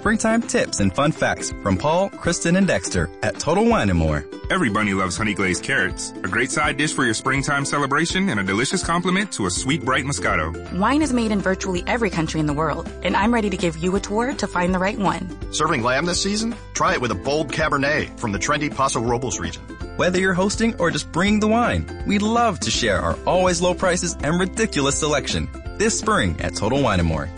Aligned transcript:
springtime 0.00 0.40
tips 0.40 0.80
and 0.80 0.94
fun 0.94 1.12
facts 1.12 1.52
from 1.62 1.76
Paul, 1.76 2.08
Kristen, 2.08 2.56
and 2.56 2.66
Dexter 2.66 3.10
at 3.22 3.38
Total 3.38 3.66
Wine 3.66 3.94
& 3.96 3.96
More. 3.96 4.24
Every 4.48 4.70
bunny 4.70 4.94
loves 4.94 5.18
honey 5.18 5.34
glazed 5.34 5.62
carrots. 5.62 6.12
A 6.12 6.28
great 6.28 6.50
side 6.50 6.78
dish 6.78 6.94
for 6.94 7.04
your 7.04 7.12
springtime 7.12 7.66
celebration 7.66 8.30
and 8.30 8.40
a 8.40 8.42
delicious 8.42 8.82
complement 8.82 9.30
to 9.32 9.44
a 9.44 9.50
sweet, 9.50 9.84
bright 9.84 10.06
Moscato. 10.06 10.72
Wine 10.78 11.02
is 11.02 11.12
made 11.12 11.32
in 11.32 11.40
virtually 11.40 11.84
every 11.86 12.08
country 12.08 12.40
in 12.40 12.46
the 12.46 12.54
world, 12.54 12.90
and 13.02 13.14
I'm 13.14 13.34
ready 13.34 13.50
to 13.50 13.58
give 13.58 13.76
you 13.76 13.94
a 13.94 14.00
tour 14.00 14.32
to 14.32 14.46
find 14.46 14.74
the 14.74 14.78
right 14.78 14.98
one. 14.98 15.28
Serving 15.52 15.82
lamb 15.82 16.06
this 16.06 16.22
season? 16.22 16.56
Try 16.72 16.94
it 16.94 17.00
with 17.02 17.10
a 17.10 17.14
bold 17.14 17.52
Cabernet 17.52 18.18
from 18.18 18.32
the 18.32 18.38
trendy 18.38 18.74
Paso 18.74 19.02
Robles 19.02 19.38
region. 19.38 19.62
Whether 19.96 20.18
you're 20.18 20.32
hosting 20.32 20.74
or 20.80 20.90
just 20.90 21.12
bringing 21.12 21.40
the 21.40 21.48
wine, 21.48 22.04
we'd 22.06 22.22
love 22.22 22.58
to 22.60 22.70
share 22.70 23.02
our 23.02 23.18
always 23.26 23.60
low 23.60 23.74
prices 23.74 24.16
and 24.22 24.40
ridiculous 24.40 24.98
selection 24.98 25.46
this 25.76 25.98
spring 25.98 26.40
at 26.40 26.56
Total 26.56 26.82
Wine 26.82 27.04
& 27.04 27.04
More. 27.04 27.28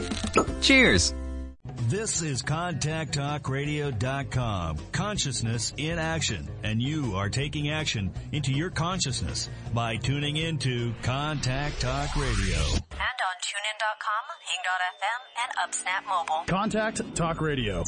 Cheers! 0.61 1.13
This 1.93 2.23
is 2.23 2.43
ContactTalkRadio.com. 2.43 4.79
Consciousness 4.93 5.75
in 5.77 5.99
action. 5.99 6.49
And 6.63 6.81
you 6.81 7.17
are 7.17 7.29
taking 7.29 7.69
action 7.69 8.15
into 8.33 8.51
your 8.51 8.71
consciousness 8.71 9.51
by 9.75 9.97
tuning 9.97 10.39
into 10.39 10.95
Contact 11.03 11.83
Talk 11.83 12.17
Radio. 12.17 12.57
And 12.57 12.57
on 12.57 13.37
TuneIn.com, 13.45 14.23
Hing.fm, 14.49 15.21
and 15.43 15.53
UpSnap 15.71 16.09
Mobile. 16.09 16.47
Contact 16.47 17.15
Talk 17.15 17.43
Radio. 17.43 17.85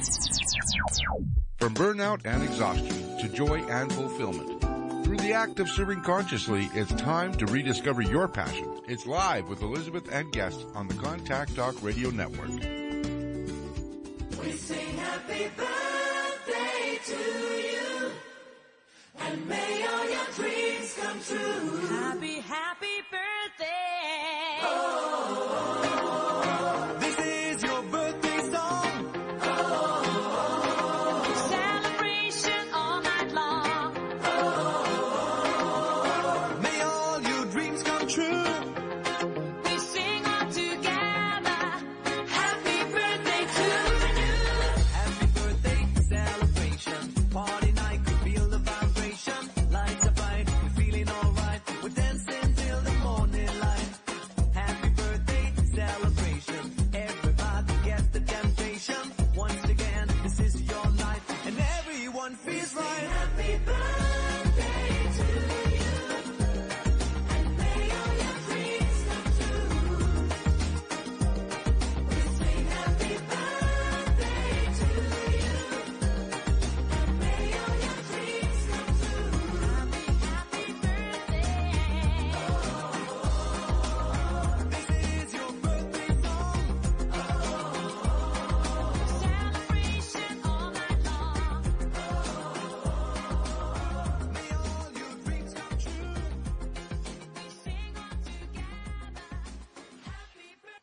From 1.56 1.72
burnout 1.72 2.26
and 2.26 2.42
exhaustion 2.42 3.16
to 3.20 3.28
joy 3.30 3.64
and 3.70 3.90
fulfillment. 3.90 4.60
Through 5.06 5.16
the 5.16 5.32
act 5.32 5.60
of 5.60 5.70
serving 5.70 6.02
consciously, 6.02 6.68
it's 6.74 6.92
time 6.92 7.32
to 7.38 7.46
rediscover 7.46 8.02
your 8.02 8.28
passion. 8.28 8.68
It's 8.86 9.06
live 9.06 9.48
with 9.48 9.62
Elizabeth 9.62 10.12
and 10.12 10.30
guests 10.30 10.62
on 10.74 10.88
the 10.88 10.94
Contact 10.96 11.56
Talk 11.56 11.82
Radio 11.82 12.10
Network. 12.10 12.83
We 14.44 14.52
sing 14.52 14.96
happy 14.98 15.50
birthday 15.56 16.98
to 17.06 17.16
you, 17.70 18.10
and 19.18 19.48
may 19.48 19.86
all 19.86 20.10
your 20.10 20.26
dreams 20.36 20.94
come 21.00 21.18
true. 21.22 21.86
Happy, 21.86 22.40
happy 22.40 23.00
birthday. 23.10 24.60
Oh, 24.62 25.93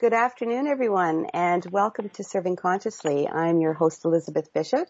Good 0.02 0.14
afternoon, 0.14 0.66
everyone, 0.66 1.28
and 1.32 1.64
welcome 1.72 2.10
to 2.10 2.24
Serving 2.24 2.56
Consciously. 2.56 3.28
I'm 3.28 3.62
your 3.62 3.74
host, 3.74 4.04
Elizabeth 4.04 4.52
Bishop, 4.52 4.88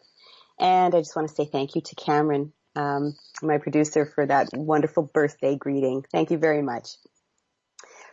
and 0.57 0.95
I 0.95 0.99
just 0.99 1.17
want 1.17 1.27
to 1.27 1.35
say 1.35 1.43
thank 1.43 1.75
you 1.75 1.81
to 1.81 1.95
Cameron, 1.95 2.53
um, 2.77 3.17
my 3.41 3.57
producer, 3.57 4.05
for 4.05 4.25
that 4.25 4.47
wonderful 4.53 5.03
birthday 5.03 5.57
greeting. 5.57 6.05
Thank 6.13 6.31
you 6.31 6.37
very 6.37 6.61
much. 6.61 6.91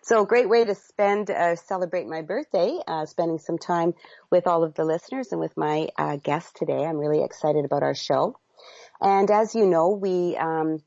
So, 0.03 0.25
great 0.25 0.49
way 0.49 0.65
to 0.65 0.75
spend, 0.75 1.31
uh, 1.31 1.55
celebrate 1.55 2.09
my 2.09 2.23
birthday, 2.23 2.77
uh, 2.89 3.07
spending 3.07 3.39
some 3.39 3.59
time 3.59 3.95
with 4.33 4.49
all 4.49 4.65
of 4.65 4.75
the 4.75 4.85
listeners 4.85 5.29
and 5.31 5.41
with 5.41 5.57
my 5.57 5.91
uh, 5.97 6.17
guests 6.17 6.51
today. 6.57 6.85
I'm 6.85 6.99
really 6.99 7.23
excited 7.23 7.65
about 7.65 7.85
our 7.85 7.95
show. 7.95 8.41
And 9.01 9.31
as 9.31 9.55
you 9.55 9.67
know, 9.67 9.91
we 9.91 10.37
um, 10.37 10.79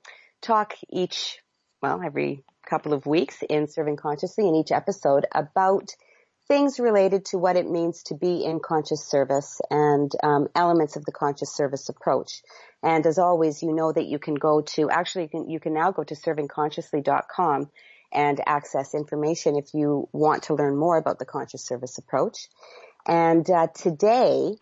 talk 0.42 0.74
each, 0.90 1.40
well, 1.82 2.02
every 2.04 2.44
couple 2.72 2.94
of 2.94 3.06
weeks 3.06 3.44
in 3.50 3.68
Serving 3.68 3.98
Consciously 3.98 4.48
in 4.48 4.56
each 4.56 4.72
episode 4.72 5.26
about 5.36 5.90
things 6.48 6.80
related 6.80 7.26
to 7.26 7.38
what 7.38 7.58
it 7.58 7.70
means 7.70 8.04
to 8.04 8.16
be 8.16 8.46
in 8.46 8.62
conscious 8.62 9.06
service 9.06 9.60
and 9.70 10.10
um, 10.24 10.48
elements 10.56 10.96
of 10.96 11.04
the 11.04 11.12
conscious 11.12 11.54
service 11.54 11.90
approach. 11.90 12.42
And 12.82 13.06
as 13.06 13.20
always, 13.20 13.62
you 13.62 13.74
know 13.74 13.92
that 13.92 14.06
you 14.06 14.20
can 14.20 14.36
go 14.36 14.62
to, 14.62 14.90
actually 14.90 15.24
you 15.24 15.30
can, 15.30 15.50
you 15.50 15.60
can 15.60 15.74
now 15.74 15.92
go 15.92 16.06
to 16.06 16.16
servingconsciously.com 16.16 17.70
and 18.14 18.42
access 18.46 18.96
information 18.96 19.58
if 19.58 19.74
you 19.74 20.08
want 20.14 20.44
to 20.44 20.56
learn 20.56 20.78
more 20.78 20.98
about 20.98 21.20
the 21.20 21.26
conscious 21.26 21.66
service 21.66 21.98
approach. 21.98 22.48
And 23.06 23.50
uh, 23.50 23.68
today 23.76 24.56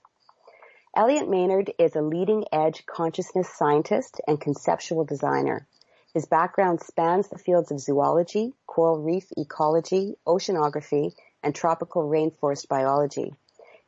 Elliot 0.97 1.29
Maynard 1.29 1.73
is 1.77 1.97
a 1.97 2.03
leading 2.03 2.45
edge 2.53 2.87
consciousness 2.87 3.49
scientist 3.53 4.21
and 4.29 4.41
conceptual 4.41 5.05
designer. 5.05 5.67
His 6.13 6.27
background 6.27 6.83
spans 6.83 7.29
the 7.29 7.39
fields 7.39 7.73
of 7.73 7.81
zoology, 7.81 8.55
coral 8.69 9.03
reef 9.03 9.27
ecology, 9.37 10.15
oceanography, 10.25 11.13
and 11.43 11.53
tropical 11.53 12.09
rainforest 12.09 12.69
biology. 12.69 13.35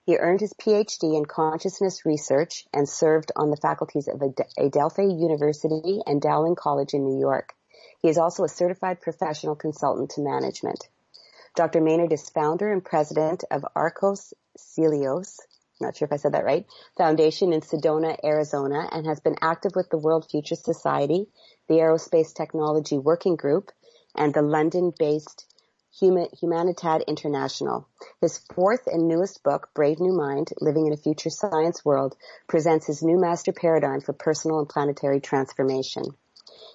He 0.04 0.16
earned 0.16 0.40
his 0.40 0.52
PhD 0.54 1.16
in 1.16 1.26
consciousness 1.26 2.04
research 2.04 2.66
and 2.74 2.88
served 2.88 3.30
on 3.36 3.50
the 3.50 3.56
faculties 3.56 4.08
of 4.08 4.20
Adelphi 4.58 5.04
University 5.04 6.00
and 6.04 6.20
Dowling 6.20 6.56
College 6.56 6.92
in 6.92 7.04
New 7.04 7.20
York. 7.20 7.54
He 8.02 8.08
is 8.08 8.18
also 8.18 8.42
a 8.42 8.48
certified 8.48 9.00
professional 9.00 9.54
consultant 9.54 10.10
to 10.10 10.22
management. 10.22 10.88
Dr. 11.54 11.80
Maynard 11.80 12.12
is 12.12 12.28
founder 12.30 12.72
and 12.72 12.84
president 12.84 13.44
of 13.48 13.64
Arcos 13.76 14.34
Cielos, 14.58 15.38
not 15.80 15.96
sure 15.96 16.06
if 16.06 16.12
I 16.12 16.16
said 16.16 16.32
that 16.32 16.44
right, 16.44 16.66
Foundation 16.96 17.52
in 17.52 17.60
Sedona, 17.60 18.16
Arizona, 18.24 18.88
and 18.92 19.06
has 19.06 19.20
been 19.20 19.36
active 19.40 19.72
with 19.74 19.90
the 19.90 19.98
World 19.98 20.26
Future 20.30 20.54
Society, 20.54 21.26
the 21.68 21.74
Aerospace 21.74 22.34
Technology 22.34 22.98
Working 22.98 23.36
Group, 23.36 23.70
and 24.14 24.32
the 24.32 24.42
London-based 24.42 25.46
Humanitad 25.98 27.04
International. 27.06 27.88
His 28.20 28.38
fourth 28.54 28.86
and 28.86 29.08
newest 29.08 29.42
book, 29.42 29.70
Brave 29.74 29.98
New 29.98 30.12
Mind, 30.12 30.52
Living 30.60 30.86
in 30.86 30.92
a 30.92 30.96
Future 30.96 31.30
Science 31.30 31.84
World, 31.84 32.16
presents 32.48 32.86
his 32.86 33.02
new 33.02 33.18
master 33.18 33.52
paradigm 33.52 34.00
for 34.00 34.12
personal 34.12 34.58
and 34.58 34.68
planetary 34.68 35.20
transformation. 35.20 36.04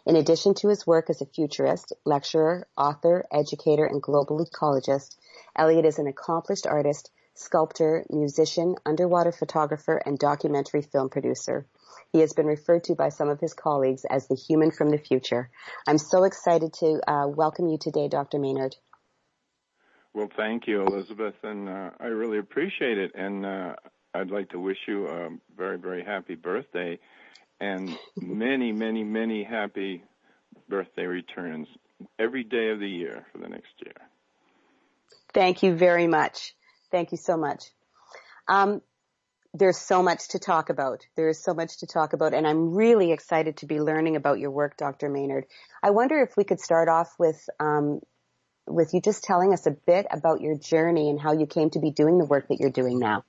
In 0.05 0.15
addition 0.15 0.55
to 0.55 0.69
his 0.69 0.87
work 0.87 1.09
as 1.11 1.21
a 1.21 1.27
futurist, 1.27 1.93
lecturer, 2.03 2.67
author, 2.75 3.25
educator, 3.31 3.85
and 3.85 4.01
global 4.01 4.43
ecologist, 4.43 5.15
Elliot 5.55 5.85
is 5.85 5.99
an 5.99 6.07
accomplished 6.07 6.65
artist, 6.65 7.11
sculptor, 7.35 8.05
musician, 8.09 8.75
underwater 8.85 9.31
photographer, 9.31 10.01
and 10.05 10.17
documentary 10.17 10.81
film 10.81 11.09
producer. 11.09 11.65
He 12.11 12.19
has 12.19 12.33
been 12.33 12.45
referred 12.45 12.83
to 12.85 12.95
by 12.95 13.09
some 13.09 13.29
of 13.29 13.39
his 13.39 13.53
colleagues 13.53 14.05
as 14.05 14.27
the 14.27 14.35
human 14.35 14.71
from 14.71 14.89
the 14.89 14.97
future. 14.97 15.49
I'm 15.87 15.97
so 15.97 16.23
excited 16.23 16.73
to 16.79 16.99
uh, 17.07 17.27
welcome 17.27 17.67
you 17.67 17.77
today, 17.77 18.07
Dr. 18.07 18.39
Maynard. 18.39 18.75
Well, 20.13 20.29
thank 20.35 20.67
you, 20.67 20.81
Elizabeth, 20.81 21.35
and 21.43 21.69
uh, 21.69 21.91
I 21.99 22.07
really 22.07 22.37
appreciate 22.37 22.97
it. 22.97 23.11
And 23.15 23.45
uh, 23.45 23.75
I'd 24.13 24.29
like 24.29 24.49
to 24.49 24.59
wish 24.59 24.77
you 24.87 25.07
a 25.07 25.29
very, 25.55 25.77
very 25.77 26.03
happy 26.03 26.35
birthday 26.35 26.99
and 27.61 27.97
many, 28.17 28.73
many, 28.73 29.03
many 29.03 29.43
happy 29.43 30.03
birthday 30.67 31.05
returns 31.05 31.67
every 32.19 32.43
day 32.43 32.69
of 32.69 32.79
the 32.79 32.89
year 32.89 33.25
for 33.31 33.37
the 33.37 33.47
next 33.47 33.71
year. 33.85 33.93
Thank 35.33 35.63
you 35.63 35.75
very 35.75 36.07
much. 36.07 36.53
Thank 36.91 37.11
you 37.11 37.17
so 37.17 37.37
much. 37.37 37.65
Um, 38.47 38.81
there's 39.53 39.77
so 39.77 40.01
much 40.01 40.29
to 40.29 40.39
talk 40.39 40.69
about. 40.69 41.05
There 41.15 41.29
is 41.29 41.43
so 41.43 41.53
much 41.53 41.79
to 41.79 41.87
talk 41.87 42.13
about, 42.13 42.33
and 42.33 42.47
I'm 42.47 42.73
really 42.73 43.11
excited 43.11 43.57
to 43.57 43.65
be 43.65 43.81
learning 43.81 44.15
about 44.15 44.39
your 44.39 44.51
work, 44.51 44.77
Dr. 44.77 45.09
Maynard. 45.09 45.45
I 45.83 45.89
wonder 45.89 46.21
if 46.21 46.37
we 46.37 46.43
could 46.43 46.59
start 46.59 46.87
off 46.87 47.13
with 47.19 47.49
um, 47.59 47.99
with 48.67 48.93
you 48.93 49.01
just 49.01 49.23
telling 49.23 49.53
us 49.53 49.65
a 49.65 49.71
bit 49.71 50.05
about 50.11 50.39
your 50.39 50.57
journey 50.57 51.09
and 51.09 51.19
how 51.19 51.33
you 51.33 51.45
came 51.45 51.69
to 51.71 51.79
be 51.79 51.91
doing 51.91 52.17
the 52.17 52.25
work 52.25 52.47
that 52.47 52.59
you're 52.59 52.69
doing 52.69 52.99
now. 52.99 53.25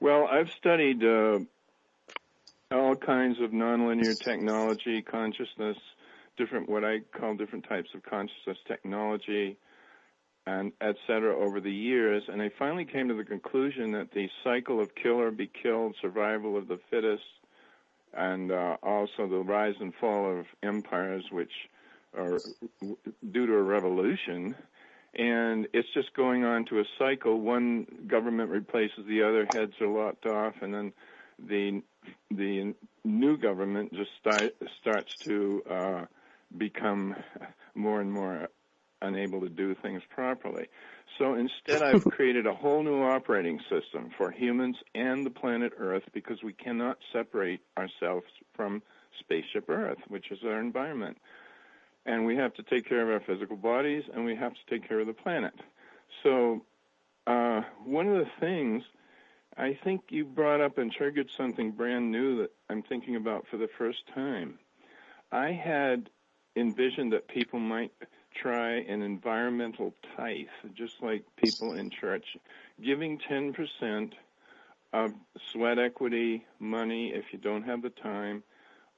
Well, 0.00 0.26
I've 0.30 0.50
studied 0.58 1.02
uh, 1.04 1.38
all 2.72 2.96
kinds 2.96 3.40
of 3.40 3.50
nonlinear 3.50 4.18
technology, 4.18 5.02
consciousness, 5.02 5.76
different 6.36 6.68
what 6.68 6.84
I 6.84 7.00
call 7.18 7.36
different 7.36 7.66
types 7.68 7.90
of 7.94 8.02
consciousness 8.02 8.58
technology, 8.66 9.56
and 10.50 10.72
et 10.80 10.96
cetera 11.06 11.34
over 11.44 11.58
the 11.60 11.76
years, 11.90 12.22
and 12.28 12.40
they 12.40 12.52
finally 12.62 12.84
came 12.94 13.06
to 13.08 13.14
the 13.14 13.24
conclusion 13.36 13.86
that 13.92 14.10
the 14.18 14.28
cycle 14.44 14.78
of 14.82 14.88
kill 15.00 15.18
or 15.20 15.30
be 15.30 15.48
killed, 15.62 15.94
survival 16.00 16.56
of 16.56 16.66
the 16.72 16.80
fittest, 16.90 17.30
and 18.12 18.50
uh, 18.50 18.76
also 18.82 19.28
the 19.28 19.42
rise 19.56 19.78
and 19.80 19.92
fall 20.00 20.22
of 20.38 20.46
empires, 20.62 21.24
which 21.30 21.52
are 22.16 22.42
due 23.34 23.46
to 23.46 23.54
a 23.54 23.62
revolution, 23.62 24.56
and 25.14 25.68
it's 25.72 25.92
just 25.94 26.12
going 26.14 26.42
on 26.44 26.64
to 26.64 26.80
a 26.80 26.84
cycle. 26.98 27.34
One 27.40 27.86
government 28.06 28.50
replaces 28.50 29.06
the 29.06 29.22
other, 29.22 29.46
heads 29.46 29.74
are 29.80 29.86
lopped 30.00 30.26
off, 30.26 30.54
and 30.62 30.74
then 30.74 30.92
the 31.38 31.82
the 32.30 32.74
new 33.04 33.36
government 33.36 33.92
just 33.92 34.10
start, 34.20 34.56
starts 34.80 35.12
to 35.26 35.62
uh, 35.70 36.04
become 36.56 37.14
more 37.74 38.00
and 38.00 38.12
more 38.12 38.48
unable 39.02 39.40
to 39.40 39.48
do 39.48 39.74
things 39.74 40.02
properly. 40.08 40.66
So 41.18 41.34
instead, 41.34 41.82
I've 41.82 42.04
created 42.04 42.46
a 42.46 42.54
whole 42.54 42.82
new 42.82 43.02
operating 43.02 43.60
system 43.70 44.10
for 44.16 44.30
humans 44.30 44.76
and 44.94 45.24
the 45.24 45.30
planet 45.30 45.72
Earth 45.78 46.04
because 46.12 46.42
we 46.42 46.52
cannot 46.52 46.98
separate 47.12 47.60
ourselves 47.76 48.26
from 48.54 48.82
spaceship 49.18 49.68
Earth, 49.68 49.98
which 50.08 50.30
is 50.30 50.38
our 50.44 50.60
environment. 50.60 51.18
And 52.06 52.24
we 52.24 52.36
have 52.36 52.54
to 52.54 52.62
take 52.62 52.88
care 52.88 53.02
of 53.02 53.10
our 53.10 53.20
physical 53.26 53.56
bodies 53.56 54.04
and 54.14 54.24
we 54.24 54.34
have 54.36 54.52
to 54.52 54.60
take 54.70 54.88
care 54.88 55.00
of 55.00 55.06
the 55.06 55.12
planet. 55.12 55.54
So, 56.22 56.62
uh, 57.26 57.62
one 57.84 58.08
of 58.08 58.16
the 58.16 58.30
things 58.40 58.82
I 59.56 59.78
think 59.84 60.04
you 60.08 60.24
brought 60.24 60.60
up 60.60 60.78
and 60.78 60.90
triggered 60.90 61.28
something 61.36 61.72
brand 61.72 62.10
new 62.10 62.38
that 62.38 62.50
I'm 62.68 62.82
thinking 62.82 63.16
about 63.16 63.46
for 63.50 63.56
the 63.56 63.68
first 63.78 63.98
time. 64.14 64.58
I 65.32 65.52
had 65.52 66.08
envisioned 66.56 67.12
that 67.12 67.28
people 67.28 67.58
might 67.58 67.92
try 68.34 68.72
an 68.72 69.02
environmental 69.02 69.94
tithe, 70.16 70.46
just 70.74 71.02
like 71.02 71.24
people 71.36 71.74
in 71.74 71.90
church, 71.90 72.24
giving 72.82 73.18
10% 73.30 74.12
of 74.92 75.12
sweat 75.52 75.78
equity 75.78 76.44
money 76.58 77.12
if 77.14 77.24
you 77.32 77.38
don't 77.38 77.62
have 77.62 77.82
the 77.82 77.90
time, 77.90 78.42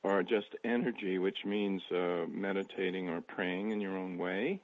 or 0.03 0.23
just 0.23 0.49
energy, 0.65 1.19
which 1.19 1.45
means 1.45 1.83
uh, 1.95 2.25
meditating 2.29 3.09
or 3.09 3.21
praying 3.21 3.71
in 3.71 3.81
your 3.81 3.97
own 3.97 4.19
way, 4.19 4.61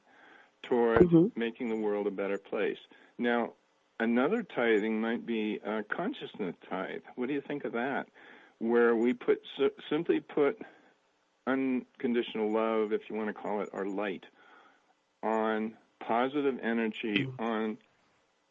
toward 0.65 1.09
making 1.37 1.69
the 1.69 1.77
world 1.77 2.07
a 2.07 2.11
better 2.11 2.39
place. 2.39 2.79
Now, 3.19 3.53
another 4.01 4.43
tithing 4.43 5.01
might 5.01 5.27
be 5.27 5.61
a 5.65 5.83
consciousness 5.85 6.55
tithe. 6.69 7.03
What 7.17 7.29
do 7.29 7.35
you 7.35 7.43
think 7.47 7.65
of 7.65 7.73
that? 7.73 8.07
Where 8.59 8.97
we 8.97 9.13
put 9.13 9.41
simply 9.89 10.19
put 10.21 10.59
unconditional 11.47 12.53
love, 12.53 12.93
if 12.93 13.03
you 13.09 13.17
want 13.17 13.29
to 13.29 13.35
call 13.35 13.61
it, 13.61 13.69
or 13.73 13.87
light, 13.87 14.25
on 15.23 15.75
positive 16.01 16.59
energy 16.63 17.29
on 17.39 17.79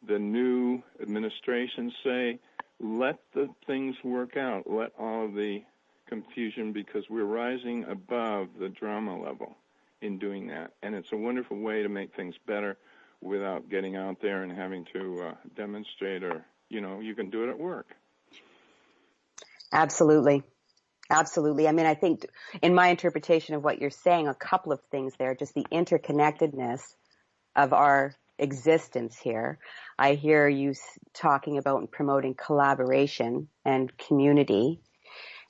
the 0.06 0.18
new 0.18 0.82
administration 1.00 1.92
say, 2.04 2.38
let 2.80 3.18
the 3.34 3.48
things 3.66 3.96
work 4.04 4.36
out, 4.36 4.70
let 4.70 4.92
all 4.98 5.24
of 5.24 5.34
the 5.34 5.62
confusion, 6.06 6.72
because 6.72 7.10
we're 7.10 7.24
rising 7.24 7.84
above 7.84 8.48
the 8.58 8.68
drama 8.68 9.20
level 9.20 9.56
in 10.00 10.18
doing 10.18 10.46
that. 10.48 10.72
And 10.82 10.94
it's 10.94 11.12
a 11.12 11.16
wonderful 11.16 11.58
way 11.58 11.82
to 11.82 11.88
make 11.88 12.14
things 12.14 12.36
better 12.46 12.76
without 13.20 13.68
getting 13.68 13.96
out 13.96 14.20
there 14.22 14.42
and 14.42 14.52
having 14.52 14.86
to 14.92 15.22
uh, 15.22 15.34
demonstrate 15.56 16.22
or, 16.22 16.44
you 16.68 16.80
know, 16.80 17.00
you 17.00 17.14
can 17.14 17.30
do 17.30 17.44
it 17.44 17.50
at 17.50 17.58
work. 17.58 17.88
Absolutely. 19.72 20.44
Absolutely. 21.10 21.66
I 21.66 21.72
mean, 21.72 21.86
I 21.86 21.94
think 21.94 22.26
in 22.60 22.74
my 22.74 22.88
interpretation 22.88 23.54
of 23.54 23.64
what 23.64 23.80
you're 23.80 23.90
saying, 23.90 24.28
a 24.28 24.34
couple 24.34 24.72
of 24.72 24.80
things 24.90 25.14
there, 25.18 25.34
just 25.34 25.54
the 25.54 25.66
interconnectedness 25.72 26.82
of 27.56 27.72
our 27.72 28.14
existence 28.38 29.18
here. 29.18 29.58
I 29.98 30.14
hear 30.14 30.48
you 30.48 30.74
talking 31.14 31.58
about 31.58 31.90
promoting 31.90 32.34
collaboration 32.34 33.48
and 33.64 33.96
community 33.98 34.80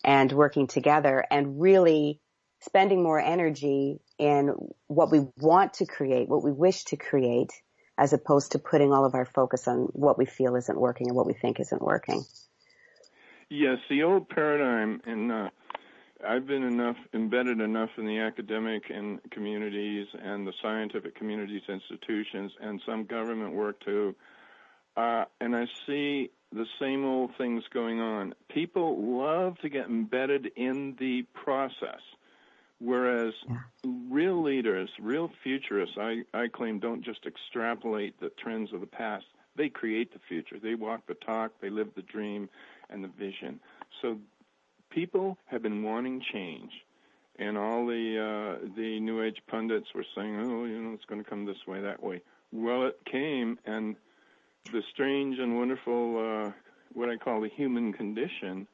and 0.05 0.33
working 0.33 0.69
together 0.69 1.25
and 1.31 1.61
really 1.61 2.21
spending 2.61 3.03
more 3.03 3.21
energy 3.21 4.01
in 4.19 4.55
what 4.87 5.11
we 5.11 5.27
want 5.37 5.75
to 5.75 5.87
create, 5.87 6.29
what 6.29 6.43
we 6.43 6.53
wish 6.53 6.85
to 6.85 6.97
create, 6.97 7.53
as 7.97 8.13
opposed 8.13 8.53
to 8.53 8.59
putting 8.59 8.93
all 8.93 9.05
of 9.05 9.15
our 9.15 9.27
focus 9.27 9.69
on 9.69 9.89
what 9.93 10.19
we 10.19 10.25
feel 10.25 10.57
isn't 10.57 10.81
working 10.81 11.09
and 11.09 11.17
what 11.17 11.27
we 11.27 11.35
think 11.35 11.61
isn't 11.61 11.83
working. 11.83 12.25
Yes, 13.51 13.79
the 13.89 14.03
old 14.03 14.29
paradigm, 14.29 15.01
and 15.07 15.33
uh, 15.33 15.49
I've 16.27 16.47
been 16.47 16.65
enough 16.65 16.97
embedded 17.15 17.61
enough 17.61 17.89
in 17.97 18.07
the 18.07 18.19
academic 18.19 18.85
and 18.91 19.21
communities 19.31 20.07
and 20.23 20.47
the 20.47 20.53
scientific 20.61 21.15
communities, 21.17 21.63
institutions, 21.67 22.53
and 22.61 22.81
some 22.85 23.05
government 23.05 23.55
work 23.55 23.81
too. 23.81 24.15
Uh, 24.99 25.25
and 25.41 25.57
I 25.57 25.65
see 25.87 26.31
the 26.53 26.67
same 26.79 27.05
old 27.05 27.31
things 27.39 27.63
going 27.73 28.01
on. 28.01 28.35
People 28.49 29.17
love 29.17 29.57
to 29.59 29.71
get 29.71 29.87
embedded 29.87 30.51
in 30.57 30.97
the 30.99 31.23
process, 31.33 32.01
whereas 32.81 33.33
real 34.11 34.43
leaders, 34.43 34.91
real 35.01 35.31
futurists, 35.43 35.97
I, 35.99 36.23
I 36.35 36.49
claim, 36.49 36.81
don't 36.81 37.03
just 37.03 37.21
extrapolate 37.27 38.21
the 38.21 38.31
trends 38.43 38.75
of 38.75 38.81
the 38.81 38.87
past. 38.87 39.25
They 39.57 39.69
create 39.69 40.13
the 40.13 40.21
future. 40.29 40.59
They 40.63 40.75
walk 40.75 41.07
the 41.07 41.15
talk. 41.15 41.53
They 41.61 41.71
live 41.71 41.89
the 41.97 42.03
dream 42.03 42.49
and 42.91 43.03
the 43.05 43.09
vision. 43.09 43.61
So 44.03 44.19
people 44.91 45.39
have 45.47 45.63
been 45.63 45.83
wanting 45.83 46.23
change, 46.33 46.73
and 47.39 47.57
all 47.57 47.87
the 47.87 48.59
uh, 48.63 48.67
the 48.77 49.01
New 49.01 49.23
Age 49.23 49.39
pundits 49.49 49.87
were 49.95 50.05
saying, 50.15 50.37
"Oh, 50.41 50.65
you 50.65 50.81
know, 50.81 50.93
it's 50.95 51.05
going 51.05 51.23
to 51.23 51.29
come 51.29 51.45
this 51.45 51.67
way, 51.67 51.81
that 51.81 52.03
way." 52.03 52.21
Well, 52.53 52.87
it 52.87 52.99
came, 53.11 53.59
and 53.67 53.97
the 54.73 54.83
strange 54.93 55.39
and 55.39 55.57
wonderful, 55.59 56.47
uh, 56.47 56.53
what 56.95 57.09
I 57.09 57.17
call 57.17 57.41
the 57.41 57.49
human 57.49 57.93
condition. 57.93 58.67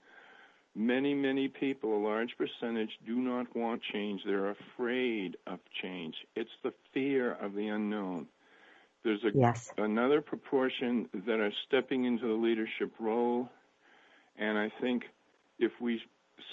Many, 0.77 1.15
many 1.15 1.47
people, 1.47 1.97
a 1.97 2.03
large 2.03 2.37
percentage, 2.37 2.91
do 3.07 3.17
not 3.17 3.55
want 3.55 3.81
change. 3.93 4.23
They're 4.27 4.51
afraid 4.51 5.37
of 5.47 5.61
change. 5.81 6.17
It's 6.35 6.51
the 6.65 6.73
fear 6.93 7.33
of 7.33 7.55
the 7.55 7.69
unknown. 7.69 8.27
There's 9.05 9.23
a, 9.23 9.31
Yes. 9.33 9.71
another 9.79 10.21
proportion 10.21 11.09
that 11.27 11.39
are 11.39 11.53
stepping 11.67 12.07
into 12.07 12.27
the 12.27 12.35
leadership 12.35 12.93
role, 12.99 13.49
and 14.39 14.59
I 14.59 14.71
think 14.81 15.05
if 15.59 15.73
we 15.81 16.01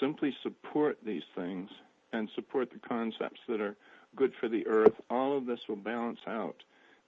simply 0.00 0.34
support 0.42 0.98
these 1.04 1.22
things 1.34 1.70
and 2.12 2.28
support 2.34 2.70
the 2.70 2.78
concepts 2.88 3.40
that 3.48 3.60
are 3.60 3.76
good 4.16 4.32
for 4.40 4.48
the 4.48 4.66
earth, 4.66 4.94
all 5.10 5.36
of 5.36 5.46
this 5.46 5.60
will 5.68 5.76
balance 5.76 6.20
out 6.26 6.56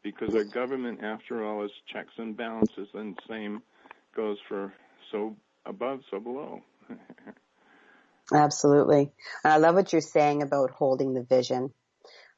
because 0.02 0.34
our 0.34 0.44
government, 0.44 1.02
after 1.02 1.44
all, 1.44 1.64
is 1.64 1.70
checks 1.92 2.12
and 2.18 2.36
balances, 2.36 2.88
and 2.94 3.18
same 3.28 3.62
goes 4.14 4.36
for 4.48 4.72
so 5.10 5.34
above, 5.66 6.00
so 6.10 6.20
below. 6.20 6.62
Absolutely. 8.32 9.10
I 9.44 9.58
love 9.58 9.74
what 9.74 9.92
you're 9.92 10.02
saying 10.02 10.42
about 10.42 10.70
holding 10.70 11.14
the 11.14 11.22
vision. 11.22 11.72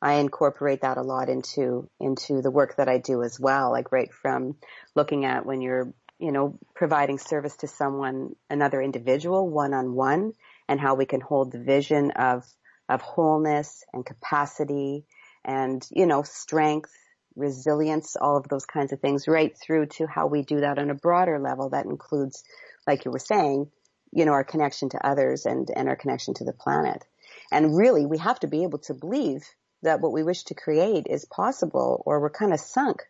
I 0.01 0.15
incorporate 0.15 0.83
that 0.83 0.99
a 0.99 1.03
lot 1.03 1.29
into, 1.29 1.89
into 2.01 2.43
the 2.43 2.51
work 2.51 2.77
that 2.77 2.89
I 2.89 2.99
do 2.99 3.23
as 3.23 3.41
well. 3.41 3.71
Like 3.71 3.93
right 3.93 4.13
from 4.13 4.57
looking 4.95 5.25
at 5.25 5.47
when 5.47 5.61
you're, 5.61 5.93
you 6.19 6.33
know, 6.33 6.59
providing 6.75 7.19
service 7.19 7.57
to 7.59 7.69
someone, 7.69 8.35
another 8.49 8.81
individual 8.81 9.49
one 9.49 9.75
on 9.75 9.95
one 9.95 10.33
and 10.69 10.81
how 10.81 10.95
we 10.95 11.07
can 11.07 11.21
hold 11.21 11.53
the 11.53 11.59
vision 11.59 12.11
of, 12.13 12.45
of 12.89 13.03
wholeness 13.03 13.85
and 13.93 14.07
capacity 14.07 15.05
and, 15.45 15.87
you 15.91 16.07
know, 16.07 16.23
strength, 16.23 16.93
resilience, 17.37 18.17
all 18.17 18.37
of 18.37 18.49
those 18.49 18.65
kinds 18.65 18.93
of 18.93 19.01
things 19.01 19.29
right 19.29 19.57
through 19.59 19.87
to 19.87 20.07
how 20.07 20.27
we 20.27 20.43
do 20.43 20.61
that 20.61 20.79
on 20.79 20.91
a 20.91 20.95
broader 20.95 21.39
level 21.39 21.71
that 21.71 21.85
includes, 21.85 22.43
like 22.87 23.05
you 23.05 23.11
were 23.11 23.19
saying, 23.19 23.71
you 24.13 24.25
know, 24.25 24.33
our 24.33 24.45
connection 24.45 24.89
to 24.89 25.07
others 25.07 25.45
and, 25.45 25.71
and 25.75 25.89
our 25.89 25.97
connection 25.97 26.33
to 26.35 26.45
the 26.45 26.53
planet. 26.53 27.05
And 27.53 27.77
really, 27.77 28.07
we 28.07 28.19
have 28.19 28.41
to 28.41 28.47
be 28.49 28.63
able 28.63 28.79
to 28.81 28.95
believe 28.95 29.45
that 29.83 30.01
what 30.01 30.13
we 30.13 30.23
wish 30.23 30.45
to 30.45 30.55
create 30.55 31.07
is 31.09 31.27
possible 31.27 32.03
or 32.07 32.21
we're 32.21 32.31
kind 32.31 32.53
of 32.55 32.61
sunk 32.61 33.03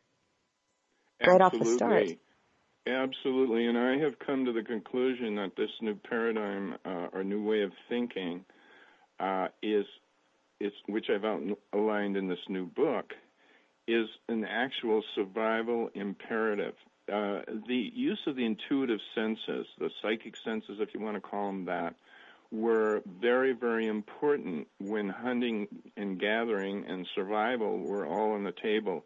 right 1.25 1.41
off 1.41 1.53
the 1.59 1.65
start. 1.65 2.09
Absolutely. 2.87 3.67
And 3.67 3.77
I 3.77 3.99
have 3.99 4.19
come 4.25 4.45
to 4.45 4.53
the 4.53 4.63
conclusion 4.63 5.35
that 5.37 5.57
this 5.57 5.71
new 5.81 5.97
paradigm 5.97 6.77
uh, 6.85 7.09
or 7.13 7.25
new 7.25 7.43
way 7.43 7.63
of 7.63 7.73
thinking 7.89 8.45
uh, 9.19 9.49
is, 9.61 9.87
is 10.61 10.73
which 10.87 11.07
I've 11.11 11.25
outlined 11.25 12.17
in 12.17 12.29
this 12.29 12.39
new 12.49 12.67
book, 12.67 13.13
is 13.89 14.07
an 14.29 14.45
actual 14.45 15.03
survival 15.15 15.91
imperative. 15.95 16.75
Uh, 17.13 17.41
the 17.69 17.91
use 17.95 18.21
of 18.27 18.37
the 18.37 18.45
intuitive 18.45 19.01
senses, 19.15 19.67
the 19.79 19.91
psychic 20.03 20.35
senses, 20.45 20.79
if 20.81 20.95
you 20.95 21.01
want 21.01 21.17
to 21.17 21.21
call 21.21 21.47
them 21.47 21.65
that, 21.65 21.95
were 22.53 23.03
very, 23.21 23.53
very 23.53 23.87
important 23.87 24.69
when 24.79 25.09
hunting 25.09 25.67
and 25.97 26.21
gathering 26.21 26.85
and 26.87 27.07
survival 27.15 27.79
were 27.79 28.07
all 28.07 28.33
on 28.33 28.45
the 28.45 28.55
table. 28.63 29.05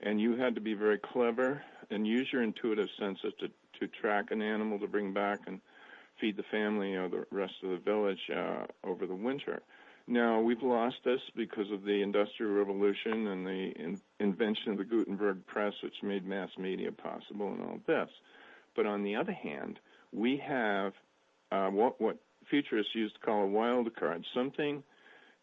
And 0.00 0.20
you 0.20 0.36
had 0.36 0.54
to 0.56 0.60
be 0.60 0.74
very 0.74 0.98
clever 0.98 1.62
and 1.90 2.06
use 2.06 2.28
your 2.32 2.42
intuitive 2.42 2.88
senses 2.98 3.32
to, 3.40 3.48
to 3.80 3.86
track 4.00 4.30
an 4.30 4.42
animal 4.42 4.78
to 4.78 4.86
bring 4.86 5.12
back 5.12 5.40
and 5.46 5.60
feed 6.20 6.36
the 6.36 6.42
family 6.44 6.94
or 6.94 7.08
the 7.08 7.26
rest 7.30 7.54
of 7.62 7.70
the 7.70 7.76
village 7.76 8.30
uh, 8.34 8.64
over 8.84 9.06
the 9.06 9.14
winter. 9.14 9.62
Now, 10.08 10.40
we've 10.40 10.62
lost 10.62 10.96
this 11.04 11.20
because 11.34 11.70
of 11.72 11.82
the 11.82 12.00
Industrial 12.02 12.52
Revolution 12.52 13.26
and 13.26 13.46
the 13.46 13.72
in- 13.76 14.00
invention 14.20 14.72
of 14.72 14.78
the 14.78 14.84
Gutenberg 14.84 15.44
press, 15.46 15.74
which 15.82 16.02
made 16.02 16.24
mass 16.24 16.50
media 16.58 16.92
possible 16.92 17.52
and 17.52 17.62
all 17.62 17.80
this. 17.86 18.08
But 18.76 18.86
on 18.86 19.02
the 19.02 19.16
other 19.16 19.32
hand, 19.32 19.80
we 20.12 20.36
have 20.46 20.92
uh, 21.50 21.68
what, 21.68 22.00
what 22.00 22.18
futurists 22.48 22.94
used 22.94 23.14
to 23.14 23.20
call 23.20 23.42
a 23.42 23.46
wild 23.46 23.94
card, 23.96 24.24
something 24.32 24.82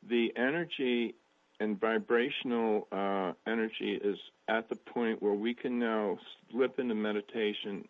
the 0.08 0.34
energy 0.36 1.16
and 1.60 1.80
vibrational 1.80 2.88
uh, 2.92 3.34
energy 3.48 4.00
is 4.04 4.18
at 4.48 4.70
the 4.70 4.76
point 4.76 5.22
where 5.22 5.34
we 5.34 5.54
can 5.54 5.80
now 5.80 6.18
slip 6.52 6.80
into 6.80 6.96
meditation 6.96 7.88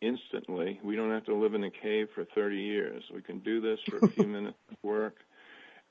instantly. 0.00 0.80
We 0.82 0.96
don't 0.96 1.10
have 1.10 1.24
to 1.26 1.34
live 1.34 1.54
in 1.54 1.64
a 1.64 1.70
cave 1.70 2.08
for 2.14 2.24
30 2.34 2.56
years. 2.56 3.02
We 3.14 3.22
can 3.22 3.38
do 3.40 3.60
this 3.60 3.78
for 3.88 3.98
a 3.98 4.08
few 4.08 4.26
minutes 4.26 4.56
of 4.70 4.76
work. 4.82 5.16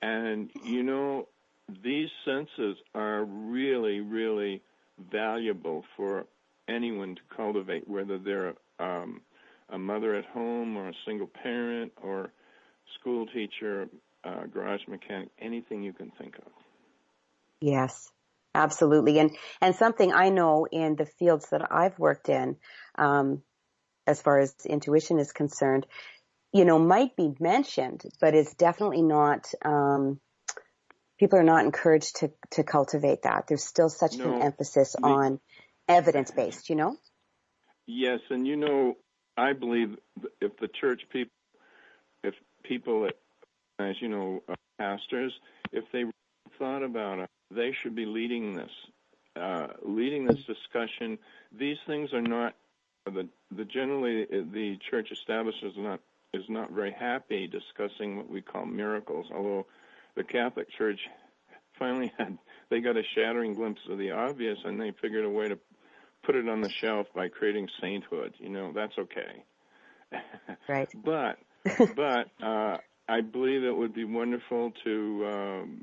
And, 0.01 0.49
you 0.63 0.83
know, 0.83 1.27
these 1.83 2.09
senses 2.25 2.77
are 2.95 3.23
really, 3.23 3.99
really 4.01 4.61
valuable 5.11 5.85
for 5.95 6.25
anyone 6.67 7.15
to 7.15 7.21
cultivate, 7.35 7.87
whether 7.87 8.17
they're 8.17 8.53
um, 8.79 9.21
a 9.69 9.77
mother 9.77 10.15
at 10.15 10.25
home 10.25 10.77
or 10.77 10.89
a 10.89 10.93
single 11.05 11.27
parent 11.27 11.91
or 12.01 12.31
school 12.99 13.25
teacher, 13.27 13.87
uh, 14.23 14.45
garage 14.45 14.81
mechanic, 14.87 15.29
anything 15.39 15.83
you 15.83 15.93
can 15.93 16.11
think 16.17 16.35
of. 16.37 16.51
Yes, 17.61 18.09
absolutely. 18.55 19.19
And 19.19 19.35
and 19.61 19.75
something 19.75 20.13
I 20.13 20.29
know 20.29 20.65
in 20.71 20.95
the 20.95 21.05
fields 21.05 21.49
that 21.51 21.71
I've 21.71 21.97
worked 21.99 22.29
in, 22.29 22.57
um, 22.97 23.43
as 24.07 24.21
far 24.21 24.39
as 24.39 24.55
intuition 24.65 25.19
is 25.19 25.31
concerned, 25.31 25.85
you 26.53 26.65
know, 26.65 26.79
might 26.79 27.15
be 27.15 27.31
mentioned, 27.39 28.03
but 28.21 28.33
it's 28.33 28.53
definitely 28.55 29.01
not. 29.01 29.45
Um, 29.63 30.19
people 31.19 31.37
are 31.37 31.43
not 31.43 31.65
encouraged 31.65 32.17
to 32.17 32.31
to 32.51 32.63
cultivate 32.63 33.23
that. 33.23 33.45
There's 33.47 33.63
still 33.65 33.89
such 33.89 34.17
No. 34.17 34.35
an 34.35 34.41
emphasis 34.41 34.93
The- 34.93 35.03
on 35.03 35.39
evidence 35.87 36.31
based. 36.31 36.69
You 36.69 36.75
know. 36.75 36.97
Yes, 37.85 38.19
and 38.29 38.47
you 38.47 38.55
know, 38.55 38.97
I 39.35 39.53
believe 39.53 39.97
if 40.39 40.55
the 40.57 40.67
church 40.67 41.01
people, 41.09 41.33
if 42.23 42.35
people, 42.63 43.09
as 43.79 43.95
you 43.99 44.07
know, 44.07 44.43
uh, 44.47 44.53
pastors, 44.77 45.33
if 45.71 45.85
they 45.91 46.05
thought 46.59 46.83
about 46.83 47.19
it, 47.19 47.29
they 47.51 47.71
should 47.71 47.95
be 47.95 48.05
leading 48.05 48.55
this, 48.55 48.71
uh, 49.35 49.67
leading 49.83 50.25
this 50.25 50.43
discussion. 50.45 51.17
These 51.51 51.77
things 51.87 52.13
are 52.13 52.21
not 52.21 52.55
the 53.05 53.27
the 53.51 53.65
generally 53.65 54.25
the 54.25 54.77
church 54.89 55.11
establishment 55.11 55.73
is 55.73 55.77
not 55.77 55.99
is 56.33 56.43
not 56.47 56.71
very 56.71 56.91
happy 56.91 57.47
discussing 57.47 58.17
what 58.17 58.29
we 58.29 58.41
call 58.41 58.65
miracles. 58.65 59.27
Although 59.33 59.65
the 60.15 60.23
Catholic 60.23 60.69
Church 60.77 60.99
finally 61.77 62.11
had 62.17 62.37
they 62.69 62.81
got 62.81 62.97
a 62.97 63.03
shattering 63.15 63.53
glimpse 63.53 63.81
of 63.89 63.97
the 63.97 64.11
obvious, 64.11 64.57
and 64.63 64.79
they 64.79 64.91
figured 65.01 65.25
a 65.25 65.29
way 65.29 65.47
to 65.47 65.57
put 66.23 66.35
it 66.35 66.47
on 66.47 66.61
the 66.61 66.69
shelf 66.69 67.07
by 67.15 67.29
creating 67.29 67.67
sainthood. 67.81 68.33
You 68.39 68.49
know, 68.49 68.71
that's 68.73 68.97
okay. 68.97 69.43
Right. 70.67 70.89
but 71.03 71.37
but 71.95 72.27
uh, 72.43 72.77
I 73.07 73.21
believe 73.21 73.63
it 73.63 73.75
would 73.75 73.93
be 73.93 74.05
wonderful 74.05 74.71
to 74.83 75.25
um, 75.27 75.81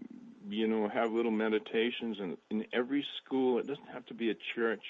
you 0.49 0.67
know 0.67 0.89
have 0.89 1.13
little 1.13 1.31
meditations 1.31 2.19
in 2.21 2.37
in 2.51 2.67
every 2.73 3.05
school. 3.19 3.59
It 3.59 3.67
doesn't 3.67 3.89
have 3.93 4.07
to 4.07 4.15
be 4.15 4.31
a 4.31 4.37
church, 4.55 4.83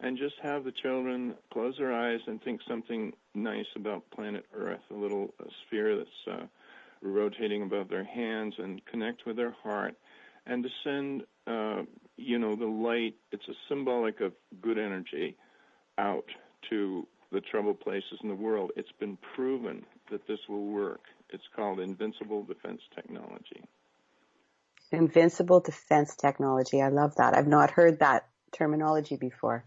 and 0.00 0.18
just 0.18 0.34
have 0.42 0.64
the 0.64 0.72
children 0.72 1.34
close 1.52 1.76
their 1.78 1.92
eyes 1.92 2.20
and 2.26 2.42
think 2.42 2.60
something 2.68 3.12
nice 3.34 3.66
about 3.76 4.10
planet 4.10 4.44
Earth, 4.54 4.80
a 4.90 4.94
little 4.94 5.34
a 5.40 5.48
sphere 5.66 5.96
that's 5.96 6.40
uh, 6.40 6.46
rotating 7.02 7.62
above 7.62 7.88
their 7.88 8.04
hands, 8.04 8.54
and 8.58 8.84
connect 8.86 9.26
with 9.26 9.36
their 9.36 9.54
heart, 9.62 9.94
and 10.46 10.62
to 10.62 10.70
send 10.84 11.22
uh, 11.46 11.82
you 12.16 12.38
know 12.38 12.56
the 12.56 12.66
light. 12.66 13.14
It's 13.32 13.48
a 13.48 13.54
symbolic 13.68 14.20
of 14.20 14.32
good 14.60 14.78
energy 14.78 15.36
out 15.98 16.26
to 16.70 17.06
the 17.30 17.40
troubled 17.40 17.80
places 17.80 18.18
in 18.22 18.28
the 18.28 18.34
world. 18.34 18.70
It's 18.76 18.92
been 18.98 19.18
proven 19.34 19.84
that 20.10 20.26
this 20.26 20.38
will 20.48 20.66
work. 20.66 21.00
It's 21.30 21.44
called 21.54 21.80
invincible 21.80 22.42
defense 22.42 22.80
technology. 22.94 23.62
Invincible 24.90 25.60
defense 25.60 26.16
technology. 26.16 26.80
I 26.80 26.88
love 26.88 27.16
that. 27.16 27.36
I've 27.36 27.46
not 27.46 27.70
heard 27.70 27.98
that 28.00 28.26
terminology 28.52 29.16
before. 29.16 29.64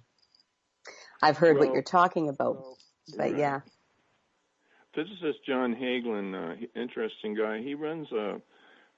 I've 1.21 1.37
heard 1.37 1.59
what 1.59 1.71
you're 1.71 1.83
talking 1.83 2.29
about, 2.29 2.63
but 3.15 3.19
right. 3.19 3.37
yeah. 3.37 3.59
Physicist 4.95 5.45
John 5.45 5.75
Hagelin, 5.75 6.33
uh, 6.35 6.65
interesting 6.75 7.35
guy. 7.35 7.61
He 7.61 7.75
runs 7.75 8.11
a 8.11 8.41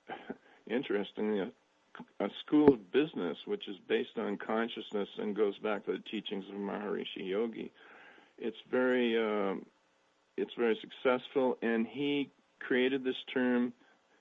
interestingly 0.69 1.39
a, 1.39 2.23
a 2.23 2.29
school 2.45 2.73
of 2.73 2.91
business 2.91 3.37
which 3.45 3.67
is 3.67 3.75
based 3.87 4.17
on 4.17 4.37
consciousness 4.37 5.09
and 5.19 5.35
goes 5.35 5.57
back 5.59 5.85
to 5.85 5.91
the 5.91 6.03
teachings 6.09 6.45
of 6.49 6.55
Maharishi 6.55 7.27
Yogi. 7.27 7.71
It's 8.37 8.57
very 8.71 9.17
um, 9.17 9.65
it's 10.37 10.53
very 10.57 10.77
successful, 10.81 11.57
and 11.61 11.85
he 11.85 12.31
created 12.59 13.03
this 13.03 13.15
term. 13.33 13.73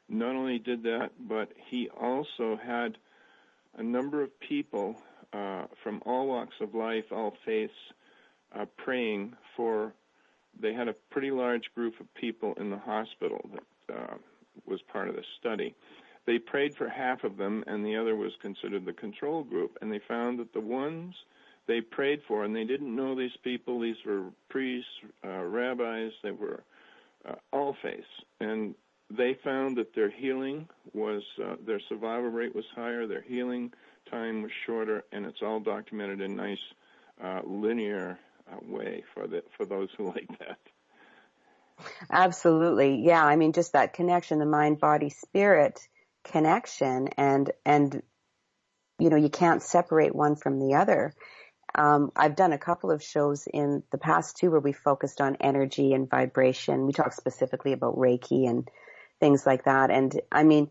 Not 0.09 0.35
only 0.35 0.59
did 0.59 0.83
that, 0.83 1.11
but 1.19 1.51
he 1.71 1.89
also 1.89 2.59
had 2.63 2.99
a 3.77 3.83
number 3.83 4.23
of 4.23 4.39
people 4.41 4.97
uh, 5.33 5.65
from 5.83 6.03
all 6.05 6.27
walks 6.27 6.57
of 6.61 6.75
life, 6.75 7.05
all 7.11 7.35
faiths, 7.45 7.73
uh, 8.55 8.67
praying 8.77 9.35
for. 9.57 9.95
They 10.61 10.75
had 10.75 10.89
a 10.89 10.93
pretty 11.11 11.31
large 11.31 11.73
group 11.75 11.99
of 11.99 12.13
people 12.15 12.55
in 12.59 12.71
the 12.71 12.77
hospital 12.79 13.49
that 13.55 13.97
uh, 13.97 14.15
was 14.67 14.83
part 14.83 15.09
of 15.09 15.17
the 15.17 15.25
study. 15.41 15.75
They 16.27 16.39
prayed 16.39 16.77
for 16.77 16.89
half 16.89 17.25
of 17.25 17.37
them, 17.37 17.65
and 17.67 17.85
the 17.85 17.97
other 17.97 18.15
was 18.15 18.33
considered 18.41 18.85
the 18.85 18.93
control 18.93 19.43
group. 19.43 19.79
And 19.81 19.91
they 19.91 20.01
found 20.07 20.39
that 20.39 20.53
the 20.53 20.61
ones 20.61 21.15
they 21.67 21.81
prayed 21.81 22.21
for, 22.29 22.45
and 22.45 22.55
they 22.55 22.65
didn't 22.65 22.95
know 22.95 23.15
these 23.15 23.37
people. 23.43 23.81
These 23.81 23.97
were 24.05 24.25
priests, 24.49 24.91
uh, 25.25 25.43
rabbis. 25.45 26.13
They 26.23 26.31
were 26.31 26.63
uh, 27.29 27.35
all 27.53 27.77
faiths, 27.83 28.07
and 28.41 28.75
they 29.17 29.37
found 29.45 29.77
that 29.77 29.95
their 29.95 30.11
healing 30.11 30.69
was 30.93 31.23
uh, 31.43 31.57
their 31.67 31.81
survival 31.89 32.31
rate 32.31 32.55
was 32.55 32.65
higher, 32.75 33.07
their 33.07 33.23
healing 33.23 33.73
time 34.11 34.43
was 34.43 34.51
shorter, 34.67 35.05
and 35.13 35.27
it's 35.27 35.43
all 35.43 35.61
documented 35.61 36.21
in 36.21 36.37
nice 36.37 36.59
uh, 37.23 37.41
linear 37.45 38.19
uh, 38.51 38.57
way 38.67 39.03
for 39.15 39.27
the 39.27 39.43
for 39.57 39.67
those 39.67 39.89
who 39.97 40.07
like 40.15 40.29
that. 40.39 40.59
Absolutely. 42.11 43.03
Yeah. 43.05 43.25
I 43.25 43.37
mean, 43.37 43.53
just 43.53 43.73
that 43.73 43.95
connection, 43.95 44.39
the 44.39 44.47
mind, 44.47 44.79
body, 44.79 45.11
spirit 45.11 45.81
connection 46.25 47.09
and, 47.17 47.51
and, 47.65 48.03
you 48.99 49.11
know, 49.11 49.17
you 49.17 49.29
can't 49.29 49.63
separate 49.63 50.15
one 50.15 50.37
from 50.37 50.59
the 50.59 50.77
other. 50.77 51.15
Um, 51.75 52.13
I've 52.15 52.37
done 52.37 52.53
a 52.53 52.59
couple 52.59 52.91
of 52.91 53.03
shows 53.03 53.49
in 53.53 53.83
the 53.91 53.99
past 53.99 54.37
too 54.37 54.51
where 54.51 54.61
we 54.61 54.73
focused 54.73 55.21
on 55.21 55.37
energy 55.41 55.95
and 55.95 56.09
vibration. 56.09 56.87
We 56.87 56.93
talked 56.93 57.17
specifically 57.17 57.73
about 57.73 57.97
Reiki 57.97 58.49
and 58.49 58.69
things 59.23 59.47
like 59.47 59.67
that. 59.67 59.93
And 59.93 60.21
I 60.33 60.43
mean, 60.43 60.69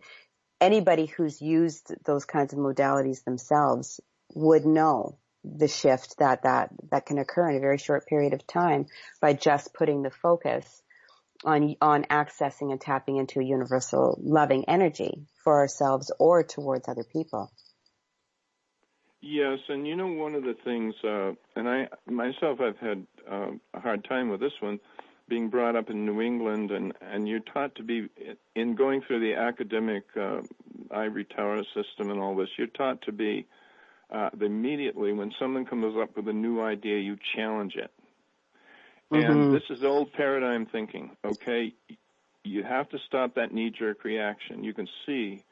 anybody 0.59 1.05
who's 1.05 1.41
used 1.41 1.93
those 2.05 2.25
kinds 2.25 2.51
of 2.51 2.59
modalities 2.59 3.23
themselves 3.23 4.01
would 4.35 4.65
know 4.65 5.17
the 5.45 5.69
shift 5.69 6.17
that 6.19 6.43
that 6.43 6.69
that 6.91 7.05
can 7.05 7.17
occur 7.17 7.49
in 7.49 7.55
a 7.55 7.61
very 7.61 7.77
short 7.77 8.05
period 8.07 8.33
of 8.33 8.45
time 8.45 8.85
by 9.21 9.31
just 9.33 9.73
putting 9.73 10.03
the 10.03 10.11
focus 10.11 10.83
on 11.45 11.75
on 11.81 12.03
accessing 12.03 12.71
and 12.71 12.81
tapping 12.81 13.15
into 13.15 13.39
a 13.39 13.43
universal 13.43 14.19
loving 14.21 14.65
energy 14.67 15.25
for 15.45 15.59
ourselves 15.59 16.11
or 16.19 16.43
towards 16.43 16.89
other 16.89 17.05
people. 17.05 17.49
Yes, 19.21 19.59
and 19.69 19.87
you 19.87 19.95
know 19.95 20.07
one 20.07 20.35
of 20.35 20.43
the 20.43 20.55
things, 20.65 20.93
uh, 21.05 21.31
and 21.55 21.69
I 21.69 21.87
myself 22.05 22.59
I've 22.59 22.77
had 22.77 23.07
uh, 23.31 23.51
a 23.73 23.79
hard 23.79 24.03
time 24.03 24.29
with 24.29 24.41
this 24.41 24.57
one, 24.59 24.79
being 25.31 25.47
brought 25.47 25.77
up 25.77 25.89
in 25.89 26.05
New 26.05 26.19
England, 26.21 26.71
and 26.71 26.91
and 27.01 27.25
you're 27.25 27.39
taught 27.39 27.73
to 27.75 27.83
be 27.83 28.09
in 28.53 28.75
going 28.75 29.01
through 29.01 29.21
the 29.21 29.33
academic 29.33 30.03
uh, 30.19 30.41
ivory 30.91 31.23
tower 31.23 31.63
system 31.73 32.11
and 32.11 32.19
all 32.19 32.35
this. 32.35 32.49
You're 32.57 32.67
taught 32.67 33.01
to 33.03 33.13
be 33.13 33.47
uh, 34.11 34.29
immediately 34.41 35.13
when 35.13 35.31
someone 35.39 35.65
comes 35.65 35.95
up 35.97 36.17
with 36.17 36.27
a 36.27 36.33
new 36.33 36.61
idea, 36.61 36.99
you 36.99 37.17
challenge 37.33 37.75
it. 37.77 37.91
And 39.13 39.45
Mhm. 39.45 39.53
this 39.53 39.63
is 39.69 39.85
old 39.85 40.11
paradigm 40.11 40.65
thinking. 40.65 41.15
Okay, 41.23 41.73
you 42.43 42.63
have 42.63 42.89
to 42.89 42.97
stop 43.07 43.35
that 43.35 43.53
knee-jerk 43.53 44.03
reaction. 44.03 44.65
You 44.65 44.73
can 44.73 44.89
see 45.05 45.43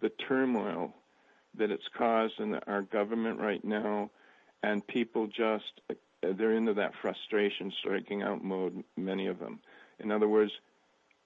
the 0.00 0.08
turmoil 0.28 0.94
that 1.58 1.70
it's 1.70 1.88
caused 1.88 2.40
in 2.40 2.54
our 2.54 2.82
government 2.82 3.38
right 3.40 3.64
now, 3.64 4.10
and 4.62 4.86
people 4.86 5.26
just 5.26 5.80
they're 6.22 6.56
into 6.56 6.74
that 6.74 6.92
frustration, 7.00 7.72
striking 7.80 8.22
out 8.22 8.42
mode. 8.42 8.84
Many 8.96 9.26
of 9.26 9.38
them. 9.38 9.60
In 9.98 10.10
other 10.10 10.28
words, 10.28 10.52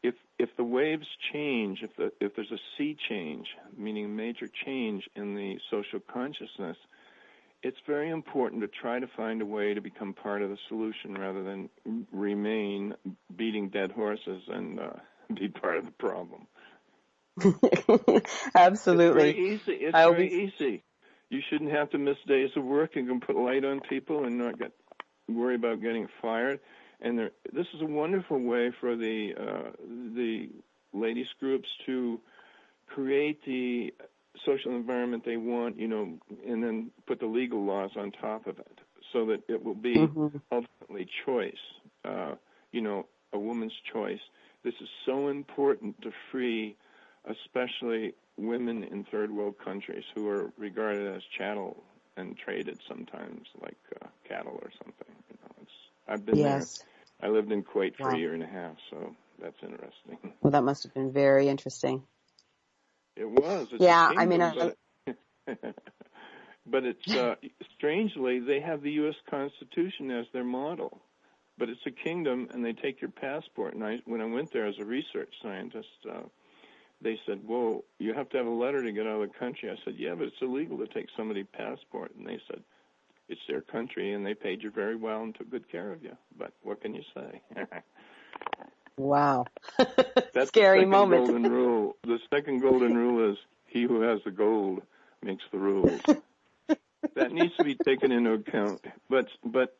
if 0.03 0.15
if 0.39 0.49
the 0.57 0.65
waves 0.65 1.07
change, 1.33 1.81
if 1.83 1.95
the 1.97 2.13
if 2.21 2.35
there's 2.35 2.51
a 2.51 2.59
sea 2.77 2.97
change, 3.09 3.47
meaning 3.77 4.17
major 4.17 4.49
change 4.65 5.09
in 5.15 5.35
the 5.35 5.59
social 5.71 6.01
consciousness, 6.01 6.77
it's 7.63 7.77
very 7.87 8.11
important 8.11 8.63
to 8.63 8.69
try 8.69 8.99
to 8.99 9.07
find 9.17 9.43
a 9.43 9.47
way 9.47 9.75
to 9.75 9.81
become 9.81 10.15
part 10.15 10.43
of 10.43 10.51
the 10.51 10.59
solution 10.69 11.15
rather 11.15 11.43
than 11.43 11.69
remain 12.13 12.95
beating 13.37 13.69
dead 13.69 13.91
horses 13.91 14.43
and 14.49 14.81
uh, 14.81 14.91
be 15.35 15.49
part 15.49 15.77
of 15.77 15.85
the 15.85 15.93
problem. 15.93 16.47
Absolutely. 18.55 19.31
It's 19.31 19.37
very 19.37 19.55
easy. 19.55 19.85
It's 19.85 19.93
very 19.93 20.05
always- 20.05 20.33
easy. 20.33 20.83
You 21.29 21.41
shouldn't 21.49 21.71
have 21.71 21.91
to 21.91 21.99
miss 21.99 22.17
days 22.27 22.51
of 22.57 22.65
work. 22.65 22.97
You 22.97 23.07
can 23.07 23.21
put 23.21 23.37
light 23.37 23.65
on 23.65 23.79
people 23.89 24.25
and 24.25 24.37
not 24.37 24.59
get 24.59 24.73
worry 25.35 25.55
about 25.55 25.81
getting 25.81 26.07
fired. 26.21 26.61
And 27.01 27.19
this 27.53 27.67
is 27.75 27.81
a 27.81 27.87
wonderful 27.87 28.39
way 28.41 28.73
for 28.81 28.97
the 28.97 29.35
uh, 29.39 29.71
the 30.15 30.51
ladies 30.93 31.29
groups 31.39 31.69
to 31.87 32.21
create 32.87 33.45
the 33.47 33.95
social 34.45 34.73
environment 34.73 35.25
they 35.25 35.37
want, 35.37 35.79
you 35.79 35.89
know, 35.89 36.19
and 36.47 36.63
then 36.63 36.91
put 37.07 37.21
the 37.21 37.27
legal 37.27 37.65
laws 37.65 37.91
on 37.97 38.11
top 38.13 38.47
of 38.47 38.59
it, 38.59 38.79
so 39.13 39.27
that 39.27 39.41
it 39.49 39.63
will 39.65 39.75
be 39.75 40.11
Mhm. 40.15 40.41
ultimately 40.53 41.07
choice. 41.25 41.55
Uh, 42.05 42.35
you 42.73 42.81
know, 42.81 43.07
a 43.33 43.39
woman's 43.39 43.73
choice. 43.93 44.21
This 44.63 44.75
is 44.81 44.89
so 45.07 45.29
important 45.29 46.01
to 46.03 46.11
free, 46.31 46.77
especially 47.25 48.15
women 48.37 48.85
in 48.85 49.05
third 49.05 49.31
world 49.31 49.55
countries 49.63 50.05
who 50.15 50.29
are 50.29 50.51
regarded 50.59 51.15
as 51.15 51.23
chattel 51.37 51.83
and 52.21 52.39
traded 52.39 52.81
sometimes 52.89 53.49
like 53.63 53.79
uh, 54.03 54.09
cattle 54.29 54.59
or 54.63 54.71
something. 54.85 55.15
You 55.31 55.39
know, 55.43 55.51
it's 55.63 55.73
I've 56.09 56.27
been 56.27 56.43
Yes. 56.43 56.45
there. 56.45 56.69
I 57.23 57.29
lived 57.29 57.53
in 57.53 57.65
Kuwait 57.65 57.95
for 58.03 58.11
Wow. 58.11 58.17
a 58.17 58.19
year 58.19 58.35
and 58.35 58.43
a 58.43 58.47
half, 58.49 58.77
so 58.91 59.15
that's 59.43 59.57
interesting. 59.63 60.19
Well, 60.43 60.53
that 60.53 60.65
must 60.65 60.85
have 60.85 60.95
been 60.95 61.13
very 61.13 61.49
interesting. 61.49 62.03
It 63.17 63.31
was. 63.31 63.69
It's 63.73 63.85
Yeah, 63.85 64.13
I 64.17 64.27
mean, 64.27 64.41
kingdom, 64.41 64.53
but, 64.55 64.77
but 66.67 66.85
it's 66.85 67.01
uh, 67.15 67.35
strangely 67.77 68.41
they 68.41 68.61
have 68.61 68.83
the 68.83 68.93
U.S. 68.93 69.17
Constitution 69.31 70.11
as 70.11 70.27
their 70.33 70.45
model, 70.45 71.03
but 71.59 71.69
it's 71.69 71.87
a 71.87 71.91
kingdom, 71.91 72.49
and 72.53 72.65
they 72.65 72.73
take 72.73 73.01
your 73.01 73.11
passport. 73.11 73.75
And 73.75 73.85
I, 73.85 73.99
when 74.07 74.21
I 74.21 74.27
went 74.27 74.53
there 74.53 74.67
as 74.67 74.77
a 74.81 74.85
research 74.85 75.33
scientist, 75.43 75.89
uh, 76.11 76.23
they 77.03 77.19
said, 77.27 77.41
"Whoa, 77.47 77.85
you 77.99 78.15
have 78.15 78.29
to 78.31 78.37
have 78.37 78.47
a 78.47 78.51
letter 78.51 78.83
to 78.83 78.93
get 78.93 79.07
out 79.07 79.21
of 79.23 79.33
the 79.33 79.39
country." 79.39 79.71
I 79.71 79.77
said, 79.85 79.95
"Yeah, 79.97 80.15
but 80.15 80.27
it's 80.29 80.43
illegal 80.43 80.79
to 80.79 80.87
take 80.87 81.07
somebody's 81.17 81.47
passport." 81.53 82.15
And 82.17 82.27
they 82.27 82.41
said, 82.49 82.63
"It's 83.29 83.41
their 83.49 83.63
country, 83.63 84.13
and 84.13 84.25
they 84.25 84.35
paid 84.35 84.63
you 84.63 84.71
very 84.71 84.97
well 84.97 85.23
and 85.23 85.35
took 85.35 85.51
good 85.51 85.71
care 85.71 85.93
of 85.93 86.03
you." 86.03 86.17
But 86.37 86.53
what 86.63 86.81
can 86.81 86.95
you 86.95 87.03
say? 87.15 87.41
Wow. 88.97 89.47
That's 90.35 90.49
Scary 90.49 90.81
the 90.81 90.87
moment. 90.87 91.27
golden 91.27 91.51
rule. 91.51 91.97
The 92.03 92.19
second 92.29 92.61
golden 92.61 92.95
rule 92.95 93.33
is 93.33 93.39
he 93.67 93.85
who 93.85 94.03
has 94.03 94.21
the 94.25 94.31
gold 94.31 94.83
makes 95.23 95.43
the 95.51 95.59
rules. 95.59 96.01
that 97.15 97.33
needs 97.33 97.57
to 97.57 97.65
be 97.65 97.77
taken 97.77 98.13
into 98.13 98.33
account. 98.35 98.85
But 99.09 99.29
but 99.43 99.75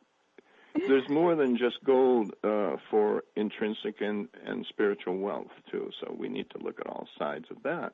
there's 0.73 1.07
more 1.09 1.35
than 1.35 1.57
just 1.57 1.83
gold 1.83 2.31
uh, 2.43 2.77
for 2.89 3.23
intrinsic 3.35 4.01
and, 4.01 4.27
and 4.45 4.65
spiritual 4.69 5.17
wealth 5.17 5.51
too. 5.71 5.89
So 5.99 6.15
we 6.17 6.29
need 6.29 6.49
to 6.51 6.63
look 6.63 6.79
at 6.79 6.87
all 6.87 7.07
sides 7.17 7.45
of 7.51 7.61
that. 7.63 7.93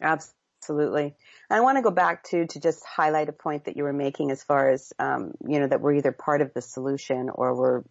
Absolutely. 0.00 1.14
I 1.50 1.60
want 1.60 1.78
to 1.78 1.82
go 1.82 1.90
back 1.90 2.24
to 2.24 2.46
to 2.46 2.60
just 2.60 2.84
highlight 2.84 3.28
a 3.28 3.32
point 3.32 3.64
that 3.64 3.76
you 3.76 3.84
were 3.84 3.92
making 3.92 4.30
as 4.30 4.42
far 4.42 4.70
as 4.70 4.92
um, 4.98 5.32
you 5.46 5.60
know 5.60 5.66
that 5.66 5.80
we're 5.80 5.94
either 5.94 6.12
part 6.12 6.40
of 6.40 6.52
the 6.54 6.62
solution 6.62 7.30
or 7.30 7.54
we're 7.54 7.82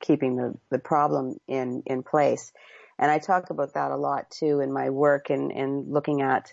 keeping 0.00 0.36
the 0.36 0.54
the 0.70 0.78
problem 0.78 1.36
in 1.48 1.82
in 1.86 2.02
place. 2.02 2.52
And 2.98 3.10
I 3.10 3.18
talk 3.18 3.50
about 3.50 3.74
that 3.74 3.90
a 3.90 3.96
lot 3.96 4.30
too 4.30 4.60
in 4.60 4.72
my 4.72 4.90
work 4.90 5.30
and 5.30 5.52
and 5.52 5.92
looking 5.92 6.22
at 6.22 6.52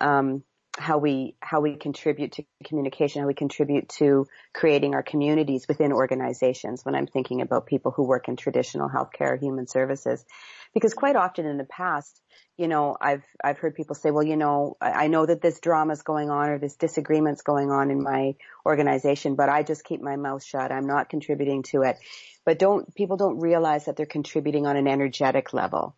um, 0.00 0.42
how 0.78 0.96
we 0.98 1.34
how 1.40 1.60
we 1.60 1.76
contribute 1.76 2.32
to 2.32 2.44
communication, 2.64 3.20
how 3.20 3.28
we 3.28 3.34
contribute 3.34 3.88
to 3.90 4.26
creating 4.54 4.94
our 4.94 5.02
communities 5.02 5.68
within 5.68 5.92
organizations. 5.92 6.84
When 6.84 6.94
I'm 6.94 7.06
thinking 7.06 7.42
about 7.42 7.66
people 7.66 7.92
who 7.92 8.04
work 8.04 8.28
in 8.28 8.36
traditional 8.36 8.88
healthcare, 8.88 9.38
human 9.38 9.66
services, 9.66 10.24
because 10.72 10.94
quite 10.94 11.16
often 11.16 11.44
in 11.44 11.58
the 11.58 11.64
past, 11.64 12.22
you 12.56 12.68
know, 12.68 12.96
I've 12.98 13.24
I've 13.44 13.58
heard 13.58 13.74
people 13.74 13.94
say, 13.94 14.10
well, 14.10 14.22
you 14.22 14.36
know, 14.36 14.76
I 14.80 15.08
know 15.08 15.26
that 15.26 15.42
this 15.42 15.60
drama 15.60 15.92
is 15.92 16.02
going 16.02 16.30
on 16.30 16.48
or 16.48 16.58
this 16.58 16.76
disagreement's 16.76 17.42
going 17.42 17.70
on 17.70 17.90
in 17.90 18.02
my 18.02 18.34
organization, 18.64 19.34
but 19.34 19.50
I 19.50 19.62
just 19.62 19.84
keep 19.84 20.00
my 20.00 20.16
mouth 20.16 20.42
shut. 20.42 20.72
I'm 20.72 20.86
not 20.86 21.10
contributing 21.10 21.64
to 21.64 21.82
it. 21.82 21.98
But 22.46 22.58
don't 22.58 22.94
people 22.94 23.18
don't 23.18 23.40
realize 23.40 23.84
that 23.84 23.96
they're 23.96 24.06
contributing 24.06 24.66
on 24.66 24.76
an 24.76 24.88
energetic 24.88 25.52
level, 25.52 25.94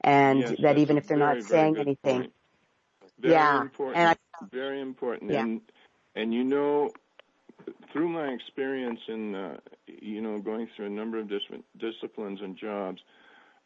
and 0.00 0.40
Yes, 0.40 0.54
that 0.60 0.78
even 0.78 0.98
if 0.98 1.06
they're 1.06 1.16
very, 1.16 1.40
not 1.40 1.48
saying 1.48 1.76
anything, 1.78 2.22
point. 2.22 2.32
Very 3.18 3.34
Yeah, 3.34 3.60
important. 3.62 4.18
and 4.40 4.50
very 4.50 4.80
important. 4.80 5.30
Yeah. 5.30 5.42
And 5.42 5.60
and 6.14 6.32
you 6.34 6.44
know, 6.44 6.90
through 7.92 8.08
my 8.08 8.28
experience 8.28 9.00
in 9.08 9.34
uh, 9.34 9.56
you 9.86 10.20
know 10.20 10.38
going 10.38 10.68
through 10.76 10.86
a 10.86 10.90
number 10.90 11.18
of 11.18 11.28
different 11.28 11.64
disciplines 11.78 12.40
and 12.40 12.56
jobs, 12.56 13.00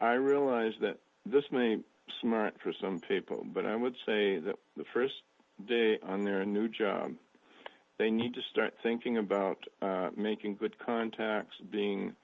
I 0.00 0.12
realized 0.14 0.80
that 0.80 0.98
this 1.26 1.44
may 1.50 1.78
smart 2.20 2.54
for 2.62 2.72
some 2.80 3.00
people, 3.00 3.44
but 3.52 3.66
I 3.66 3.76
would 3.76 3.94
say 4.06 4.38
that 4.38 4.56
the 4.76 4.84
first 4.92 5.14
day 5.66 5.98
on 6.02 6.24
their 6.24 6.44
new 6.44 6.68
job, 6.68 7.12
they 7.98 8.10
need 8.10 8.34
to 8.34 8.40
start 8.50 8.74
thinking 8.82 9.18
about 9.18 9.58
uh, 9.82 10.10
making 10.16 10.56
good 10.56 10.78
contacts, 10.78 11.56
being 11.70 12.14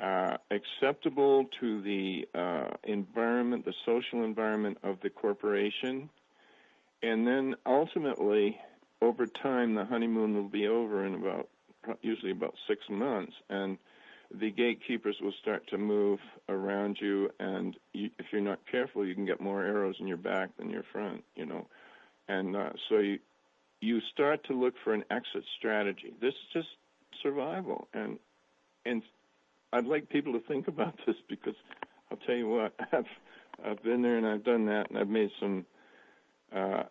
uh, 0.00 0.36
acceptable 0.50 1.46
to 1.60 1.82
the 1.82 2.28
uh, 2.34 2.68
environment, 2.84 3.64
the 3.64 3.74
social 3.84 4.24
environment 4.24 4.78
of 4.82 5.00
the 5.02 5.10
corporation, 5.10 6.08
and 7.02 7.26
then 7.26 7.54
ultimately, 7.66 8.58
over 9.00 9.26
time, 9.26 9.74
the 9.74 9.84
honeymoon 9.84 10.34
will 10.34 10.48
be 10.48 10.66
over 10.66 11.04
in 11.04 11.14
about 11.14 11.48
usually 12.02 12.32
about 12.32 12.54
six 12.66 12.82
months, 12.88 13.32
and 13.48 13.78
the 14.34 14.50
gatekeepers 14.50 15.16
will 15.20 15.32
start 15.40 15.66
to 15.68 15.78
move 15.78 16.18
around 16.48 16.98
you, 17.00 17.30
and 17.38 17.76
you, 17.92 18.10
if 18.18 18.26
you're 18.32 18.40
not 18.40 18.58
careful, 18.70 19.06
you 19.06 19.14
can 19.14 19.24
get 19.24 19.40
more 19.40 19.62
arrows 19.64 19.96
in 20.00 20.06
your 20.06 20.16
back 20.16 20.50
than 20.58 20.70
your 20.70 20.84
front, 20.92 21.24
you 21.34 21.46
know, 21.46 21.66
and 22.28 22.56
uh, 22.56 22.70
so 22.88 22.98
you 22.98 23.18
you 23.80 24.00
start 24.12 24.44
to 24.44 24.54
look 24.54 24.74
for 24.82 24.92
an 24.92 25.04
exit 25.08 25.44
strategy. 25.56 26.12
This 26.20 26.34
is 26.34 26.52
just 26.52 26.68
survival, 27.22 27.88
and 27.94 28.18
and 28.84 29.02
I'd 29.72 29.86
like 29.86 30.08
people 30.08 30.32
to 30.32 30.40
think 30.40 30.68
about 30.68 30.98
this 31.06 31.16
because 31.28 31.54
I'll 32.10 32.18
tell 32.18 32.36
you 32.36 32.48
what, 32.48 32.74
I've 32.92 33.06
I've 33.64 33.82
been 33.82 34.02
there 34.02 34.16
and 34.16 34.26
I've 34.26 34.44
done 34.44 34.66
that, 34.66 34.90
and 34.90 34.98
I've 34.98 35.08
made 35.08 35.30
some 35.40 35.64
uh, 36.54 36.84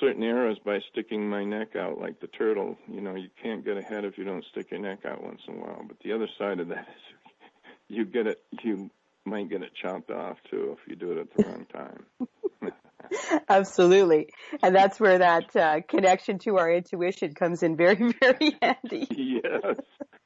certain 0.00 0.22
errors 0.22 0.58
by 0.64 0.78
sticking 0.90 1.28
my 1.28 1.44
neck 1.44 1.76
out 1.76 2.00
like 2.00 2.20
the 2.20 2.26
turtle. 2.28 2.76
You 2.88 3.00
know, 3.00 3.14
you 3.14 3.28
can't 3.42 3.64
get 3.64 3.76
ahead 3.76 4.04
if 4.04 4.18
you 4.18 4.24
don't 4.24 4.44
stick 4.50 4.70
your 4.70 4.80
neck 4.80 5.04
out 5.04 5.22
once 5.22 5.40
in 5.48 5.54
a 5.54 5.58
while. 5.58 5.84
But 5.86 5.98
the 6.04 6.12
other 6.12 6.28
side 6.38 6.60
of 6.60 6.68
that 6.68 6.88
is 6.88 7.46
you 7.88 8.04
get 8.04 8.26
it, 8.26 8.42
you 8.62 8.90
might 9.24 9.48
get 9.48 9.62
it 9.62 9.72
chopped 9.80 10.10
off 10.10 10.38
too 10.50 10.76
if 10.78 10.88
you 10.88 10.96
do 10.96 11.12
it 11.12 11.18
at 11.18 11.36
the 11.36 11.44
wrong 11.44 11.66
time. 11.72 12.72
absolutely, 13.48 14.28
and 14.62 14.74
that's 14.74 14.98
where 14.98 15.18
that 15.18 15.54
uh, 15.54 15.80
connection 15.88 16.38
to 16.40 16.58
our 16.58 16.72
intuition 16.72 17.34
comes 17.34 17.62
in 17.62 17.76
very 17.76 17.96
very 18.20 18.56
handy. 18.62 19.06
yes, 19.10 19.76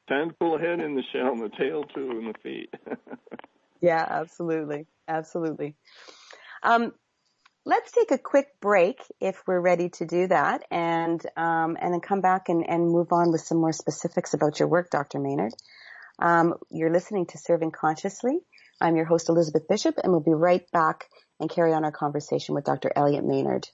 time 0.07 0.29
to 0.29 0.35
pull 0.39 0.55
ahead 0.55 0.79
in 0.79 0.95
the 0.95 1.03
shell 1.11 1.33
and 1.33 1.41
the 1.41 1.49
tail 1.57 1.83
too 1.83 2.11
and 2.11 2.33
the 2.33 2.39
feet. 2.41 2.73
Yeah, 3.81 4.05
absolutely. 4.09 4.87
Absolutely. 5.07 5.75
Um, 6.63 6.93
let's 7.67 7.91
take 7.91 8.11
a 8.11 8.17
quick 8.17 8.47
break 8.61 9.01
if 9.19 9.43
we're 9.45 9.59
ready 9.59 9.89
to 9.89 10.05
do 10.05 10.25
that 10.27 10.63
and, 10.71 11.21
um, 11.35 11.77
and 11.79 11.93
then 11.93 11.99
come 11.99 12.21
back 12.21 12.47
and, 12.47 12.67
and 12.67 12.89
move 12.89 13.11
on 13.11 13.29
with 13.29 13.41
some 13.41 13.59
more 13.59 13.73
specifics 13.73 14.33
about 14.33 14.57
your 14.57 14.69
work, 14.69 14.89
Dr. 14.89 15.19
Maynard. 15.19 15.51
Um, 16.17 16.53
you're 16.69 16.93
listening 16.93 17.25
to 17.27 17.37
Serving 17.37 17.71
Consciously. 17.71 18.39
I'm 18.79 18.95
your 18.95 19.03
host, 19.03 19.27
Elizabeth 19.27 19.67
Bishop, 19.67 19.95
and 20.01 20.13
we'll 20.13 20.21
be 20.21 20.31
right 20.31 20.63
back 20.71 21.09
and 21.41 21.49
carry 21.49 21.73
on 21.73 21.83
our 21.83 21.91
conversation 21.91 22.55
with 22.55 22.63
Dr. 22.63 22.89
Elliot 22.95 23.25
Maynard. 23.25 23.67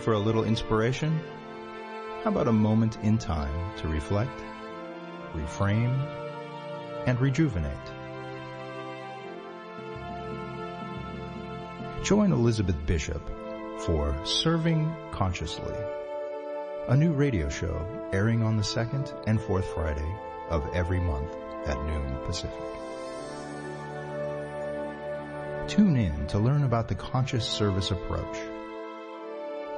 For 0.00 0.14
a 0.14 0.18
little 0.18 0.44
inspiration? 0.44 1.20
How 2.24 2.30
about 2.30 2.48
a 2.48 2.52
moment 2.52 2.96
in 3.02 3.18
time 3.18 3.76
to 3.78 3.88
reflect, 3.88 4.42
reframe, 5.34 5.94
and 7.06 7.20
rejuvenate? 7.20 7.70
Join 12.02 12.32
Elizabeth 12.32 12.76
Bishop 12.86 13.22
for 13.80 14.18
Serving 14.24 14.94
Consciously, 15.12 15.74
a 16.88 16.96
new 16.96 17.12
radio 17.12 17.50
show 17.50 17.86
airing 18.12 18.42
on 18.42 18.56
the 18.56 18.64
second 18.64 19.12
and 19.26 19.40
fourth 19.40 19.66
Friday 19.74 20.14
of 20.48 20.66
every 20.74 21.00
month 21.00 21.30
at 21.66 21.76
noon 21.84 22.16
Pacific. 22.24 22.58
Tune 25.68 25.96
in 25.96 26.26
to 26.28 26.38
learn 26.38 26.64
about 26.64 26.88
the 26.88 26.94
conscious 26.94 27.46
service 27.46 27.90
approach 27.90 28.38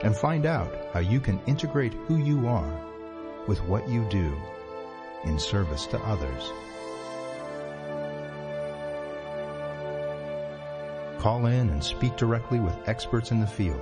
and 0.02 0.16
find 0.16 0.46
out 0.46 0.74
how 0.92 1.00
you 1.00 1.20
can 1.20 1.40
integrate 1.46 1.94
who 1.94 2.16
you 2.18 2.46
are 2.48 2.80
with 3.46 3.62
what 3.64 3.88
you 3.88 4.08
do 4.08 4.36
in 5.24 5.38
service 5.38 5.86
to 5.86 5.98
others. 6.00 6.50
Call 11.20 11.46
in 11.46 11.70
and 11.70 11.82
speak 11.82 12.16
directly 12.16 12.58
with 12.58 12.88
experts 12.88 13.30
in 13.30 13.40
the 13.40 13.46
field 13.46 13.80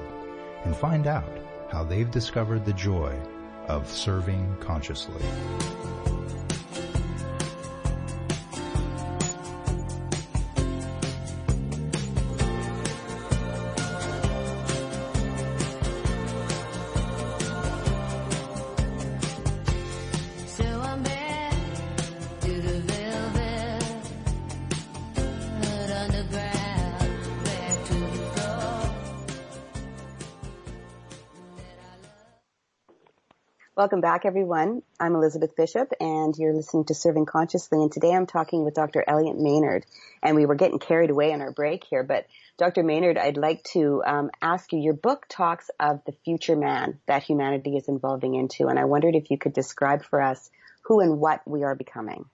and 0.64 0.76
find 0.76 1.06
out 1.06 1.38
how 1.70 1.82
they've 1.82 2.10
discovered 2.10 2.66
the 2.66 2.72
joy 2.74 3.18
of 3.66 3.88
serving 3.88 4.56
consciously. 4.60 5.24
Welcome 33.80 34.02
back, 34.02 34.26
everyone. 34.26 34.82
I'm 35.00 35.14
Elizabeth 35.14 35.56
Bishop, 35.56 35.90
and 35.98 36.36
you're 36.36 36.52
listening 36.52 36.84
to 36.84 36.94
Serving 36.94 37.24
Consciously. 37.24 37.78
And 37.80 37.90
today 37.90 38.12
I'm 38.12 38.26
talking 38.26 38.62
with 38.62 38.74
Dr. 38.74 39.02
Elliot 39.06 39.38
Maynard. 39.38 39.86
And 40.22 40.36
we 40.36 40.44
were 40.44 40.54
getting 40.54 40.78
carried 40.78 41.08
away 41.08 41.32
on 41.32 41.40
our 41.40 41.50
break 41.50 41.84
here, 41.84 42.02
but 42.02 42.26
Dr. 42.58 42.82
Maynard, 42.82 43.16
I'd 43.16 43.38
like 43.38 43.62
to 43.72 44.02
um, 44.04 44.30
ask 44.42 44.70
you. 44.74 44.80
Your 44.80 44.92
book 44.92 45.24
talks 45.30 45.70
of 45.80 46.04
the 46.04 46.12
future 46.26 46.56
man 46.56 46.98
that 47.06 47.22
humanity 47.22 47.78
is 47.78 47.88
evolving 47.88 48.34
into, 48.34 48.66
and 48.66 48.78
I 48.78 48.84
wondered 48.84 49.14
if 49.14 49.30
you 49.30 49.38
could 49.38 49.54
describe 49.54 50.04
for 50.04 50.20
us 50.20 50.50
who 50.82 51.00
and 51.00 51.18
what 51.18 51.40
we 51.48 51.62
are 51.62 51.74
becoming. 51.74 52.26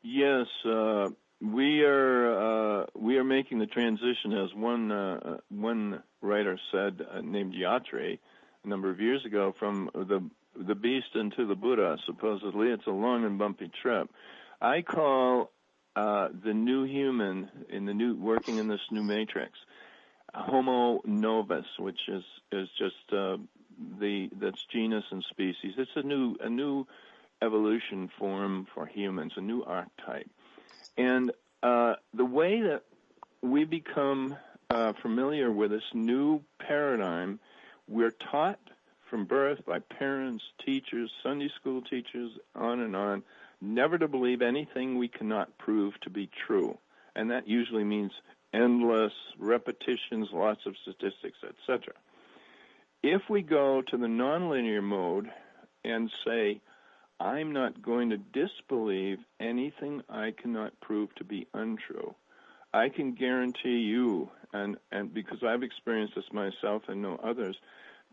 Yes, 0.00 0.46
uh, 0.64 1.10
we 1.42 1.82
are 1.82 2.80
uh, 2.80 2.86
we 2.94 3.18
are 3.18 3.24
making 3.24 3.58
the 3.58 3.66
transition, 3.66 4.32
as 4.32 4.54
one 4.54 4.90
uh, 4.90 5.36
one 5.50 6.02
writer 6.22 6.58
said, 6.72 7.02
uh, 7.06 7.20
named 7.20 7.52
Yatre, 7.52 8.18
a 8.64 8.68
number 8.68 8.90
of 8.90 9.00
years 9.00 9.24
ago, 9.24 9.54
from 9.58 9.90
the 9.94 10.22
the 10.56 10.74
beast 10.74 11.14
into 11.14 11.46
the 11.46 11.54
Buddha. 11.54 11.96
Supposedly, 12.06 12.68
it's 12.68 12.86
a 12.86 12.90
long 12.90 13.24
and 13.24 13.38
bumpy 13.38 13.70
trip. 13.82 14.10
I 14.60 14.82
call 14.82 15.50
uh, 15.96 16.28
the 16.44 16.52
new 16.52 16.84
human 16.84 17.48
in 17.68 17.86
the 17.86 17.94
new 17.94 18.14
working 18.14 18.58
in 18.58 18.68
this 18.68 18.80
new 18.90 19.02
matrix 19.02 19.58
Homo 20.34 21.00
novus, 21.04 21.66
which 21.78 22.00
is 22.08 22.22
is 22.52 22.68
just 22.78 23.12
uh, 23.12 23.36
the 23.98 24.28
that's 24.40 24.64
genus 24.72 25.04
and 25.10 25.24
species. 25.30 25.74
It's 25.76 25.90
a 25.96 26.02
new 26.02 26.36
a 26.40 26.48
new 26.48 26.86
evolution 27.42 28.10
form 28.18 28.66
for 28.74 28.86
humans, 28.86 29.32
a 29.36 29.40
new 29.40 29.64
archetype. 29.64 30.28
And 30.96 31.32
uh, 31.62 31.94
the 32.14 32.24
way 32.24 32.60
that 32.60 32.82
we 33.42 33.64
become 33.64 34.36
uh, 34.68 34.92
familiar 35.00 35.50
with 35.50 35.70
this 35.70 35.82
new 35.94 36.42
paradigm, 36.58 37.40
we're 37.90 38.12
taught 38.12 38.60
from 39.10 39.24
birth 39.24 39.66
by 39.66 39.80
parents, 39.80 40.44
teachers, 40.64 41.10
Sunday 41.22 41.50
school 41.60 41.82
teachers, 41.82 42.30
on 42.54 42.80
and 42.80 42.94
on, 42.94 43.22
never 43.60 43.98
to 43.98 44.06
believe 44.06 44.40
anything 44.40 44.96
we 44.96 45.08
cannot 45.08 45.58
prove 45.58 45.98
to 46.02 46.10
be 46.10 46.30
true. 46.46 46.78
And 47.16 47.30
that 47.32 47.48
usually 47.48 47.84
means 47.84 48.12
endless 48.54 49.12
repetitions, 49.38 50.28
lots 50.32 50.64
of 50.66 50.76
statistics, 50.82 51.38
etc. 51.42 51.92
If 53.02 53.22
we 53.28 53.42
go 53.42 53.82
to 53.82 53.96
the 53.96 54.06
nonlinear 54.06 54.82
mode 54.82 55.30
and 55.84 56.10
say, 56.24 56.60
I'm 57.18 57.52
not 57.52 57.82
going 57.82 58.10
to 58.10 58.16
disbelieve 58.16 59.18
anything 59.40 60.02
I 60.08 60.30
cannot 60.30 60.78
prove 60.80 61.14
to 61.16 61.24
be 61.24 61.48
untrue. 61.52 62.14
I 62.72 62.88
can 62.88 63.14
guarantee 63.14 63.78
you, 63.78 64.30
and, 64.52 64.76
and 64.92 65.12
because 65.12 65.38
I've 65.46 65.62
experienced 65.62 66.14
this 66.14 66.24
myself 66.32 66.82
and 66.88 67.02
know 67.02 67.18
others, 67.22 67.56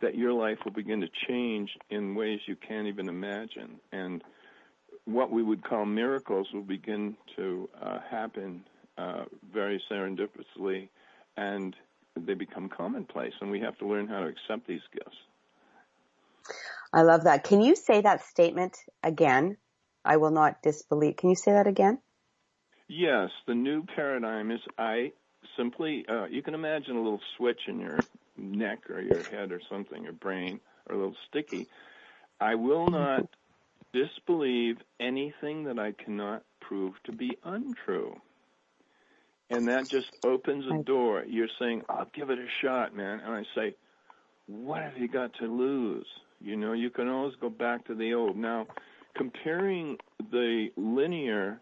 that 0.01 0.15
your 0.15 0.33
life 0.33 0.57
will 0.63 0.73
begin 0.73 1.01
to 1.01 1.07
change 1.27 1.71
in 1.89 2.15
ways 2.15 2.39
you 2.47 2.55
can't 2.55 2.87
even 2.87 3.09
imagine. 3.09 3.79
And 3.91 4.23
what 5.05 5.31
we 5.31 5.43
would 5.43 5.63
call 5.63 5.85
miracles 5.85 6.47
will 6.53 6.61
begin 6.61 7.15
to 7.35 7.69
uh, 7.81 7.99
happen 8.09 8.63
uh, 8.97 9.25
very 9.53 9.81
serendipitously, 9.91 10.89
and 11.35 11.75
they 12.15 12.33
become 12.33 12.69
commonplace. 12.69 13.33
And 13.41 13.51
we 13.51 13.59
have 13.61 13.77
to 13.79 13.87
learn 13.87 14.07
how 14.07 14.19
to 14.19 14.27
accept 14.27 14.67
these 14.67 14.81
gifts. 14.91 15.17
I 16.93 17.01
love 17.01 17.23
that. 17.25 17.43
Can 17.43 17.61
you 17.61 17.75
say 17.75 18.01
that 18.01 18.25
statement 18.25 18.77
again? 19.03 19.57
I 20.05 20.17
will 20.17 20.31
not 20.31 20.61
disbelieve. 20.61 21.17
Can 21.17 21.29
you 21.29 21.35
say 21.35 21.51
that 21.51 21.67
again? 21.67 21.99
Yes, 22.87 23.29
the 23.47 23.55
new 23.55 23.83
paradigm 23.95 24.51
is 24.51 24.61
I 24.77 25.11
simply, 25.57 26.05
uh, 26.09 26.25
you 26.25 26.41
can 26.41 26.53
imagine 26.53 26.95
a 26.95 27.01
little 27.01 27.21
switch 27.37 27.59
in 27.67 27.79
your 27.79 27.99
neck 28.37 28.89
or 28.89 29.01
your 29.01 29.23
head 29.23 29.51
or 29.51 29.61
something, 29.69 30.03
your 30.03 30.13
brain, 30.13 30.59
or 30.87 30.95
a 30.95 30.97
little 30.97 31.15
sticky. 31.27 31.67
I 32.39 32.55
will 32.55 32.87
not 32.87 33.27
disbelieve 33.93 34.77
anything 34.99 35.63
that 35.65 35.79
I 35.79 35.93
cannot 36.03 36.43
prove 36.61 36.93
to 37.05 37.11
be 37.11 37.37
untrue. 37.43 38.15
And 39.49 39.67
that 39.69 39.89
just 39.89 40.07
opens 40.23 40.65
a 40.71 40.83
door. 40.83 41.23
You're 41.27 41.47
saying, 41.59 41.83
I'll 41.89 42.09
give 42.13 42.29
it 42.29 42.37
a 42.37 42.47
shot, 42.61 42.95
man. 42.95 43.21
And 43.21 43.33
I 43.33 43.43
say, 43.55 43.75
what 44.47 44.81
have 44.81 44.97
you 44.97 45.07
got 45.07 45.31
to 45.39 45.45
lose? 45.45 46.05
You 46.41 46.57
know, 46.57 46.73
you 46.73 46.89
can 46.89 47.07
always 47.07 47.33
go 47.39 47.49
back 47.49 47.87
to 47.87 47.95
the 47.95 48.13
old. 48.13 48.35
Now, 48.35 48.67
comparing 49.15 49.97
the 50.31 50.67
linear 50.75 51.61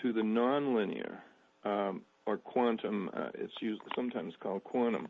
to 0.00 0.12
the 0.12 0.22
nonlinear, 0.22 1.18
um, 1.64 2.02
or 2.26 2.36
quantum, 2.38 3.10
uh, 3.14 3.28
it's 3.34 3.52
used, 3.60 3.82
sometimes 3.94 4.34
called 4.40 4.64
quantum. 4.64 5.08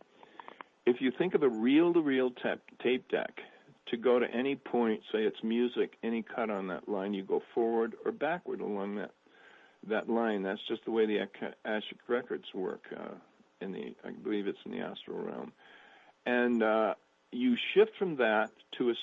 If 0.87 1.01
you 1.01 1.13
think 1.17 1.35
of 1.35 1.43
a 1.43 1.49
reel-to-reel 1.49 2.33
tap, 2.43 2.59
tape 2.83 3.09
deck, 3.09 3.41
to 3.87 3.97
go 3.97 4.19
to 4.19 4.27
any 4.31 4.57
point, 4.57 5.01
say 5.13 5.21
it's 5.21 5.43
music, 5.43 5.97
any 6.03 6.23
cut 6.23 6.51
on 6.51 6.69
that 6.69 6.89
line, 6.89 7.15
you 7.15 7.23
go 7.23 7.43
forward 7.55 7.95
or 8.05 8.13
backward 8.13 8.61
along 8.61 8.97
that 8.97 9.11
that 9.89 10.09
line. 10.09 10.45
That's 10.45 10.61
just 10.69 10.85
the 10.85 10.93
way 10.93 11.07
the 11.07 11.19
Ak- 11.19 11.57
Akashic 11.65 11.99
records 12.07 12.45
work. 12.55 12.85
Uh, 12.97 13.15
in 13.61 13.73
the, 13.73 13.95
I 14.05 14.11
believe 14.11 14.47
it's 14.47 14.59
in 14.65 14.73
the 14.73 14.79
astral 14.79 15.19
realm, 15.19 15.53
and 16.27 16.63
uh, 16.63 16.95
you 17.31 17.57
shift 17.75 17.93
from 17.99 18.17
that 18.17 18.51
to 18.79 18.91
a 18.91 18.95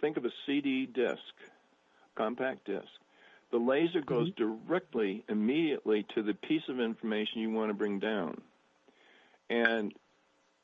think 0.00 0.16
of 0.16 0.24
a 0.24 0.30
CD 0.46 0.86
disc, 0.86 1.20
compact 2.16 2.66
disc. 2.66 2.86
The 3.52 3.58
laser 3.58 4.00
goes 4.00 4.32
directly, 4.32 5.24
immediately 5.28 6.06
to 6.14 6.22
the 6.22 6.32
piece 6.32 6.62
of 6.68 6.80
information 6.80 7.42
you 7.42 7.50
want 7.50 7.70
to 7.70 7.74
bring 7.74 7.98
down. 8.00 8.40
And 9.50 9.92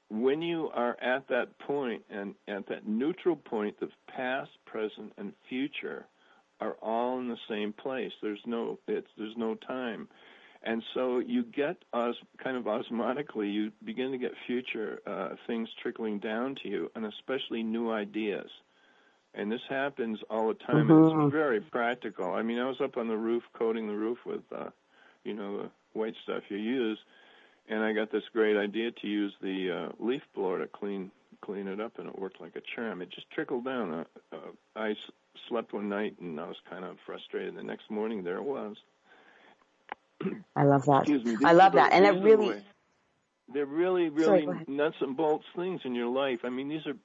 when 0.09 0.41
you 0.41 0.71
are 0.73 0.97
at 1.01 1.29
that 1.29 1.59
point 1.59 2.03
and 2.09 2.35
at 2.49 2.67
that 2.69 2.89
neutral 2.89 3.37
point, 3.37 3.79
the 3.79 3.91
past, 4.09 4.51
present, 4.65 5.13
and 5.19 5.35
future 5.51 6.07
are 6.61 6.77
all 6.81 7.19
in 7.19 7.29
the 7.29 7.37
same 7.49 7.75
place. 7.75 8.13
There's 8.23 8.41
no 8.47 8.79
it's 8.89 9.11
there's 9.17 9.37
no 9.37 9.55
time. 9.55 10.09
And 10.63 10.83
so 10.95 11.19
you 11.19 11.45
get 11.45 11.77
os, 11.93 12.17
kind 12.43 12.57
of 12.57 12.65
osmotically, 12.65 13.53
you 13.53 13.71
begin 13.85 14.11
to 14.11 14.19
get 14.19 14.33
future 14.47 15.01
uh, 15.07 15.37
things 15.47 15.69
trickling 15.81 16.19
down 16.19 16.57
to 16.63 16.69
you, 16.69 16.91
and 16.97 17.05
especially 17.05 17.63
new 17.63 17.91
ideas. 17.91 18.51
And 19.39 19.51
this 19.53 19.61
happens 19.69 20.19
all 20.29 20.49
the 20.49 20.55
time. 20.55 20.91
And 20.91 21.05
Mhm. 21.05 21.25
it's 21.27 21.33
very 21.33 21.61
practical. 21.61 22.35
I 22.35 22.43
mean, 22.43 22.59
I 22.59 22.67
was 22.67 22.81
up 22.81 22.97
on 22.97 23.07
the 23.09 23.17
roof 23.17 23.45
coating 23.53 23.87
the 23.87 23.95
roof 23.97 24.19
with, 24.27 24.43
uh, 24.53 24.71
you 25.25 25.33
know, 25.33 25.63
the 25.63 25.71
white 25.93 26.17
stuff 26.25 26.43
you 26.51 26.57
use, 26.59 26.99
and 27.69 27.83
I 27.85 27.93
got 27.93 28.11
this 28.11 28.29
great 28.33 28.57
idea 28.57 28.91
to 28.91 29.07
use 29.07 29.33
the 29.41 29.71
uh, 29.71 29.89
leaf 30.01 30.23
blower 30.35 30.59
to 30.59 30.67
clean 30.67 31.11
clean 31.41 31.69
it 31.69 31.79
up, 31.81 31.99
and 32.01 32.09
it 32.09 32.19
worked 32.19 32.41
like 32.41 32.57
a 32.57 32.61
charm. 32.61 33.01
It 33.01 33.11
just 33.11 33.31
trickled 33.31 33.65
down. 33.65 33.93
Uh, 33.93 34.05
uh, 34.33 34.51
I 34.75 34.91
s- 34.91 35.11
slept 35.49 35.73
one 35.73 35.89
night, 35.89 36.19
and 36.19 36.41
I 36.41 36.49
was 36.49 36.57
kind 36.69 36.85
of 36.85 36.99
frustrated. 37.07 37.55
The 37.55 37.63
next 37.63 37.89
morning, 37.91 38.25
there 38.25 38.39
it 38.39 38.43
was. 38.43 38.77
I 40.57 40.65
love 40.65 40.85
that. 40.87 41.07
Me. 41.09 41.37
I 41.45 41.53
love 41.53 41.75
that. 41.75 41.93
And 41.93 42.05
it 42.05 42.21
really, 42.25 42.49
way- 42.49 42.63
they're 43.53 43.67
really, 43.67 44.09
really 44.09 44.47
ahead. 44.47 44.69
nuts 44.69 44.97
and 45.01 45.17
bolts 45.17 45.47
things 45.55 45.81
in 45.85 45.95
your 45.95 46.09
life. 46.09 46.41
I 46.43 46.49
mean, 46.49 46.69
these 46.69 46.85
are 46.87 46.97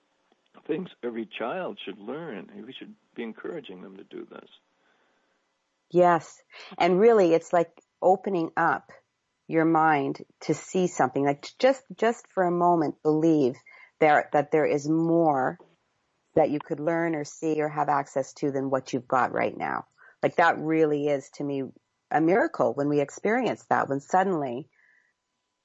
things 0.67 0.89
every 1.03 1.27
child 1.37 1.77
should 1.83 1.99
learn. 1.99 2.49
We 2.65 2.73
should 2.73 2.93
be 3.15 3.23
encouraging 3.23 3.81
them 3.81 3.97
to 3.97 4.03
do 4.03 4.25
this. 4.29 4.49
Yes. 5.91 6.41
And 6.77 6.99
really 6.99 7.33
it's 7.33 7.53
like 7.53 7.69
opening 8.01 8.51
up 8.57 8.91
your 9.47 9.65
mind 9.65 10.23
to 10.41 10.53
see 10.53 10.87
something 10.87 11.25
like 11.25 11.47
just 11.59 11.83
just 11.97 12.25
for 12.33 12.43
a 12.43 12.51
moment 12.51 12.95
believe 13.03 13.55
there 13.99 14.29
that 14.33 14.51
there 14.51 14.65
is 14.65 14.87
more 14.87 15.57
that 16.35 16.49
you 16.49 16.59
could 16.59 16.79
learn 16.79 17.13
or 17.13 17.23
see 17.23 17.61
or 17.61 17.69
have 17.69 17.89
access 17.89 18.33
to 18.33 18.51
than 18.51 18.69
what 18.69 18.93
you've 18.93 19.07
got 19.07 19.33
right 19.33 19.55
now. 19.55 19.85
Like 20.23 20.37
that 20.37 20.57
really 20.57 21.07
is 21.07 21.29
to 21.35 21.43
me 21.43 21.63
a 22.09 22.21
miracle 22.21 22.73
when 22.73 22.89
we 22.89 23.01
experience 23.01 23.65
that 23.69 23.89
when 23.89 23.99
suddenly 23.99 24.67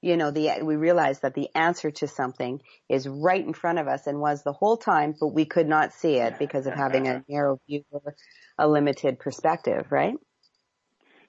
you 0.01 0.17
know 0.17 0.31
the 0.31 0.49
we 0.63 0.75
realize 0.75 1.19
that 1.19 1.33
the 1.33 1.49
answer 1.55 1.91
to 1.91 2.07
something 2.07 2.61
is 2.87 3.07
right 3.07 3.45
in 3.45 3.53
front 3.53 3.79
of 3.79 3.87
us 3.87 4.07
and 4.07 4.19
was 4.19 4.43
the 4.43 4.53
whole 4.53 4.77
time 4.77 5.13
but 5.19 5.27
we 5.27 5.45
could 5.45 5.67
not 5.67 5.93
see 5.93 6.15
it 6.15 6.39
because 6.39 6.67
of 6.67 6.73
having 6.73 7.07
a 7.07 7.23
narrow 7.29 7.59
view 7.67 7.83
or 7.91 8.15
a 8.59 8.67
limited 8.67 9.17
perspective, 9.17 9.87
right? 9.89 10.15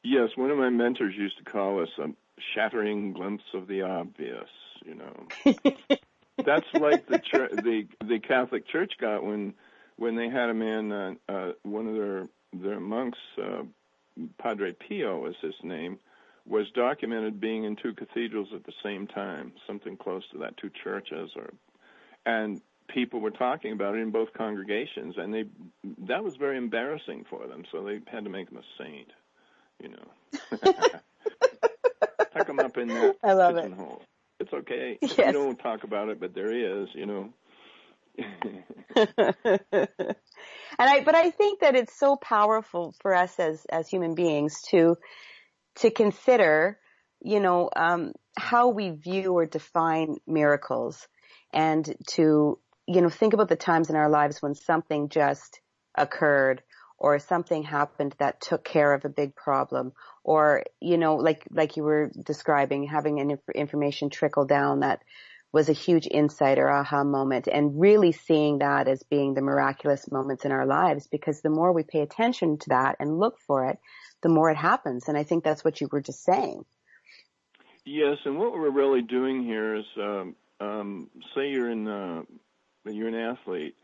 Yes, 0.02 0.30
one 0.34 0.50
of 0.50 0.58
my 0.58 0.68
mentors 0.68 1.14
used 1.16 1.38
to 1.38 1.44
call 1.44 1.82
us 1.82 1.88
a 1.98 2.08
shattering 2.54 3.12
glimpse 3.12 3.44
of 3.54 3.66
the 3.68 3.82
obvious. 3.82 4.48
You 4.84 4.94
know, 4.96 5.28
that's 6.44 6.66
like 6.74 7.06
the 7.06 7.20
the 7.62 7.86
the 8.04 8.18
Catholic 8.18 8.66
Church 8.66 8.92
got 9.00 9.22
when 9.22 9.54
when 9.96 10.16
they 10.16 10.28
had 10.28 10.48
a 10.48 10.54
man, 10.54 10.90
uh, 10.90 11.12
uh, 11.28 11.52
one 11.62 11.86
of 11.86 11.94
their 11.94 12.28
their 12.52 12.80
monks, 12.80 13.18
uh, 13.40 13.62
Padre 14.38 14.72
Pio 14.72 15.20
was 15.20 15.34
his 15.42 15.54
name, 15.62 15.98
was 16.50 16.66
documented 16.74 17.40
being 17.40 17.64
in 17.64 17.76
two 17.76 17.94
cathedrals 17.94 18.48
at 18.54 18.64
the 18.64 18.72
same 18.82 19.06
time, 19.06 19.52
something 19.66 19.96
close 19.96 20.24
to 20.32 20.38
that, 20.38 20.56
two 20.56 20.70
churches, 20.82 21.30
or 21.36 21.50
and 22.26 22.60
people 22.88 23.20
were 23.20 23.30
talking 23.30 23.72
about 23.72 23.94
it 23.94 24.00
in 24.00 24.10
both 24.10 24.32
congregations, 24.36 25.14
and 25.16 25.32
they 25.32 25.44
that 26.08 26.24
was 26.24 26.36
very 26.36 26.58
embarrassing 26.58 27.24
for 27.30 27.46
them, 27.46 27.62
so 27.70 27.84
they 27.84 28.00
had 28.10 28.24
to 28.24 28.30
make 28.30 28.50
him 28.50 28.58
a 28.58 28.82
saint. 28.82 29.12
You 29.80 29.90
know, 29.90 30.58
tuck 32.34 32.48
him 32.48 32.58
up 32.58 32.76
in 32.76 32.88
that 32.88 33.16
I 33.22 33.32
love 33.32 33.56
it. 33.56 33.62
pigeonhole. 33.62 34.02
It's 34.40 34.52
okay. 34.52 34.98
Yes. 35.00 35.16
We 35.18 35.32
don't 35.32 35.58
talk 35.58 35.84
about 35.84 36.08
it, 36.08 36.18
but 36.18 36.34
there 36.34 36.52
he 36.52 36.60
is. 36.60 36.88
You 36.94 37.06
know. 37.06 37.32
and 38.18 39.06
I, 40.78 41.02
but 41.04 41.14
I 41.14 41.30
think 41.30 41.60
that 41.60 41.76
it's 41.76 41.98
so 41.98 42.16
powerful 42.16 42.94
for 43.00 43.14
us 43.14 43.38
as, 43.38 43.64
as 43.70 43.88
human 43.88 44.14
beings 44.14 44.60
to, 44.70 44.98
to 45.76 45.90
consider, 45.90 46.78
you 47.20 47.40
know, 47.40 47.70
um, 47.74 48.12
how 48.36 48.68
we 48.68 48.90
view 48.90 49.32
or 49.34 49.46
define 49.46 50.16
miracles 50.26 51.06
and 51.52 51.94
to, 52.08 52.58
you 52.86 53.00
know, 53.00 53.08
think 53.08 53.32
about 53.34 53.48
the 53.48 53.56
times 53.56 53.90
in 53.90 53.96
our 53.96 54.08
lives 54.08 54.40
when 54.42 54.54
something 54.54 55.08
just 55.08 55.60
occurred 55.96 56.62
or 56.98 57.18
something 57.18 57.62
happened 57.62 58.14
that 58.18 58.40
took 58.40 58.62
care 58.62 58.92
of 58.92 59.04
a 59.04 59.08
big 59.08 59.34
problem 59.34 59.92
or, 60.22 60.62
you 60.80 60.98
know, 60.98 61.16
like, 61.16 61.46
like 61.50 61.76
you 61.76 61.82
were 61.82 62.10
describing, 62.24 62.84
having 62.84 63.20
an 63.20 63.30
inf- 63.30 63.48
information 63.54 64.10
trickle 64.10 64.44
down 64.44 64.80
that 64.80 65.00
was 65.52 65.68
a 65.68 65.72
huge 65.72 66.06
insight 66.08 66.58
or 66.58 66.70
aha 66.70 67.02
moment 67.02 67.48
and 67.48 67.80
really 67.80 68.12
seeing 68.12 68.58
that 68.58 68.86
as 68.86 69.02
being 69.02 69.34
the 69.34 69.42
miraculous 69.42 70.10
moments 70.10 70.44
in 70.44 70.52
our 70.52 70.66
lives 70.66 71.08
because 71.08 71.40
the 71.40 71.50
more 71.50 71.72
we 71.72 71.82
pay 71.82 72.00
attention 72.00 72.58
to 72.58 72.68
that 72.68 72.96
and 73.00 73.18
look 73.18 73.38
for 73.40 73.66
it, 73.66 73.78
the 74.22 74.28
more 74.28 74.50
it 74.50 74.56
happens. 74.56 75.08
And 75.08 75.16
I 75.16 75.22
think 75.22 75.44
that's 75.44 75.64
what 75.64 75.80
you 75.80 75.88
were 75.90 76.00
just 76.00 76.24
saying. 76.24 76.64
Yes, 77.84 78.18
and 78.24 78.38
what 78.38 78.52
we're 78.52 78.70
really 78.70 79.02
doing 79.02 79.42
here 79.42 79.76
is, 79.76 79.84
um, 79.96 80.36
um, 80.60 81.10
say 81.34 81.48
you're 81.50 81.70
in, 81.70 81.88
uh, 81.88 82.22
you're 82.84 83.08
an 83.08 83.14
athlete, 83.14 83.74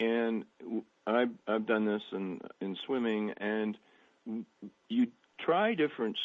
and 0.00 0.44
I've 1.06 1.30
I've 1.46 1.66
done 1.66 1.86
this 1.86 2.02
in 2.12 2.40
in 2.60 2.76
swimming, 2.86 3.32
and 3.36 3.78
you 4.88 5.06
try 5.40 5.74
different 5.74 6.16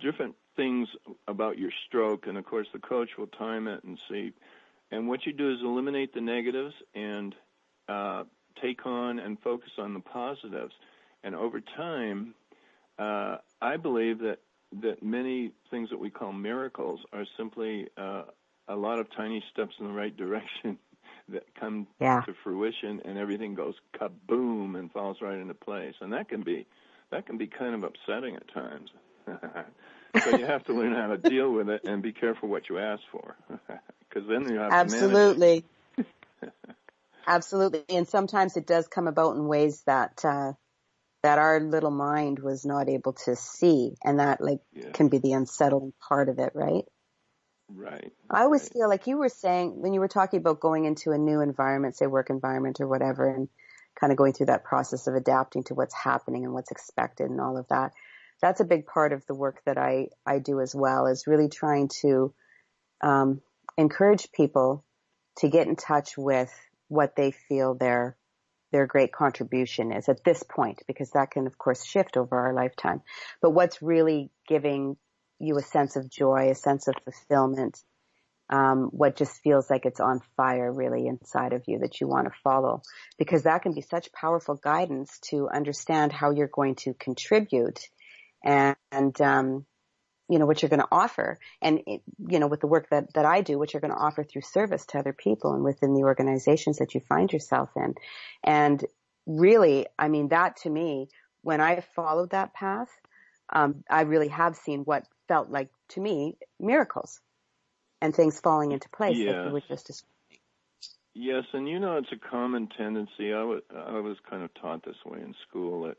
different 0.00 0.34
things 0.56 0.88
about 1.28 1.58
your 1.58 1.70
stroke, 1.86 2.26
and 2.26 2.38
of 2.38 2.44
course 2.44 2.66
the 2.72 2.78
coach 2.78 3.10
will 3.18 3.26
time 3.26 3.68
it 3.68 3.84
and 3.84 3.98
see. 4.08 4.32
And 4.90 5.06
what 5.06 5.24
you 5.26 5.32
do 5.32 5.52
is 5.52 5.58
eliminate 5.62 6.14
the 6.14 6.20
negatives 6.20 6.74
and 6.94 7.34
uh, 7.88 8.24
take 8.60 8.84
on 8.86 9.18
and 9.18 9.38
focus 9.40 9.70
on 9.78 9.94
the 9.94 10.00
positives. 10.00 10.72
And 11.22 11.34
over 11.34 11.60
time, 11.60 12.34
uh, 13.00 13.38
I 13.62 13.76
believe 13.78 14.20
that 14.20 14.38
that 14.82 15.02
many 15.02 15.52
things 15.70 15.90
that 15.90 15.98
we 15.98 16.10
call 16.10 16.32
miracles 16.32 17.00
are 17.12 17.24
simply 17.36 17.88
uh, 17.96 18.24
a 18.68 18.76
lot 18.76 19.00
of 19.00 19.08
tiny 19.16 19.42
steps 19.52 19.74
in 19.80 19.86
the 19.88 19.92
right 19.92 20.16
direction 20.16 20.78
that 21.28 21.44
come 21.58 21.88
Yeah. 22.00 22.24
to 22.26 22.34
fruition, 22.44 23.00
and 23.04 23.18
everything 23.18 23.54
goes 23.54 23.74
kaboom 24.00 24.78
and 24.78 24.92
falls 24.92 25.18
right 25.22 25.38
into 25.38 25.54
place. 25.54 25.94
And 26.00 26.12
that 26.12 26.28
can 26.28 26.42
be 26.42 26.66
that 27.10 27.26
can 27.26 27.38
be 27.38 27.48
kind 27.48 27.74
of 27.74 27.84
upsetting 27.84 28.36
at 28.36 28.52
times. 28.54 28.90
so 30.24 30.30
you 30.30 30.44
have 30.46 30.64
to 30.66 30.74
learn 30.74 30.92
how 30.94 31.08
to 31.08 31.18
deal 31.18 31.52
with 31.52 31.68
it 31.70 31.82
and 31.84 32.02
be 32.02 32.12
careful 32.12 32.48
what 32.48 32.68
you 32.68 32.78
ask 32.78 33.02
for, 33.10 33.36
because 33.48 34.28
then 34.28 34.48
you 34.48 34.58
have. 34.58 34.72
Absolutely. 34.72 35.64
Absolutely. 37.26 37.84
And 37.90 38.08
sometimes 38.08 38.56
it 38.56 38.66
does 38.66 38.88
come 38.88 39.06
about 39.08 39.36
in 39.36 39.46
ways 39.46 39.82
that, 39.86 40.24
uh, 40.24 40.52
that 41.22 41.38
our 41.38 41.60
little 41.60 41.90
mind 41.90 42.38
was 42.38 42.64
not 42.64 42.88
able 42.88 43.12
to 43.12 43.36
see. 43.36 43.94
And 44.04 44.20
that 44.20 44.40
like 44.40 44.60
Yeah. 44.72 44.92
can 44.92 45.08
be 45.08 45.18
the 45.18 45.32
unsettling 45.32 45.92
part 46.08 46.28
of 46.28 46.38
it, 46.38 46.52
right? 46.54 46.84
Right. 47.68 48.12
I 48.28 48.42
always 48.42 48.68
feel 48.68 48.88
like 48.88 49.06
you 49.06 49.18
were 49.18 49.28
saying 49.28 49.80
when 49.80 49.92
you 49.92 50.00
were 50.00 50.08
talking 50.08 50.40
about 50.40 50.60
going 50.60 50.84
into 50.84 51.12
a 51.12 51.18
new 51.18 51.40
environment, 51.40 51.96
say 51.96 52.06
work 52.06 52.30
environment 52.30 52.80
or 52.80 52.88
whatever, 52.88 53.28
and 53.28 53.48
kind 53.98 54.12
of 54.12 54.16
going 54.16 54.32
through 54.32 54.46
that 54.46 54.64
process 54.64 55.06
of 55.06 55.14
adapting 55.14 55.64
to 55.64 55.74
what's 55.74 55.94
happening 55.94 56.44
and 56.44 56.54
what's 56.54 56.70
expected 56.70 57.30
and 57.30 57.40
all 57.40 57.56
of 57.56 57.68
that. 57.68 57.92
That's 58.40 58.60
a 58.60 58.64
big 58.64 58.86
part 58.86 59.12
of 59.12 59.26
the 59.26 59.34
work 59.34 59.62
that 59.66 59.76
I, 59.76 60.08
I 60.24 60.38
do 60.38 60.60
as 60.60 60.74
well 60.74 61.06
is 61.06 61.26
really 61.26 61.48
trying 61.48 61.88
to, 62.00 62.32
um, 63.02 63.42
encourage 63.76 64.32
people 64.32 64.84
to 65.38 65.48
get 65.48 65.66
in 65.66 65.76
touch 65.76 66.16
with 66.16 66.52
what 66.88 67.16
they 67.16 67.30
feel 67.30 67.74
their, 67.74 68.16
their 68.72 68.86
great 68.86 69.12
contribution 69.12 69.92
is 69.92 70.08
at 70.08 70.24
this 70.24 70.42
point, 70.42 70.82
because 70.86 71.10
that 71.12 71.30
can 71.30 71.46
of 71.46 71.58
course 71.58 71.84
shift 71.84 72.16
over 72.16 72.38
our 72.38 72.54
lifetime. 72.54 73.02
But 73.42 73.50
what's 73.50 73.82
really 73.82 74.30
giving 74.48 74.96
you 75.38 75.56
a 75.56 75.62
sense 75.62 75.96
of 75.96 76.10
joy, 76.10 76.50
a 76.50 76.54
sense 76.54 76.86
of 76.88 76.94
fulfillment, 77.04 77.82
um, 78.50 78.88
what 78.90 79.16
just 79.16 79.40
feels 79.42 79.70
like 79.70 79.86
it's 79.86 80.00
on 80.00 80.20
fire 80.36 80.72
really 80.72 81.06
inside 81.06 81.52
of 81.52 81.62
you 81.66 81.78
that 81.78 82.00
you 82.00 82.08
want 82.08 82.26
to 82.26 82.38
follow 82.42 82.82
because 83.16 83.44
that 83.44 83.62
can 83.62 83.72
be 83.72 83.80
such 83.80 84.12
powerful 84.12 84.56
guidance 84.56 85.18
to 85.30 85.48
understand 85.48 86.12
how 86.12 86.32
you're 86.32 86.48
going 86.48 86.74
to 86.74 86.92
contribute 86.94 87.78
and, 88.44 88.76
and 88.90 89.20
um, 89.20 89.66
you 90.30 90.38
know 90.38 90.46
what 90.46 90.62
you're 90.62 90.68
going 90.68 90.80
to 90.80 90.88
offer 90.92 91.38
and 91.60 91.80
it, 91.86 92.02
you 92.28 92.38
know 92.38 92.46
with 92.46 92.60
the 92.60 92.66
work 92.66 92.88
that 92.90 93.12
that 93.14 93.24
I 93.24 93.40
do 93.40 93.58
what 93.58 93.74
you're 93.74 93.80
going 93.80 93.92
to 93.92 93.98
offer 93.98 94.22
through 94.22 94.42
service 94.42 94.86
to 94.86 94.98
other 94.98 95.12
people 95.12 95.54
and 95.54 95.64
within 95.64 95.94
the 95.94 96.04
organizations 96.04 96.78
that 96.78 96.94
you 96.94 97.00
find 97.00 97.32
yourself 97.32 97.70
in 97.76 97.94
and 98.44 98.84
really 99.26 99.86
I 99.98 100.08
mean 100.08 100.28
that 100.28 100.56
to 100.58 100.70
me 100.70 101.08
when 101.42 101.60
I 101.60 101.80
followed 101.96 102.30
that 102.30 102.54
path 102.54 102.88
um, 103.52 103.82
I 103.90 104.02
really 104.02 104.28
have 104.28 104.56
seen 104.56 104.80
what 104.82 105.06
felt 105.26 105.50
like 105.50 105.68
to 105.90 106.00
me 106.00 106.36
miracles 106.60 107.20
and 108.00 108.14
things 108.14 108.40
falling 108.40 108.72
into 108.72 108.88
place 108.88 109.18
Yes. 109.18 109.44
you 109.44 109.52
were 109.52 109.62
just 109.68 109.86
describing. 109.86 110.10
Yes, 111.14 111.44
and 111.52 111.68
you 111.68 111.80
know 111.80 111.96
it's 111.96 112.12
a 112.12 112.30
common 112.30 112.68
tendency. 112.78 113.32
I 113.32 113.42
was 113.42 113.62
I 113.76 113.98
was 113.98 114.16
kind 114.28 114.44
of 114.44 114.54
taught 114.54 114.84
this 114.84 114.96
way 115.04 115.20
in 115.20 115.34
school 115.48 115.82
that 115.82 115.96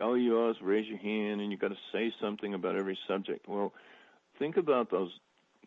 all 0.00 0.16
you 0.16 0.30
do 0.30 0.50
is 0.50 0.56
raise 0.60 0.86
your 0.86 0.98
hand 0.98 1.40
and 1.40 1.50
you 1.50 1.56
got 1.56 1.68
to 1.68 1.78
say 1.92 2.12
something 2.20 2.54
about 2.54 2.76
every 2.76 2.98
subject. 3.08 3.48
Well, 3.48 3.72
think 4.38 4.56
about 4.56 4.90
those 4.90 5.10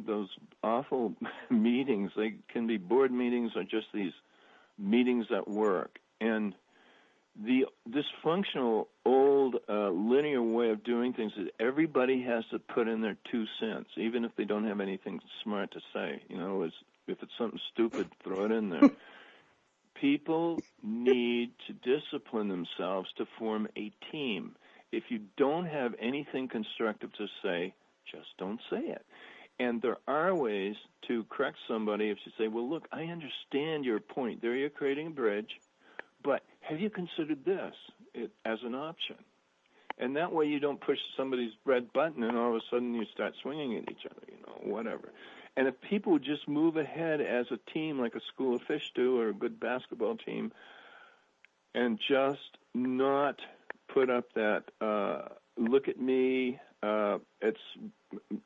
those 0.05 0.29
awful 0.63 1.13
meetings. 1.49 2.11
They 2.15 2.35
can 2.51 2.67
be 2.67 2.77
board 2.77 3.11
meetings 3.11 3.51
or 3.55 3.63
just 3.63 3.87
these 3.93 4.13
meetings 4.77 5.25
at 5.35 5.47
work, 5.47 5.99
and 6.21 6.53
the 7.41 7.65
dysfunctional 7.89 8.87
old 9.05 9.55
uh, 9.69 9.89
linear 9.89 10.41
way 10.41 10.69
of 10.71 10.83
doing 10.83 11.13
things 11.13 11.31
is 11.37 11.47
everybody 11.59 12.21
has 12.23 12.43
to 12.51 12.59
put 12.59 12.87
in 12.87 13.01
their 13.01 13.15
two 13.31 13.45
cents, 13.59 13.89
even 13.97 14.25
if 14.25 14.35
they 14.35 14.43
don't 14.43 14.65
have 14.65 14.81
anything 14.81 15.19
smart 15.43 15.71
to 15.71 15.79
say. 15.93 16.21
You 16.27 16.37
know, 16.37 16.63
it's, 16.63 16.75
if 17.07 17.21
it's 17.21 17.31
something 17.37 17.59
stupid, 17.71 18.09
throw 18.23 18.45
it 18.45 18.51
in 18.51 18.69
there. 18.69 18.89
People 19.99 20.59
need 20.81 21.51
to 21.67 21.73
discipline 21.73 22.47
themselves 22.47 23.09
to 23.17 23.25
form 23.37 23.67
a 23.77 23.91
team. 24.11 24.55
If 24.91 25.03
you 25.09 25.19
don't 25.37 25.65
have 25.65 25.93
anything 25.99 26.47
constructive 26.47 27.11
to 27.13 27.27
say, 27.43 27.73
just 28.09 28.27
don't 28.37 28.59
say 28.69 28.79
it. 28.79 29.05
And 29.59 29.81
there 29.81 29.97
are 30.07 30.33
ways 30.33 30.75
to 31.07 31.25
correct 31.29 31.57
somebody 31.67 32.09
if 32.09 32.17
you 32.25 32.31
say, 32.37 32.47
well, 32.47 32.67
look, 32.67 32.87
I 32.91 33.03
understand 33.03 33.83
your 33.83 33.99
point. 33.99 34.41
There 34.41 34.55
you're 34.55 34.69
creating 34.69 35.07
a 35.07 35.11
bridge, 35.11 35.49
but 36.23 36.43
have 36.61 36.79
you 36.79 36.89
considered 36.89 37.43
this 37.45 37.73
as 38.45 38.59
an 38.63 38.73
option? 38.73 39.17
And 39.97 40.15
that 40.15 40.31
way 40.31 40.45
you 40.45 40.61
don't 40.61 40.79
push 40.79 40.97
somebody's 41.17 41.51
red 41.65 41.91
button 41.91 42.23
and 42.23 42.37
all 42.37 42.51
of 42.51 42.55
a 42.55 42.61
sudden 42.71 42.93
you 42.93 43.03
start 43.13 43.33
swinging 43.41 43.75
at 43.75 43.91
each 43.91 44.05
other, 44.09 44.21
you 44.27 44.37
know, 44.47 44.73
whatever. 44.73 45.11
And 45.59 45.67
if 45.67 45.81
people 45.81 46.13
would 46.13 46.23
just 46.23 46.47
move 46.47 46.77
ahead 46.77 47.19
as 47.19 47.47
a 47.51 47.59
team, 47.73 47.99
like 47.99 48.15
a 48.15 48.21
school 48.33 48.55
of 48.55 48.61
fish 48.61 48.93
do, 48.95 49.19
or 49.19 49.27
a 49.27 49.33
good 49.33 49.59
basketball 49.59 50.15
team, 50.15 50.53
and 51.75 51.99
just 51.99 52.57
not 52.73 53.41
put 53.93 54.09
up 54.09 54.31
that 54.35 54.63
uh, 54.79 55.23
"look 55.57 55.89
at 55.89 55.99
me." 55.99 56.61
Uh, 56.81 57.17
it's 57.41 57.59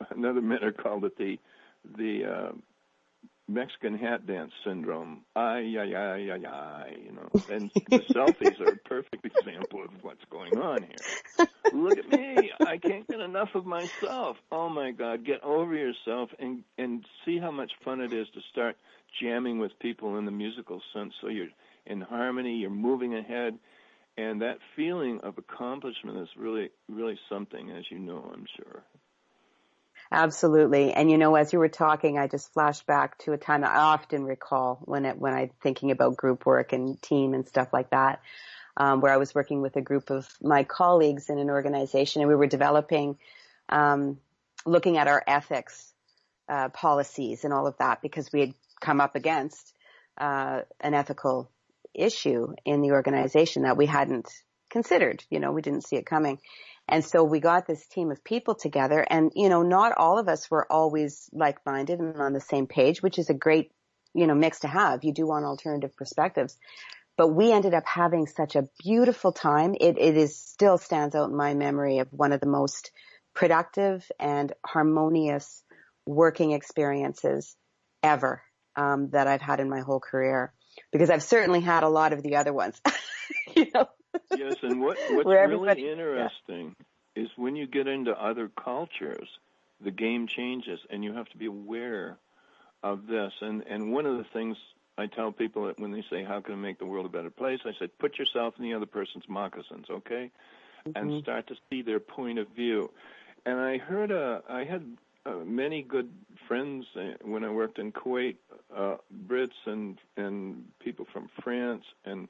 another 0.10 0.41
minute 0.41 0.76
called 0.76 1.06
it 1.06 1.15
the 1.15 1.38
the 1.99 2.26
uh, 2.26 2.52
Mexican 3.47 3.97
hat 3.97 4.25
dance 4.25 4.51
syndrome. 4.65 5.21
Ay, 5.36 5.75
ay, 5.77 5.93
ay, 5.95 6.32
ay, 6.32 6.45
ay, 6.47 6.95
you 7.03 7.12
know. 7.12 7.29
And 7.49 7.69
the 7.89 7.99
selfies 8.13 8.60
are 8.62 8.73
a 8.73 8.77
perfect 8.77 9.25
example 9.25 9.84
of 9.84 9.91
what's 10.01 10.23
going 10.29 10.58
on 10.58 10.84
here. 10.84 11.47
Look 11.73 11.97
at 11.97 12.10
me. 12.10 12.51
I 12.65 12.77
can't 12.77 13.08
get 13.08 13.19
enough 13.19 13.49
of 13.56 13.65
myself. 13.65 14.38
Oh 14.51 14.69
my 14.69 14.91
God, 14.91 15.25
get 15.25 15.43
over 15.43 15.75
yourself 15.75 16.29
and 16.39 16.63
and 16.77 17.06
see 17.25 17.38
how 17.38 17.51
much 17.51 17.71
fun 17.84 17.99
it 17.99 18.13
is 18.13 18.27
to 18.34 18.41
start 18.51 18.77
jamming 19.21 19.60
with 19.60 19.77
people 19.79 20.17
in 20.17 20.25
the 20.25 20.32
musical 20.32 20.82
sense 20.93 21.13
so 21.21 21.27
you're 21.27 21.47
in 21.86 22.01
harmony, 22.01 22.56
you're 22.58 22.69
moving 22.69 23.15
ahead 23.15 23.58
and 24.17 24.41
that 24.41 24.60
feeling 24.75 25.19
of 25.23 25.38
accomplishment 25.38 26.17
is 26.17 26.29
really 26.38 26.69
really 26.88 27.19
something 27.29 27.71
as 27.71 27.84
you 27.89 27.99
know, 27.99 28.32
I'm 28.34 28.45
sure. 28.58 28.84
Absolutely. 30.13 30.93
And 30.93 31.10
you 31.10 31.17
know, 31.17 31.34
as 31.34 31.52
you 31.52 31.58
were 31.58 31.69
talking, 31.69 32.19
I 32.19 32.28
just 32.28 32.54
flashed 32.54 32.86
back 32.86 33.17
to 33.19 33.34
a 33.34 33.38
time 33.38 33.63
I 33.63 33.76
often 33.76 34.26
recall 34.26 34.80
when 34.86 35.06
it, 35.06 35.17
when 35.17 35.34
I'm 35.34 35.49
thinking 35.63 35.89
about 35.89 36.15
group 36.15 36.45
work 36.45 36.71
and 36.71 37.02
team 37.02 37.34
and 37.34 37.47
stuff 37.47 37.73
like 37.73 37.89
that, 37.89 38.21
um, 38.78 39.02
where 39.02 39.12
I 39.12 39.17
was 39.17 39.34
working 39.34 39.63
with 39.63 39.76
a 39.76 39.82
group 39.82 40.12
of 40.12 40.30
my 40.39 40.65
colleagues 40.65 41.32
in 41.32 41.39
an 41.39 41.49
organization 41.49 42.21
and 42.21 42.30
we 42.30 42.36
were 42.36 42.45
developing, 42.45 43.17
um, 43.69 44.19
looking 44.67 44.97
at 44.99 45.08
our 45.08 45.23
ethics, 45.26 45.91
uh, 46.47 46.69
policies 46.69 47.43
and 47.43 47.52
all 47.52 47.65
of 47.65 47.76
that 47.80 48.04
because 48.04 48.32
we 48.32 48.41
had 48.41 48.54
come 48.80 49.02
up 49.02 49.15
against, 49.15 49.73
uh, 50.19 50.62
an 50.80 50.93
ethical 50.93 51.49
issue 51.95 52.54
in 52.65 52.84
the 52.84 52.91
organization 52.91 53.63
that 53.63 53.78
we 53.78 53.88
hadn't 53.88 54.30
considered. 54.69 55.23
You 55.32 55.39
know, 55.39 55.52
we 55.52 55.63
didn't 55.63 55.86
see 55.86 55.95
it 55.95 56.06
coming. 56.06 56.38
And 56.93 57.03
so 57.03 57.23
we 57.23 57.39
got 57.39 57.65
this 57.65 57.88
team 57.88 58.12
of 58.12 58.23
people 58.23 58.53
together 58.53 59.03
and, 59.10 59.32
you 59.36 59.49
know, 59.49 59.63
not 59.63 59.93
all 59.97 60.19
of 60.19 60.27
us 60.29 60.51
were 60.51 60.71
always 60.71 61.27
like-minded 61.34 61.99
and 61.99 62.21
on 62.21 62.34
the 62.34 62.39
same 62.39 62.67
page, 62.67 63.01
which 63.01 63.17
is 63.17 63.32
a 63.32 63.34
great, 63.34 63.71
you 64.13 64.27
know, 64.27 64.36
mix 64.36 64.60
to 64.60 64.67
have. 64.67 65.03
You 65.03 65.12
do 65.12 65.25
want 65.25 65.43
alternative 65.43 65.97
perspectives. 65.97 66.56
But 67.17 67.29
we 67.29 67.51
ended 67.51 67.73
up 67.73 67.86
having 67.88 68.27
such 68.27 68.56
a 68.56 68.67
beautiful 68.77 69.32
time. 69.32 69.73
It, 69.82 69.97
it 69.97 70.15
is 70.15 70.38
still 70.38 70.77
stands 70.77 71.15
out 71.15 71.32
in 71.32 71.36
my 71.36 71.56
memory 71.56 71.97
of 71.97 72.10
one 72.12 72.32
of 72.32 72.41
the 72.41 72.45
most 72.45 72.91
productive 73.34 74.08
and 74.19 74.53
harmonious 74.63 75.63
working 76.06 76.51
experiences 76.51 77.56
ever, 78.03 78.43
um, 78.75 79.10
that 79.13 79.25
I've 79.25 79.41
had 79.41 79.60
in 79.60 79.67
my 79.67 79.79
whole 79.79 79.99
career. 79.99 80.53
Because 80.91 81.10
I've 81.10 81.23
certainly 81.23 81.62
had 81.62 81.82
a 81.82 81.89
lot 81.89 82.13
of 82.13 82.21
the 82.21 82.36
other 82.36 82.53
ones. 82.53 82.79
you 83.56 83.65
know? 83.73 83.88
Yes, 84.36 84.56
and 84.62 84.82
what 84.82 84.97
what's 85.12 85.26
Where 85.26 85.47
really 85.47 85.89
interesting 85.89 86.76
is 87.15 87.30
when 87.36 87.56
you 87.56 87.67
get 87.67 87.88
into 87.88 88.12
other 88.12 88.49
cultures, 88.49 89.28
the 89.84 89.91
game 89.91 90.28
changes, 90.28 90.80
and 90.89 91.04
you 91.04 91.13
have 91.13 91.28
to 91.30 91.38
be 91.38 91.45
aware 91.45 92.17
of 92.82 93.08
this. 93.08 93.34
And 93.41 93.63
and 93.67 93.91
one 93.91 94.06
of 94.06 94.17
the 94.17 94.26
things 94.34 94.58
I 94.97 95.08
tell 95.08 95.32
people 95.32 95.67
that 95.67 95.80
when 95.80 95.91
they 95.91 96.04
say, 96.10 96.23
"How 96.23 96.41
can 96.41 96.54
I 96.54 96.58
make 96.58 96.80
the 96.80 96.86
world 96.86 97.06
a 97.06 97.10
better 97.10 97.30
place?" 97.30 97.60
I 97.65 97.73
said, 97.80 97.97
"Put 97.97 98.17
yourself 98.17 98.56
in 98.58 98.63
the 98.63 98.73
other 98.73 98.86
person's 98.86 99.28
moccasins, 99.28 99.88
okay, 99.89 100.32
and 100.95 101.21
start 101.21 101.47
to 101.47 101.56
see 101.69 101.82
their 101.82 101.99
point 101.99 102.39
of 102.39 102.47
view." 102.49 102.91
And 103.45 103.60
I 103.60 103.78
heard 103.78 104.12
a, 104.12 104.41
I 104.47 104.63
had 104.63 104.97
uh, 105.26 105.36
many 105.45 105.82
good 105.82 106.10
friends 106.47 106.86
uh, 106.95 107.13
when 107.21 107.43
I 107.43 107.49
worked 107.49 107.80
in 107.80 107.91
Kuwait, 107.91 108.38
uh, 108.76 108.97
Brits 109.28 109.52
and 109.65 109.97
and 110.17 110.65
people 110.80 111.06
from 111.12 111.30
France 111.41 111.86
and 112.06 112.28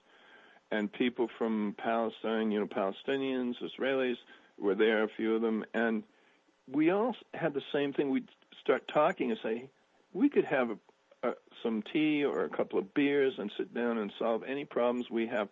and 0.74 0.92
people 0.92 1.30
from 1.38 1.76
Palestine, 1.78 2.52
you 2.52 2.60
know, 2.60 2.66
Palestinians, 2.66 3.54
Israelis 3.62 4.18
were 4.58 4.74
there, 4.74 5.04
a 5.04 5.08
few 5.08 5.36
of 5.36 5.42
them, 5.44 5.64
and 5.74 6.02
we 6.72 6.90
all 6.90 7.16
had 7.36 7.54
the 7.54 7.62
same 7.72 7.94
thing. 7.94 8.10
We'd 8.10 8.28
start 8.60 8.88
talking 8.88 9.30
and 9.30 9.40
say, 9.44 9.70
we 10.14 10.30
could 10.30 10.46
have 10.46 10.72
a, 10.72 11.30
a, 11.30 11.34
some 11.62 11.84
tea 11.94 12.24
or 12.24 12.44
a 12.46 12.50
couple 12.50 12.80
of 12.80 12.92
beers 12.96 13.34
and 13.38 13.52
sit 13.56 13.72
down 13.74 14.00
and 14.00 14.12
solve 14.18 14.42
any 14.48 14.66
problems 14.66 15.12
we 15.12 15.28
have. 15.28 15.48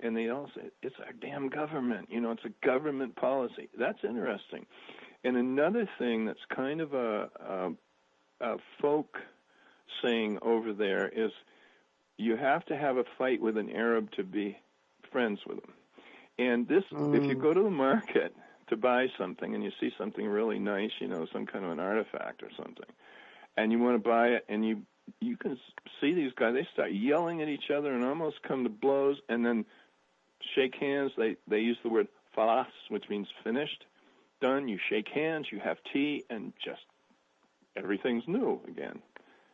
And 0.00 0.16
they 0.16 0.30
all 0.30 0.48
say, 0.54 0.62
it's 0.82 0.96
our 0.98 1.12
damn 1.20 1.48
government. 1.48 2.08
You 2.10 2.20
know, 2.20 2.30
it's 2.30 2.44
a 2.44 2.66
government 2.66 3.14
policy. 3.14 3.68
That's 3.78 4.02
interesting. 4.02 4.66
And 5.22 5.36
another 5.36 5.88
thing 5.98 6.24
that's 6.24 6.44
kind 6.54 6.80
of 6.80 6.94
a, 6.94 7.28
a, 7.40 7.70
a 8.40 8.56
folk 8.80 9.18
saying 10.02 10.38
over 10.40 10.72
there 10.72 11.08
is 11.08 11.30
you 12.22 12.36
have 12.36 12.64
to 12.66 12.76
have 12.76 12.96
a 12.96 13.04
fight 13.18 13.40
with 13.40 13.56
an 13.56 13.70
Arab 13.70 14.10
to 14.12 14.22
be 14.22 14.56
friends 15.10 15.40
with 15.46 15.58
him. 15.58 15.72
And 16.38 16.68
this, 16.68 16.84
if 16.90 17.24
you 17.24 17.36
mm. 17.36 17.42
go 17.42 17.52
to 17.52 17.62
the 17.62 17.70
market 17.70 18.34
to 18.68 18.76
buy 18.76 19.08
something 19.18 19.54
and 19.54 19.62
you 19.62 19.70
see 19.80 19.90
something 19.98 20.26
really 20.26 20.58
nice, 20.58 20.90
you 21.00 21.08
know, 21.08 21.26
some 21.32 21.46
kind 21.46 21.64
of 21.64 21.72
an 21.72 21.80
artifact 21.80 22.42
or 22.42 22.48
something, 22.56 22.86
and 23.56 23.70
you 23.70 23.78
want 23.78 24.02
to 24.02 24.08
buy 24.08 24.28
it, 24.28 24.44
and 24.48 24.66
you 24.66 24.82
you 25.20 25.36
can 25.36 25.58
see 26.00 26.14
these 26.14 26.32
guys, 26.36 26.54
they 26.54 26.66
start 26.72 26.92
yelling 26.92 27.42
at 27.42 27.48
each 27.48 27.70
other 27.76 27.92
and 27.92 28.04
almost 28.04 28.36
come 28.46 28.62
to 28.62 28.70
blows, 28.70 29.18
and 29.28 29.44
then 29.44 29.64
shake 30.54 30.74
hands. 30.76 31.12
They 31.18 31.36
they 31.48 31.58
use 31.58 31.76
the 31.82 31.90
word 31.90 32.08
falas, 32.36 32.66
which 32.88 33.04
means 33.10 33.26
finished, 33.44 33.84
done. 34.40 34.68
You 34.68 34.78
shake 34.88 35.08
hands, 35.08 35.46
you 35.50 35.58
have 35.58 35.76
tea, 35.92 36.24
and 36.30 36.52
just 36.64 36.82
everything's 37.76 38.24
new 38.26 38.60
again. 38.66 39.00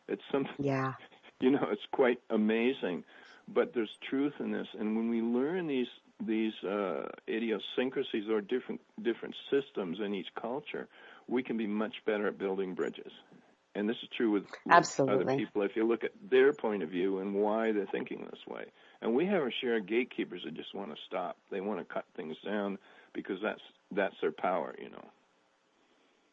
It's 0.07 0.23
something 0.31 0.53
Yeah. 0.59 0.93
you 1.41 1.51
know 1.51 1.67
it's 1.71 1.81
quite 1.91 2.19
amazing. 2.29 3.03
But 3.51 3.73
there's 3.73 3.89
truth 4.07 4.33
in 4.39 4.51
this. 4.51 4.67
And 4.79 4.95
when 4.95 5.09
we 5.09 5.21
learn 5.21 5.67
these 5.67 5.87
these 6.25 6.53
uh, 6.63 7.07
idiosyncrasies 7.27 8.29
or 8.29 8.41
different 8.41 8.81
different 9.01 9.35
systems 9.49 9.99
in 10.03 10.13
each 10.13 10.27
culture 10.39 10.87
we 11.29 11.43
can 11.43 11.57
be 11.57 11.67
much 11.67 11.93
better 12.05 12.27
at 12.27 12.37
building 12.37 12.73
bridges. 12.73 13.11
And 13.75 13.87
this 13.87 13.97
is 14.01 14.09
true 14.17 14.31
with, 14.31 14.43
Absolutely. 14.69 15.23
other 15.23 15.37
people. 15.37 15.61
If 15.61 15.75
you 15.75 15.87
look 15.87 16.03
at 16.03 16.11
their 16.29 16.53
point 16.53 16.83
of 16.83 16.89
view 16.89 17.19
and 17.19 17.35
why 17.35 17.71
they're 17.71 17.85
thinking 17.91 18.27
this 18.29 18.41
way. 18.47 18.65
And 19.01 19.13
we 19.13 19.25
have 19.27 19.41
our 19.41 19.53
share 19.61 19.77
of 19.77 19.85
gatekeepers 19.85 20.41
that 20.43 20.55
just 20.55 20.73
want 20.73 20.89
to 20.89 20.97
stop. 21.07 21.37
They 21.51 21.61
want 21.61 21.79
to 21.79 21.85
cut 21.85 22.05
things 22.17 22.35
down 22.43 22.79
because 23.13 23.37
that's 23.41 23.61
that's 23.91 24.15
their 24.21 24.31
power 24.31 24.75
you 24.77 24.89
know. 24.89 25.05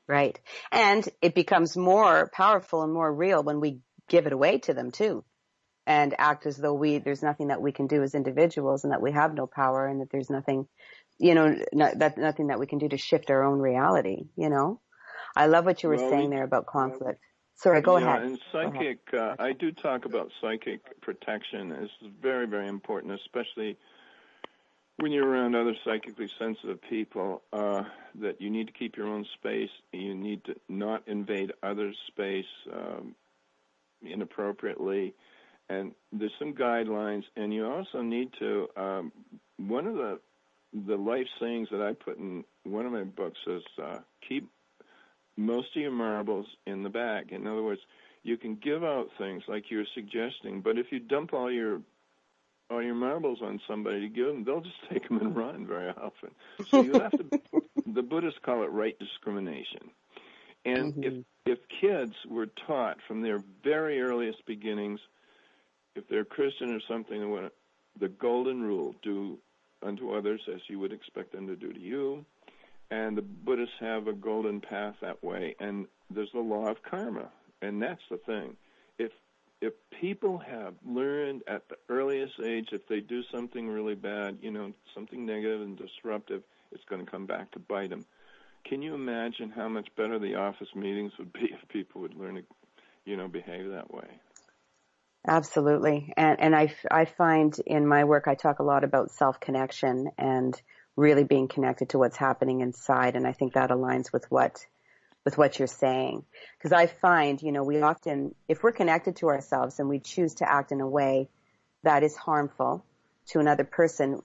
Right. 0.09 0.39
And 0.73 1.09
it 1.21 1.35
becomes 1.35 1.77
more 1.77 2.31
powerful 2.33 2.83
and 2.83 2.93
more 2.93 3.13
real 3.13 3.43
when 3.43 3.61
we 3.61 3.79
give 4.09 4.27
it 4.27 4.33
away 4.33 4.59
to 4.59 4.75
them 4.75 4.91
too. 4.91 5.25
And 5.87 6.15
act 6.19 6.47
as 6.47 6.57
though 6.57 6.75
we, 6.75 6.99
there's 6.99 7.23
nothing 7.23 7.49
that 7.49 7.63
we 7.63 7.73
can 7.73 7.87
do 7.87 8.03
as 8.03 8.15
individuals 8.15 8.85
and 8.85 8.93
that 8.93 9.03
we 9.03 9.13
have 9.13 9.35
no 9.35 9.47
power 9.47 9.87
and 9.87 10.01
that 10.01 10.11
there's 10.11 10.31
nothing, 10.31 10.67
you 11.19 11.35
know, 11.35 11.57
no, 11.73 11.93
that 11.97 12.19
nothing 12.19 12.49
that 12.49 12.59
we 12.59 12.67
can 12.67 12.79
do 12.79 12.89
to 12.89 12.99
shift 12.99 13.31
our 13.31 13.45
own 13.45 13.61
reality, 13.61 14.25
you 14.37 14.49
know? 14.49 14.81
I 15.37 15.47
love 15.47 15.65
what 15.65 15.83
you 15.83 15.89
were 15.89 15.97
Well, 15.97 16.11
saying 16.11 16.31
we- 16.31 16.37
there 16.37 16.45
about 16.45 16.67
conflict. 16.67 17.21
Sorry, 17.57 17.81
go 17.81 17.97
yeah, 17.99 18.17
ahead. 18.17 18.23
and 18.23 18.39
Go 18.53 18.69
ahead. 18.69 18.83
psychic, 18.83 19.15
uh, 19.15 19.35
I 19.39 19.53
do 19.53 19.73
talk 19.73 20.05
about 20.05 20.31
psychic 20.41 21.01
protection. 21.01 21.73
It's 21.73 21.93
very, 22.21 22.47
very 22.47 22.69
important, 22.69 23.13
especially 23.15 23.79
when 24.99 25.13
you're 25.13 25.27
around 25.29 25.55
other 25.55 25.75
psychically 25.85 26.29
sensitive 26.39 26.81
people. 26.83 27.43
Uh, 27.53 27.85
that 28.21 28.41
you 28.41 28.51
need 28.51 28.67
to 28.67 28.73
keep 28.73 28.97
your 28.97 29.09
own 29.09 29.25
space. 29.35 29.71
You 29.93 30.15
need 30.15 30.45
to 30.45 30.57
not 30.69 31.07
invade 31.07 31.53
others' 31.63 31.97
space 32.09 32.47
um, 32.73 33.15
inappropriately. 34.03 35.15
And 35.69 35.93
there's 36.13 36.33
some 36.39 36.55
guidelines, 36.55 37.25
and 37.37 37.53
you 37.53 37.67
also 37.67 38.01
need 38.01 38.31
to. 38.39 38.69
Um, 38.77 39.13
one 39.59 39.87
of 39.87 39.95
the 39.95 40.21
the 40.87 40.97
life 40.97 41.27
sayings 41.41 41.69
that 41.71 41.81
I 41.81 41.93
put 41.93 42.19
in 42.19 42.45
one 42.65 42.87
of 42.87 42.93
my 42.93 43.05
books 43.05 43.39
is 43.47 43.63
uh, 43.83 43.99
keep 44.29 44.49
most 45.37 45.69
of 45.75 45.83
your 45.83 45.91
marbles 45.91 46.47
in 46.67 46.83
the 46.83 46.89
bag. 46.89 47.33
In 47.33 47.47
other 47.47 47.63
words, 47.63 47.81
you 48.23 48.37
can 48.37 48.57
give 48.57 48.83
out 48.85 49.09
things 49.19 49.43
like 49.49 49.71
you're 49.71 49.87
suggesting, 49.95 50.61
but 50.61 50.79
if 50.79 50.87
you 50.91 50.99
dump 50.99 51.33
all 51.33 51.51
your 51.51 51.81
all 52.69 52.83
your 52.83 52.95
marbles 52.95 53.39
on 53.43 53.61
somebody 53.69 54.01
to 54.01 54.09
give 54.09 54.27
them, 54.27 54.45
they'll 54.45 54.61
just 54.61 54.77
take 54.91 55.09
them 55.09 55.19
and 55.19 55.37
run 55.37 55.67
very 55.67 55.91
often. 55.91 56.31
So 56.69 56.83
you 56.83 56.95
have 56.95 57.13
to. 57.13 57.41
the 57.87 58.03
Buddhists 58.03 58.41
call 58.45 58.65
it 58.65 58.71
right 58.71 58.99
discrimination. 58.99 59.91
And 60.67 61.05
if 61.05 61.13
mm-hmm. 61.13 61.21
if 61.47 61.59
kids 61.81 62.15
were 62.29 62.47
taught 62.67 62.99
from 63.07 63.23
their 63.23 63.43
very 63.63 64.01
earliest 64.01 64.45
beginnings, 64.47 65.01
if 65.95 66.09
they're 66.09 66.25
Christian 66.25 66.75
or 66.75 66.81
something, 66.89 67.51
the 67.99 68.09
golden 68.09 68.63
rule: 68.63 68.95
do 69.03 69.39
unto 69.83 70.13
others 70.13 70.41
as 70.53 70.61
you 70.69 70.79
would 70.81 70.93
expect 70.93 71.33
them 71.33 71.47
to 71.47 71.57
do 71.57 71.73
to 71.73 71.81
you 71.81 72.25
and 72.91 73.17
the 73.17 73.23
Buddhists 73.23 73.75
have 73.81 74.07
a 74.07 74.13
golden 74.13 74.61
path 74.61 74.95
that 75.01 75.23
way. 75.23 75.55
And 75.59 75.87
there's 76.11 76.31
the 76.33 76.41
law 76.41 76.69
of 76.69 76.83
karma, 76.83 77.29
and 77.63 77.83
that's 77.83 78.03
the 78.11 78.19
thing. 78.19 78.57
If 78.99 79.13
if 79.61 79.73
people 80.01 80.39
have 80.39 80.75
learned 80.85 81.43
at 81.49 81.69
the 81.69 81.77
earliest 81.89 82.35
age, 82.45 82.69
if 82.73 82.87
they 82.87 83.01
do 83.01 83.23
something 83.33 83.69
really 83.69 83.95
bad, 83.95 84.39
you 84.43 84.51
know, 84.51 84.73
something 84.95 85.25
negative 85.25 85.63
and 85.63 85.79
disruptive, 85.79 86.43
it's 86.73 86.85
going 86.85 87.05
to 87.05 87.11
come 87.11 87.25
back 87.25 87.51
to 87.53 87.59
bite 87.59 87.89
them. 87.89 88.05
Can 88.69 88.83
you 88.83 88.95
imagine 88.95 89.51
how 89.51 89.69
much 89.69 89.89
better 89.97 90.19
the 90.19 90.35
office 90.35 90.69
meetings 90.75 91.13
would 91.19 91.33
be 91.33 91.41
if 91.53 91.69
people 91.69 92.01
would 92.03 92.15
learn 92.15 92.37
to 92.37 92.43
you 93.07 93.17
know, 93.17 93.29
behave 93.29 93.71
that 93.71 93.93
way. 93.95 94.09
Absolutely. 95.27 96.13
And, 96.17 96.39
and 96.39 96.55
I, 96.55 96.75
I 96.91 97.07
find 97.07 97.57
in 97.65 97.87
my 97.87 98.05
work, 98.05 98.29
I 98.29 98.35
talk 98.35 98.59
a 98.59 98.65
lot 98.65 98.85
about 98.85 99.11
self-connection 99.13 100.11
and 100.19 100.61
really 100.97 101.25
being 101.25 101.49
connected 101.49 101.91
to 101.91 101.99
what's 101.99 102.17
happening 102.17 102.61
inside. 102.61 103.17
And 103.17 103.27
I 103.27 103.33
think 103.33 103.55
that 103.55 103.71
aligns 103.71 104.13
with 104.13 104.27
what, 104.31 104.65
with 105.25 105.39
what 105.39 105.59
you're 105.59 105.69
saying. 105.69 106.25
Cause 106.63 106.73
I 106.73 106.87
find, 106.87 107.41
you 107.43 107.53
know, 107.53 107.65
we 107.65 107.81
often, 107.81 108.35
if 108.49 108.63
we're 108.63 108.73
connected 108.73 109.17
to 109.17 109.29
ourselves 109.29 109.79
and 109.79 109.89
we 109.89 109.99
choose 109.99 110.35
to 110.37 110.51
act 110.51 110.71
in 110.71 110.81
a 110.81 110.89
way 110.89 111.29
that 111.83 112.03
is 112.03 112.17
harmful 112.17 112.85
to 113.29 113.41
another 113.41 113.65
person, 113.65 114.23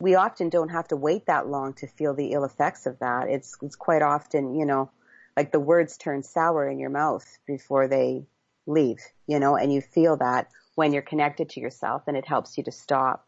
we 0.00 0.14
often 0.14 0.48
don't 0.48 0.70
have 0.70 0.88
to 0.88 0.96
wait 0.96 1.26
that 1.26 1.46
long 1.46 1.74
to 1.74 1.86
feel 1.86 2.14
the 2.14 2.32
ill 2.32 2.44
effects 2.44 2.86
of 2.86 2.98
that. 3.00 3.28
It's, 3.28 3.56
it's 3.62 3.76
quite 3.76 4.02
often, 4.02 4.54
you 4.54 4.64
know, 4.64 4.90
like 5.36 5.52
the 5.52 5.60
words 5.60 5.98
turn 5.98 6.22
sour 6.22 6.68
in 6.68 6.78
your 6.78 6.90
mouth 6.90 7.38
before 7.46 7.86
they 7.86 8.24
leave, 8.66 8.98
you 9.26 9.38
know, 9.38 9.56
and 9.56 9.72
you 9.72 9.80
feel 9.80 10.16
that 10.16 10.48
when 10.74 10.92
you're 10.92 11.02
connected 11.02 11.50
to 11.50 11.60
yourself 11.60 12.04
and 12.06 12.16
it 12.16 12.26
helps 12.26 12.56
you 12.56 12.64
to 12.64 12.72
stop 12.72 13.26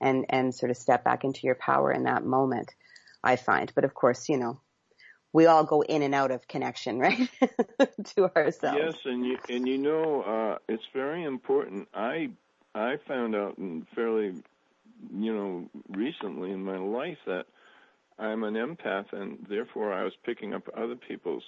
and, 0.00 0.26
and 0.28 0.54
sort 0.54 0.70
of 0.70 0.76
step 0.76 1.04
back 1.04 1.24
into 1.24 1.40
your 1.42 1.54
power 1.54 1.90
in 1.90 2.04
that 2.04 2.24
moment, 2.24 2.74
I 3.24 3.36
find. 3.36 3.72
But 3.74 3.84
of 3.84 3.94
course, 3.94 4.28
you 4.28 4.36
know, 4.36 4.60
we 5.32 5.46
all 5.46 5.64
go 5.64 5.82
in 5.82 6.02
and 6.02 6.14
out 6.14 6.30
of 6.30 6.46
connection, 6.48 6.98
right? 7.00 7.28
to 8.14 8.36
ourselves. 8.36 8.78
Yes, 8.78 8.94
and 9.04 9.24
you 9.24 9.38
and 9.48 9.66
you 9.66 9.78
know 9.78 10.22
uh, 10.22 10.58
it's 10.68 10.84
very 10.92 11.24
important. 11.24 11.88
I 11.94 12.30
I 12.74 12.96
found 13.06 13.34
out 13.34 13.58
in 13.58 13.86
fairly, 13.94 14.34
you 15.14 15.34
know, 15.34 15.68
recently 15.88 16.50
in 16.50 16.62
my 16.62 16.78
life 16.78 17.18
that 17.26 17.46
I'm 18.18 18.42
an 18.44 18.54
empath, 18.54 19.12
and 19.12 19.46
therefore 19.48 19.92
I 19.92 20.04
was 20.04 20.12
picking 20.24 20.54
up 20.54 20.68
other 20.76 20.96
people's 20.96 21.44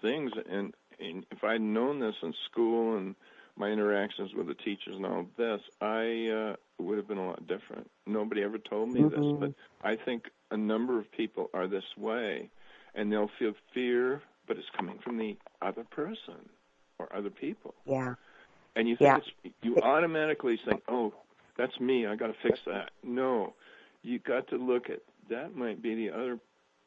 things. 0.00 0.32
And, 0.50 0.74
and 0.98 1.24
if 1.30 1.44
I'd 1.44 1.60
known 1.60 2.00
this 2.00 2.16
in 2.22 2.34
school 2.50 2.96
and 2.96 3.14
my 3.56 3.68
interactions 3.68 4.32
with 4.34 4.46
the 4.48 4.54
teachers 4.54 4.96
and 4.96 5.06
all 5.06 5.26
this, 5.36 5.60
I 5.80 6.28
uh, 6.28 6.56
would 6.82 6.96
have 6.96 7.06
been 7.06 7.18
a 7.18 7.26
lot 7.26 7.46
different. 7.46 7.88
Nobody 8.06 8.42
ever 8.42 8.58
told 8.58 8.90
me 8.90 9.02
this, 9.02 9.20
Mhm. 9.20 9.40
but 9.40 9.52
I 9.82 9.96
think 9.96 10.30
a 10.50 10.56
number 10.56 10.98
of 10.98 11.10
people 11.12 11.50
are 11.54 11.66
this 11.66 11.96
way, 11.96 12.50
and 12.94 13.12
they'll 13.12 13.30
feel 13.38 13.54
fear, 13.72 14.22
but 14.46 14.56
it's 14.56 14.70
coming 14.70 14.98
from 14.98 15.18
the 15.18 15.36
other 15.60 15.84
person 15.84 16.48
or 16.98 17.14
other 17.14 17.30
people. 17.30 17.74
Yeah. 17.84 18.14
And 18.74 18.88
you 18.88 18.96
think 18.96 19.10
Yeah. 19.10 19.16
it's 19.18 19.54
you 19.62 19.76
automatically 19.82 20.56
think, 20.56 20.82
"Oh, 20.88 21.12
that's 21.62 21.80
me. 21.80 22.06
I 22.06 22.16
got 22.16 22.28
to 22.28 22.34
fix 22.42 22.60
that." 22.66 22.90
No, 23.02 23.54
you 24.02 24.18
got 24.18 24.48
to 24.48 24.56
look 24.56 24.90
at 24.90 25.00
that. 25.28 25.54
Might 25.54 25.82
be 25.82 25.94
the 25.94 26.10
other 26.10 26.38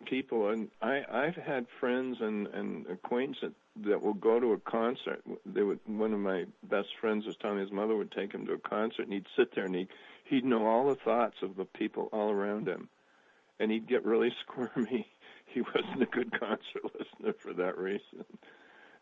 people. 0.05 0.49
And 0.49 0.69
I, 0.81 1.03
I've 1.09 1.35
had 1.35 1.67
friends 1.79 2.17
and 2.19 2.47
and 2.47 2.85
acquaintances 2.87 3.53
that 3.77 4.01
will 4.01 4.13
go 4.13 4.39
to 4.39 4.53
a 4.53 4.57
concert. 4.59 5.21
They 5.45 5.63
would. 5.63 5.79
One 5.85 6.13
of 6.13 6.19
my 6.19 6.45
best 6.63 6.89
friends 6.99 7.25
was 7.25 7.35
telling 7.37 7.57
me 7.57 7.63
his 7.63 7.71
mother 7.71 7.95
would 7.95 8.11
take 8.11 8.33
him 8.33 8.45
to 8.47 8.53
a 8.53 8.57
concert, 8.57 9.03
and 9.03 9.13
he'd 9.13 9.27
sit 9.35 9.55
there 9.55 9.65
and 9.65 9.75
he 9.75 9.87
he'd 10.25 10.45
know 10.45 10.65
all 10.65 10.87
the 10.87 10.95
thoughts 10.95 11.37
of 11.41 11.55
the 11.55 11.65
people 11.65 12.09
all 12.11 12.31
around 12.31 12.67
him, 12.67 12.89
and 13.59 13.71
he'd 13.71 13.87
get 13.87 14.05
really 14.05 14.33
squirmy. 14.41 15.07
He 15.45 15.61
wasn't 15.61 16.01
a 16.01 16.05
good 16.07 16.37
concert 16.37 16.83
listener 16.99 17.33
for 17.33 17.53
that 17.53 17.77
reason. 17.77 18.25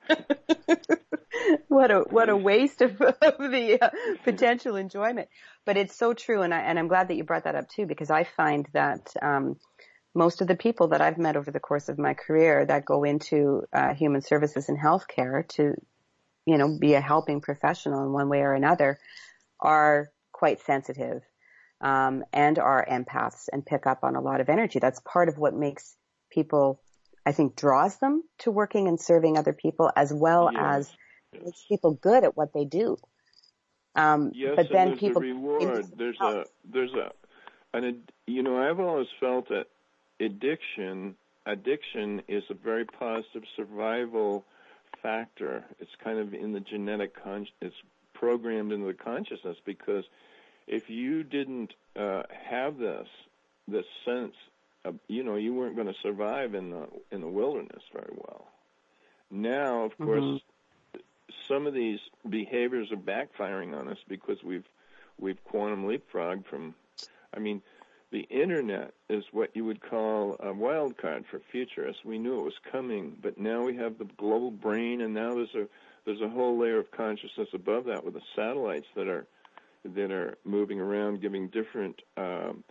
what 1.67 1.91
a 1.91 1.99
what 2.01 2.29
a 2.29 2.37
waste 2.37 2.81
of, 2.81 2.99
of 3.01 3.37
the 3.37 3.79
uh, 3.81 3.89
potential 4.23 4.75
enjoyment. 4.75 5.29
But 5.65 5.77
it's 5.77 5.95
so 5.95 6.13
true, 6.13 6.41
and 6.41 6.53
I 6.53 6.59
and 6.59 6.77
I'm 6.77 6.87
glad 6.87 7.07
that 7.07 7.15
you 7.15 7.23
brought 7.23 7.45
that 7.45 7.55
up 7.55 7.69
too, 7.69 7.85
because 7.85 8.09
I 8.09 8.23
find 8.23 8.67
that 8.73 9.13
um, 9.21 9.57
most 10.15 10.41
of 10.41 10.47
the 10.47 10.55
people 10.55 10.89
that 10.89 11.01
I've 11.01 11.17
met 11.17 11.35
over 11.35 11.51
the 11.51 11.59
course 11.59 11.89
of 11.89 11.97
my 11.97 12.13
career 12.13 12.65
that 12.65 12.85
go 12.85 13.03
into 13.03 13.63
uh, 13.73 13.93
human 13.93 14.21
services 14.21 14.69
and 14.69 14.77
healthcare 14.79 15.47
to, 15.49 15.73
you 16.45 16.57
know, 16.57 16.77
be 16.79 16.93
a 16.93 17.01
helping 17.01 17.41
professional 17.41 18.03
in 18.03 18.11
one 18.11 18.29
way 18.29 18.39
or 18.39 18.53
another, 18.53 18.99
are 19.59 20.09
quite 20.31 20.61
sensitive. 20.61 21.21
Um, 21.81 22.23
and 22.31 22.59
are 22.59 22.87
empaths 22.89 23.49
and 23.51 23.65
pick 23.65 23.85
up 23.85 24.05
on 24.05 24.15
a 24.15 24.21
lot 24.21 24.39
of 24.39 24.47
energy. 24.47 24.79
That's 24.79 25.01
part 25.01 25.27
of 25.27 25.37
what 25.37 25.53
makes 25.53 25.97
people, 26.31 26.79
I 27.25 27.31
think, 27.31 27.55
draws 27.55 27.97
them 27.97 28.23
to 28.39 28.51
working 28.51 28.87
and 28.87 28.99
serving 28.99 29.37
other 29.37 29.53
people 29.53 29.91
as 29.95 30.13
well 30.13 30.49
Yes. 30.51 30.61
as 30.63 30.97
makes 31.43 31.65
people 31.67 31.91
good 31.93 32.23
at 32.23 32.35
what 32.37 32.53
they 32.53 32.65
do. 32.65 32.97
Um, 33.95 34.31
Yes, 34.33 34.55
but 34.55 34.69
then 34.71 34.89
there's 34.89 34.99
people 34.99 35.21
a 35.21 35.25
reward. 35.25 35.85
There's 35.97 36.19
a 36.19 36.45
there's 36.65 36.93
a 36.93 37.11
an 37.73 37.83
ad- 37.85 38.11
you 38.27 38.43
know 38.43 38.57
I've 38.57 38.79
always 38.79 39.07
felt 39.19 39.49
that 39.49 39.67
addiction 40.19 41.15
addiction 41.45 42.21
is 42.27 42.43
a 42.49 42.53
very 42.53 42.85
positive 42.85 43.43
survival 43.55 44.45
factor. 45.01 45.65
It's 45.79 45.91
kind 46.03 46.17
of 46.19 46.33
in 46.33 46.53
the 46.53 46.59
genetic 46.59 47.21
con- 47.21 47.47
it's 47.61 47.75
programmed 48.13 48.71
into 48.71 48.87
the 48.87 48.93
consciousness 48.93 49.57
because 49.65 50.05
if 50.67 50.89
you 50.89 51.23
didn't 51.23 51.73
uh, 51.95 52.23
have 52.49 52.77
this 52.77 53.07
this 53.67 53.85
sense 54.05 54.35
you 55.07 55.23
know 55.23 55.35
you 55.35 55.53
weren't 55.53 55.75
going 55.75 55.87
to 55.87 55.99
survive 56.01 56.53
in 56.53 56.69
the 56.71 56.87
in 57.11 57.21
the 57.21 57.27
wilderness 57.27 57.83
very 57.93 58.13
well. 58.15 58.47
Now, 59.31 59.83
of 59.83 59.97
course, 59.97 60.25
Mhm. 60.25 60.41
some 61.47 61.67
of 61.67 61.73
these 61.73 61.99
behaviors 62.29 62.91
are 62.91 62.97
backfiring 62.97 63.73
on 63.77 63.87
us 63.87 63.97
because 64.07 64.43
we've 64.43 64.65
we've 65.19 65.43
quantum 65.45 65.85
leapfrogged 65.85 66.45
from 66.45 66.75
I 67.35 67.39
mean 67.39 67.61
the 68.11 68.27
internet 68.29 68.93
is 69.09 69.23
what 69.31 69.55
you 69.55 69.65
would 69.65 69.81
call 69.81 70.35
a 70.39 70.53
wild 70.53 70.97
card 70.97 71.25
for 71.29 71.39
futurists. 71.51 72.05
We 72.05 72.19
knew 72.19 72.39
it 72.39 72.43
was 72.43 72.59
coming, 72.71 73.17
but 73.21 73.39
now 73.39 73.63
we 73.63 73.75
have 73.77 73.97
the 73.97 74.05
global 74.17 74.51
brain 74.51 75.01
and 75.01 75.13
now 75.13 75.33
there's 75.35 75.55
a 75.55 75.67
there's 76.05 76.21
a 76.21 76.29
whole 76.29 76.57
layer 76.59 76.77
of 76.79 76.91
consciousness 76.91 77.47
above 77.53 77.85
that 77.85 78.03
with 78.03 78.13
the 78.13 78.21
satellites 78.35 78.87
that 78.95 79.07
are 79.07 79.25
that 79.85 80.11
are 80.11 80.37
moving 80.45 80.79
around 80.79 81.21
giving 81.21 81.47
different 81.47 82.01
um 82.17 82.63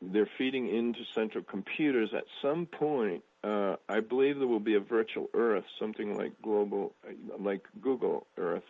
they're 0.00 0.28
feeding 0.38 0.68
into 0.68 1.00
central 1.14 1.44
computers 1.44 2.10
at 2.14 2.24
some 2.40 2.66
point 2.66 3.22
uh, 3.44 3.76
I 3.88 4.00
believe 4.00 4.38
there 4.38 4.46
will 4.46 4.60
be 4.60 4.74
a 4.74 4.80
virtual 4.80 5.28
Earth, 5.34 5.64
something 5.78 6.16
like 6.16 6.40
global, 6.42 6.92
like 7.38 7.66
Google 7.80 8.26
Earth, 8.36 8.62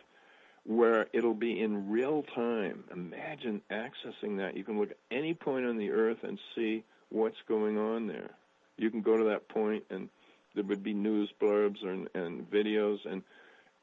where 0.65 1.07
it'll 1.13 1.35
be 1.35 1.59
in 1.61 1.89
real 1.89 2.23
time. 2.35 2.83
Imagine 2.91 3.61
accessing 3.71 4.37
that. 4.37 4.57
You 4.57 4.63
can 4.63 4.79
look 4.79 4.91
at 4.91 4.97
any 5.11 5.33
point 5.33 5.65
on 5.65 5.77
the 5.77 5.91
Earth 5.91 6.23
and 6.23 6.39
see 6.55 6.83
what's 7.09 7.37
going 7.47 7.77
on 7.77 8.07
there. 8.07 8.31
You 8.77 8.89
can 8.89 9.01
go 9.01 9.15
to 9.15 9.25
that 9.25 9.47
point, 9.47 9.83
and 9.91 10.09
there 10.55 10.63
would 10.63 10.81
be 10.81 10.93
news 10.93 11.31
blurbs 11.39 11.83
and, 11.83 12.09
and 12.15 12.49
videos, 12.49 12.97
and 13.05 13.21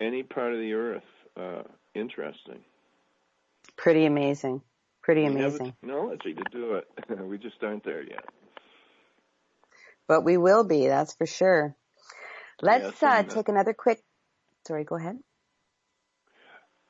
any 0.01 0.25
part 0.25 0.53
of 0.53 0.59
the 0.59 0.73
Earth. 0.73 1.05
Uh, 1.37 1.63
interesting. 1.95 2.59
pretty 3.77 4.07
amazing, 4.07 4.61
pretty 5.03 5.25
We 5.25 5.37
have 5.37 5.55
the 5.55 5.61
amazing. 5.61 5.75
technology 5.83 6.35
to 6.35 6.45
do 6.53 6.75
it. 6.77 6.89
we 7.29 7.39
just 7.39 7.63
aren't 7.63 7.85
there 7.85 8.03
yet. 8.03 8.25
But 10.09 10.23
we 10.25 10.37
will 10.39 10.65
be, 10.65 10.89
that's 10.89 11.15
for 11.15 11.27
sure. 11.27 11.77
Let's 12.63 12.91
Yes, 12.93 12.95
uh, 13.03 13.25
uh, 13.29 13.35
take 13.35 13.49
another 13.49 13.75
quick. 13.75 14.03
Sorry, 14.67 14.85
go 14.85 14.97
ahead. 14.97 15.19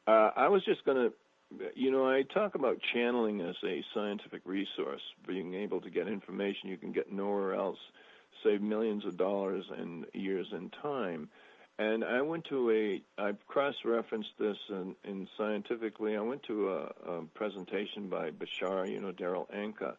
Uh, 0.06 0.30
I 0.36 0.48
was 0.48 0.64
just 0.64 0.84
going 0.84 0.96
to, 0.96 1.14
you 1.76 1.90
know, 1.90 2.06
I 2.08 2.22
talk 2.34 2.54
about 2.56 2.78
channeling 2.94 3.40
as 3.40 3.56
a 3.64 3.84
scientific 3.94 4.42
resource, 4.44 5.02
being 5.26 5.54
able 5.54 5.80
to 5.80 5.90
get 5.90 6.08
information 6.08 6.68
you 6.68 6.76
can 6.78 6.92
get 6.92 7.12
nowhere 7.12 7.54
else, 7.54 7.78
save 8.44 8.62
millions 8.62 9.04
of 9.06 9.16
dollars 9.16 9.64
and 9.76 10.06
years 10.14 10.48
in 10.52 10.70
time. 10.82 11.30
And 11.78 12.04
I 12.04 12.20
went 12.20 12.44
to 12.46 12.70
a, 12.70 13.02
I've 13.16 13.46
cross-referenced 13.46 14.32
this 14.38 14.58
in, 14.68 14.94
in 15.04 15.28
scientifically. 15.38 16.16
I 16.16 16.20
went 16.20 16.42
to 16.44 16.70
a, 16.70 17.10
a 17.10 17.22
presentation 17.34 18.08
by 18.08 18.30
Bashar, 18.30 18.90
you 18.90 19.00
know, 19.00 19.12
Darryl 19.12 19.50
Anka, 19.50 19.94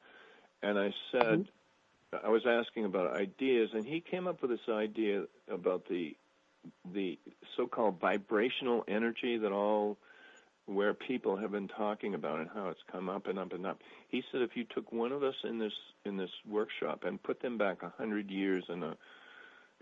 and 0.62 0.78
I 0.78 0.94
said, 1.12 1.24
mm-hmm. 1.24 2.26
I 2.26 2.30
was 2.30 2.46
asking 2.46 2.86
about 2.86 3.16
ideas, 3.16 3.72
and 3.74 3.86
he 3.86 4.00
came 4.00 4.28
up 4.28 4.42
with 4.42 4.52
this 4.52 4.70
idea 4.70 5.26
about 5.50 5.88
the 5.88 6.16
the 6.94 7.18
so-called 7.58 8.00
vibrational 8.00 8.84
energy 8.88 9.38
that 9.38 9.52
all 9.52 9.98
where 10.68 10.94
people 10.94 11.36
have 11.38 11.52
been 11.52 11.68
talking 11.68 12.14
about 12.14 12.40
and 12.40 12.50
how 12.54 12.70
it's 12.70 12.84
come 12.92 13.10
up 13.10 13.28
and 13.28 13.40
up 13.40 13.52
and 13.52 13.66
up. 13.66 13.80
He 14.10 14.24
said 14.32 14.42
if 14.42 14.56
you 14.56 14.64
took 14.64 14.92
one 14.92 15.12
of 15.12 15.24
us 15.24 15.36
in 15.44 15.58
this 15.58 15.74
in 16.06 16.18
this 16.18 16.30
workshop 16.48 17.04
and 17.04 17.22
put 17.22 17.42
them 17.42 17.58
back 17.58 17.82
a 17.84 17.90
hundred 17.90 18.30
years 18.30 18.66
in 18.70 18.84
a 18.84 18.96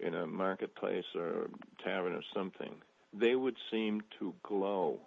in 0.02 0.16
a 0.16 0.28
marketplace 0.28 1.06
or 1.16 1.46
a 1.46 1.84
tavern 1.84 2.14
or 2.14 2.24
something, 2.34 2.76
they 3.14 3.36
would 3.36 3.56
seem 3.72 4.02
to 4.20 4.34
glow 4.44 5.00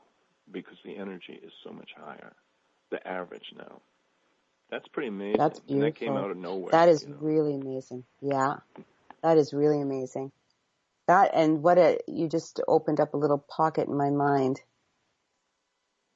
because 0.50 0.76
the 0.84 0.96
energy 0.96 1.38
is 1.42 1.52
so 1.64 1.72
much 1.72 1.90
higher. 1.96 2.32
The 2.90 3.06
average 3.06 3.46
now. 3.56 3.80
That's 4.70 4.88
pretty 4.88 5.08
amazing. 5.08 5.38
That's 5.38 5.60
And 5.68 5.82
that 5.82 5.96
came 5.96 6.16
out 6.16 6.30
of 6.30 6.36
nowhere. 6.36 6.72
That 6.72 6.88
is 6.88 7.02
you 7.02 7.10
know. 7.10 7.16
really 7.20 7.54
amazing. 7.54 8.04
Yeah, 8.20 8.56
that 9.22 9.38
is 9.38 9.52
really 9.52 9.80
amazing. 9.80 10.32
That 11.08 11.32
and 11.34 11.62
what 11.62 11.78
a 11.78 11.98
you 12.08 12.28
just 12.28 12.60
opened 12.66 13.00
up 13.00 13.14
a 13.14 13.18
little 13.18 13.38
pocket 13.38 13.88
in 13.88 13.96
my 13.96 14.10
mind. 14.10 14.60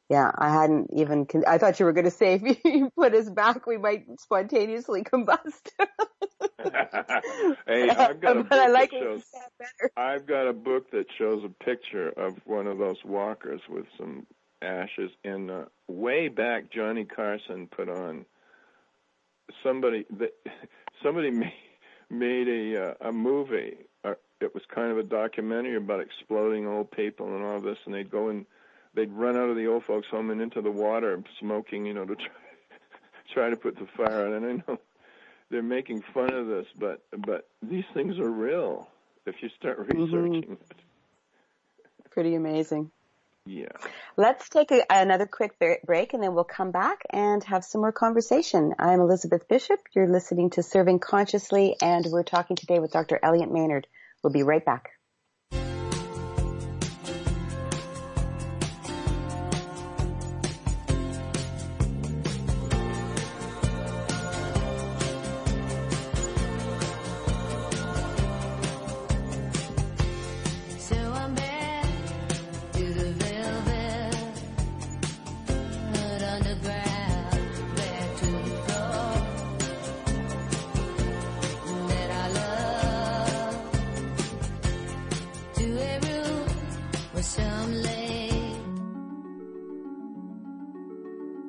Yeah, 0.08 0.30
I 0.38 0.50
hadn't 0.52 0.90
even. 0.94 1.26
Con- 1.26 1.44
I 1.48 1.58
thought 1.58 1.80
you 1.80 1.86
were 1.86 1.92
going 1.92 2.04
to 2.04 2.10
say 2.12 2.34
if 2.34 2.58
you 2.64 2.90
put 2.96 3.14
us 3.14 3.28
back, 3.28 3.66
we 3.66 3.76
might 3.76 4.04
spontaneously 4.20 5.02
combust. 5.02 5.70
hey, 7.66 7.90
I've 7.90 8.20
got 8.20 8.36
a 8.36 8.42
but 8.44 8.48
book 8.48 8.52
I 8.52 8.68
like 8.68 8.90
that 8.90 9.00
shows. 9.00 9.22
better. 9.58 9.90
I've 9.96 10.26
got 10.26 10.46
a 10.46 10.52
book 10.52 10.90
that 10.92 11.06
shows 11.18 11.42
a 11.44 11.64
picture 11.64 12.10
of 12.10 12.36
one 12.44 12.66
of 12.68 12.78
those 12.78 12.98
walkers 13.04 13.60
with 13.68 13.86
some 13.98 14.26
ashes. 14.62 15.10
And 15.24 15.50
uh, 15.50 15.64
way 15.88 16.28
back, 16.28 16.70
Johnny 16.70 17.04
Carson 17.04 17.66
put 17.66 17.88
on 17.88 18.26
somebody 19.62 20.04
that 20.18 20.34
somebody 21.02 21.30
made, 21.30 21.52
made 22.10 22.48
a 22.48 22.90
uh, 22.90 23.08
a 23.08 23.12
movie. 23.12 23.76
Uh, 24.04 24.14
it 24.40 24.54
was 24.54 24.62
kind 24.72 24.92
of 24.92 24.98
a 24.98 25.02
documentary 25.02 25.76
about 25.76 26.00
exploding 26.00 26.66
old 26.68 26.92
people 26.92 27.34
and 27.34 27.44
all 27.44 27.60
this, 27.60 27.78
and 27.86 27.94
they'd 27.94 28.10
go 28.10 28.28
and 28.28 28.46
they'd 28.96 29.12
run 29.12 29.36
out 29.36 29.50
of 29.50 29.56
the 29.56 29.66
old 29.66 29.84
folks' 29.84 30.08
home 30.10 30.30
and 30.30 30.40
into 30.40 30.62
the 30.62 30.70
water, 30.70 31.22
smoking, 31.38 31.86
you 31.86 31.94
know, 31.94 32.04
to 32.04 32.16
try 32.16 32.26
try 33.34 33.50
to 33.50 33.56
put 33.56 33.76
the 33.76 33.86
fire 33.96 34.26
out. 34.26 34.32
And 34.32 34.46
I 34.46 34.52
know 34.66 34.78
they're 35.50 35.62
making 35.62 36.02
fun 36.12 36.32
of 36.32 36.48
this, 36.48 36.66
but 36.76 37.02
but 37.16 37.48
these 37.62 37.84
things 37.94 38.18
are 38.18 38.30
real 38.30 38.88
if 39.26 39.36
you 39.42 39.50
start 39.56 39.78
mm-hmm. 39.78 40.02
researching 40.02 40.52
it. 40.52 40.76
Pretty 42.10 42.34
amazing. 42.34 42.90
Yeah. 43.44 43.68
Let's 44.16 44.48
take 44.48 44.72
a, 44.72 44.82
another 44.90 45.26
quick 45.26 45.52
break 45.58 46.14
and 46.14 46.22
then 46.22 46.34
we'll 46.34 46.42
come 46.42 46.72
back 46.72 47.02
and 47.10 47.44
have 47.44 47.64
some 47.64 47.80
more 47.80 47.92
conversation. 47.92 48.74
I'm 48.76 48.98
Elizabeth 48.98 49.46
Bishop. 49.46 49.78
You're 49.94 50.08
listening 50.08 50.50
to 50.50 50.64
Serving 50.64 50.98
Consciously 50.98 51.76
and 51.80 52.04
we're 52.10 52.24
talking 52.24 52.56
today 52.56 52.80
with 52.80 52.90
Dr. 52.90 53.20
Elliot 53.22 53.52
Maynard. 53.52 53.86
We'll 54.24 54.32
be 54.32 54.42
right 54.42 54.64
back. 54.64 54.95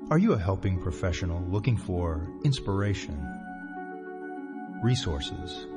Are 0.09 0.17
you 0.17 0.31
a 0.33 0.39
helping 0.39 0.79
professional 0.79 1.41
looking 1.49 1.75
for 1.75 2.29
inspiration, 2.45 3.21
resources, 4.81 5.67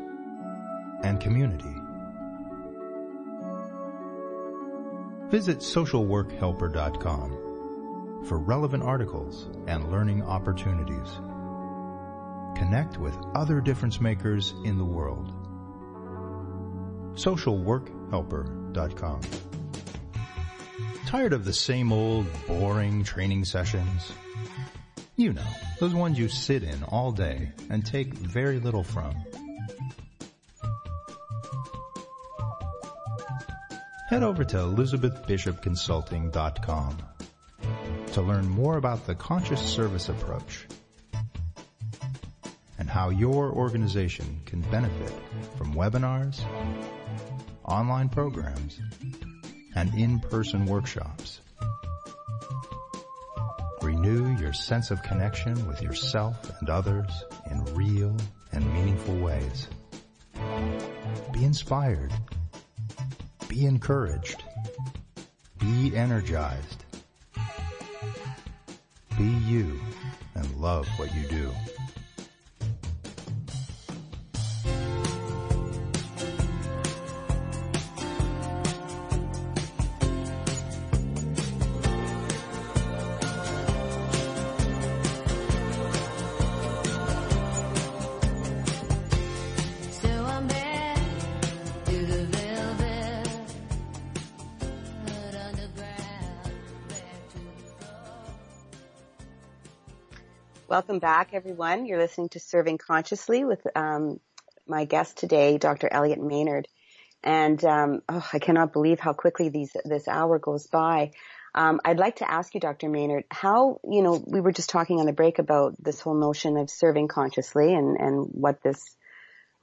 and 1.03 1.21
community? 1.21 1.75
Visit 5.31 5.59
socialworkhelper.com 5.59 8.25
for 8.25 8.39
relevant 8.39 8.83
articles 8.83 9.49
and 9.67 9.91
learning 9.91 10.23
opportunities. 10.23 11.09
Connect 12.57 12.99
with 12.99 13.17
other 13.35 13.61
difference 13.61 14.01
makers 14.01 14.55
in 14.65 14.79
the 14.79 14.85
world. 14.85 15.33
socialworkhelper.com. 17.15 19.21
Tired 21.11 21.33
of 21.33 21.45
the 21.45 21.53
same 21.53 21.93
old 21.93 22.27
boring 22.47 23.03
training 23.03 23.45
sessions? 23.45 24.13
You 25.17 25.33
know, 25.33 25.43
those 25.81 25.93
ones 25.93 26.17
you 26.17 26.29
sit 26.29 26.63
in 26.63 26.85
all 26.85 27.11
day 27.11 27.51
and 27.69 27.85
take 27.85 28.15
very 28.15 28.61
little 28.61 28.85
from. 28.85 29.17
Head 34.09 34.23
over 34.23 34.45
to 34.45 34.57
elizabethbishopconsulting.com 34.59 36.99
to 38.13 38.23
learn 38.23 38.49
more 38.49 38.77
about 38.77 39.09
the 39.09 39.17
conscious 39.17 39.61
service 39.61 40.09
approach 40.09 40.69
and 42.79 42.89
how 42.89 43.11
your 43.11 43.51
organization 43.51 44.43
can 44.47 44.61
benefit 44.61 45.13
from 45.59 45.75
webinars, 45.75 46.41
online 47.65 48.09
programs, 48.09 48.79
and 49.75 49.95
in-person 49.95 50.67
workshops. 50.67 51.41
Renew 53.83 54.37
your 54.39 54.53
sense 54.53 54.91
of 54.91 55.03
connection 55.03 55.67
with 55.67 55.83
yourself 55.83 56.51
and 56.61 56.69
others 56.69 57.11
in 57.51 57.65
real 57.75 58.17
and 58.53 58.73
meaningful 58.73 59.17
ways. 59.17 59.69
Be 61.33 61.45
inspired. 61.45 62.13
Be 63.49 63.67
encouraged. 63.67 64.43
Be 65.59 65.97
energized. 65.97 66.85
Be 69.17 69.25
you 69.25 69.81
and 70.35 70.57
love 70.57 70.87
what 70.99 71.15
you 71.15 71.27
do. 71.29 71.51
Welcome 100.71 101.01
back, 101.01 101.31
everyone. 101.33 101.85
You're 101.85 101.99
listening 101.99 102.29
to 102.29 102.39
Serving 102.39 102.79
Consciously 102.79 103.45
with 103.45 103.59
um, 103.75 104.21
my 104.69 104.85
guest 104.85 105.19
today, 105.19 105.59
Dr. 105.59 105.89
Elliot 105.93 106.23
Maynard. 106.23 106.69
And 107.25 107.63
um, 107.65 108.03
oh, 108.09 108.25
I 108.33 108.39
cannot 108.39 108.73
believe 108.73 109.01
how 109.01 109.13
quickly 109.13 109.49
these 109.49 109.77
this 109.85 110.07
hour 110.07 110.39
goes 110.39 110.69
by. 110.69 111.11
Um, 111.57 111.81
I'd 111.85 111.99
like 111.99 112.19
to 112.19 112.31
ask 112.31 112.55
you, 112.55 112.61
Dr. 112.61 112.89
Maynard, 112.89 113.25
how 113.33 113.81
you 113.83 114.01
know 114.01 114.23
we 114.25 114.41
were 114.41 114.53
just 114.53 114.71
talking 114.71 115.01
on 115.01 115.07
the 115.07 115.13
break 115.13 115.41
about 115.41 115.75
this 115.83 115.99
whole 115.99 116.15
notion 116.15 116.57
of 116.57 116.71
serving 116.71 117.09
consciously 117.09 117.75
and 117.75 117.97
and 117.97 118.29
what 118.31 118.63
this 118.63 118.81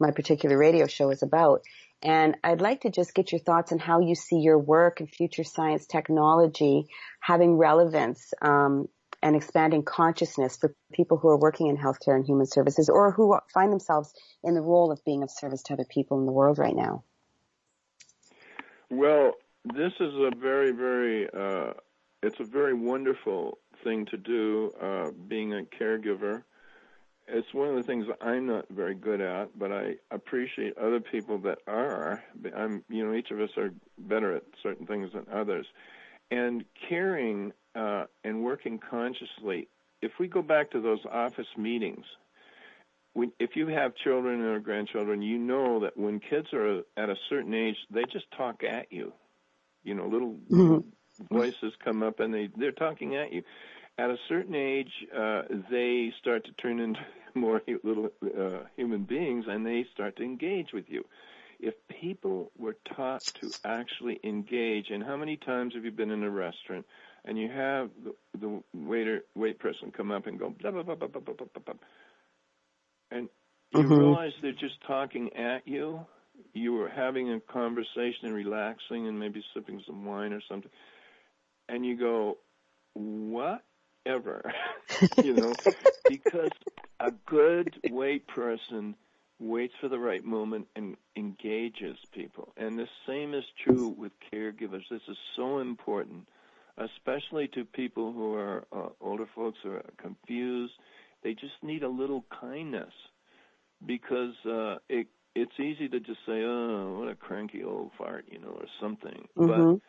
my 0.01 0.12
particular 0.12 0.58
radio 0.58 0.88
show 0.88 1.10
is 1.12 1.24
about. 1.24 1.62
And 2.03 2.36
I'd 2.43 2.60
like 2.60 2.82
to 2.82 2.89
just 2.89 3.14
get 3.14 3.32
your 3.32 3.39
thoughts 3.39 3.72
on 3.72 3.80
how 3.80 4.01
you 4.01 4.14
see 4.14 4.39
your 4.39 4.60
work 4.60 4.99
and 4.99 5.10
future 5.10 5.45
science 5.45 5.86
technology 5.86 6.89
having 7.22 7.55
relevance 7.55 8.34
um, 8.41 8.89
and 9.24 9.36
expanding 9.36 9.84
consciousness 9.84 10.57
for 10.57 10.74
people 10.93 11.18
who 11.18 11.28
are 11.28 11.38
working 11.38 11.68
in 11.68 11.78
healthcare 11.78 12.15
and 12.15 12.26
human 12.26 12.45
services 12.45 12.89
or 12.89 13.11
who 13.11 13.38
find 13.53 13.72
themselves 13.72 14.13
in 14.43 14.53
the 14.53 14.61
role 14.61 14.91
of 14.91 15.03
being 15.05 15.24
of 15.24 15.32
service 15.32 15.63
to 15.63 15.74
other 15.74 15.86
people 15.89 16.20
in 16.20 16.26
the 16.26 16.32
world 16.32 16.57
right 16.57 16.76
now. 16.76 17.03
Well, 18.89 19.34
this 19.65 19.93
is 19.99 20.13
a 20.13 20.32
very, 20.39 20.72
very, 20.72 21.28
uh, 21.30 21.74
it's 22.24 22.39
a 22.39 22.45
very 22.45 22.74
wonderful 22.74 23.57
thing 23.84 24.05
to 24.05 24.18
do, 24.18 24.72
uh, 24.82 25.11
being 25.28 25.53
a 25.53 25.63
caregiver. 25.63 26.43
It's 27.28 27.53
one 27.53 27.68
of 27.68 27.76
the 27.76 27.84
things 27.84 28.05
I'm 28.22 28.45
not 28.45 28.70
very 28.70 28.95
good 28.95 29.20
at, 29.20 29.57
but 29.59 29.72
I 29.72 29.95
appreciate 30.11 30.78
other 30.78 31.01
people 31.01 31.38
that 31.39 31.59
are. 31.68 32.24
I'm, 32.55 32.86
you 32.89 33.05
know, 33.05 33.13
each 33.13 33.32
of 33.32 33.41
us 33.41 33.49
are 33.57 33.74
better 33.97 34.34
at 34.36 34.43
certain 34.63 34.86
things 34.86 35.11
than 35.13 35.26
others. 35.34 35.65
And 36.32 36.63
caring 36.88 37.51
uh, 37.78 38.05
and 38.23 38.43
working 38.43 38.80
consciously, 38.80 39.67
if 40.01 40.11
we 40.19 40.28
go 40.28 40.41
back 40.41 40.71
to 40.71 40.82
those 40.82 40.99
office 41.11 41.47
meetings, 41.57 42.05
when, 43.13 43.32
if 43.39 43.51
you 43.55 43.67
have 43.67 43.95
children 43.95 44.41
or 44.41 44.59
grandchildren, 44.59 45.21
you 45.21 45.38
know 45.38 45.80
that 45.82 45.97
when 45.97 46.19
kids 46.19 46.47
are 46.53 46.82
at 46.97 47.09
a 47.09 47.15
certain 47.30 47.53
age, 47.53 47.75
they 47.91 48.03
just 48.11 48.25
talk 48.36 48.63
at 48.63 48.91
you. 48.91 49.13
You 49.84 49.95
know, 49.95 50.07
little 50.07 50.38
voices 51.32 51.73
come 51.84 52.03
up 52.03 52.19
and 52.19 52.34
they 52.34 52.49
they're 52.57 52.71
talking 52.71 53.15
at 53.15 53.32
you. 53.32 53.43
At 53.97 54.11
a 54.11 54.17
certain 54.30 54.53
age, 54.53 54.91
uh, 55.15 55.43
they 55.71 56.13
start 56.19 56.45
to 56.45 56.51
turn 56.53 56.80
into 56.80 56.99
more 57.36 57.61
little 57.84 58.09
uh, 58.23 58.65
human 58.75 59.03
beings, 59.03 59.45
and 59.47 59.65
they 59.65 59.86
start 59.93 60.15
to 60.17 60.23
engage 60.23 60.73
with 60.73 60.86
you. 60.88 61.03
If 61.59 61.73
people 62.01 62.51
were 62.57 62.78
taught 62.95 63.23
to 63.41 63.51
actually 63.63 64.19
engage, 64.23 64.89
and 64.91 65.03
how 65.03 65.17
many 65.17 65.38
times 65.38 65.73
have 65.73 65.86
you 65.86 65.91
been 65.91 66.11
in 66.11 66.23
a 66.23 66.30
restaurant 66.30 66.86
and 67.28 67.38
you 67.39 67.49
have 67.49 67.91
the, 68.03 68.15
the 68.39 68.63
waiter, 68.73 69.21
wait 69.36 69.59
person 69.59 69.91
come 69.95 70.11
up 70.11 70.28
and 70.28 70.39
go 70.39 70.51
blah 70.61 70.71
blah 70.71 70.84
blah 70.84 70.95
blah 70.95 71.09
blah 71.09 71.21
blah 71.21 71.36
blah, 71.36 71.47
blah, 71.53 71.63
blah 71.65 71.75
and 73.11 73.30
you 73.71 73.88
Mhm. 73.88 73.93
realize 73.93 74.32
they're 74.41 74.53
just 74.53 74.82
talking 74.88 75.32
at 75.36 75.67
you. 75.67 76.01
You 76.53 76.73
were 76.73 76.89
having 76.89 77.32
a 77.34 77.39
conversation 77.41 78.25
and 78.25 78.34
relaxing 78.34 79.07
and 79.07 79.19
maybe 79.19 79.43
sipping 79.53 79.82
some 79.88 80.05
wine 80.05 80.34
or 80.34 80.41
something, 80.49 80.71
and 81.69 81.86
you 81.86 81.97
go, 81.97 82.38
whatever, 82.93 84.51
you 85.21 85.34
know, 85.34 85.57
because 86.07 86.51
a 86.99 87.11
good 87.28 87.75
wait 87.86 88.28
person 88.28 88.95
waits 89.39 89.73
for 89.82 89.89
the 89.89 89.99
right 89.99 90.23
moment 90.23 90.67
and 90.75 90.97
engages 91.17 91.97
people. 92.13 92.53
And 92.57 92.78
the 92.78 92.88
same 93.07 93.34
is 93.34 93.43
true 93.63 93.89
with 93.97 94.11
caregivers. 94.34 94.84
This 94.89 95.01
is 95.09 95.17
so 95.36 95.59
important, 95.59 96.28
especially 96.78 97.47
to 97.49 97.65
people 97.65 98.13
who 98.13 98.34
are 98.36 98.65
uh, 98.71 98.89
older 99.01 99.28
folks 99.36 99.57
who 99.63 99.71
are 99.71 99.86
confused. 99.97 100.73
They 101.23 101.34
just 101.34 101.61
need 101.61 101.84
a 101.84 101.89
little 101.89 102.25
kindness 102.39 102.93
because 103.86 104.34
uh, 104.45 104.78
it 104.89 105.07
it's 105.36 105.59
easy 105.59 105.88
to 105.89 105.99
just 105.99 106.19
say, 106.25 106.43
"Oh, 106.43 106.97
what 106.99 107.09
a 107.09 107.15
cranky 107.15 107.63
old 107.63 107.91
fart," 107.97 108.25
you 108.32 108.39
know, 108.39 108.49
or 108.59 108.65
something. 108.82 109.28
But 109.38 109.67
Mhm. 109.67 109.82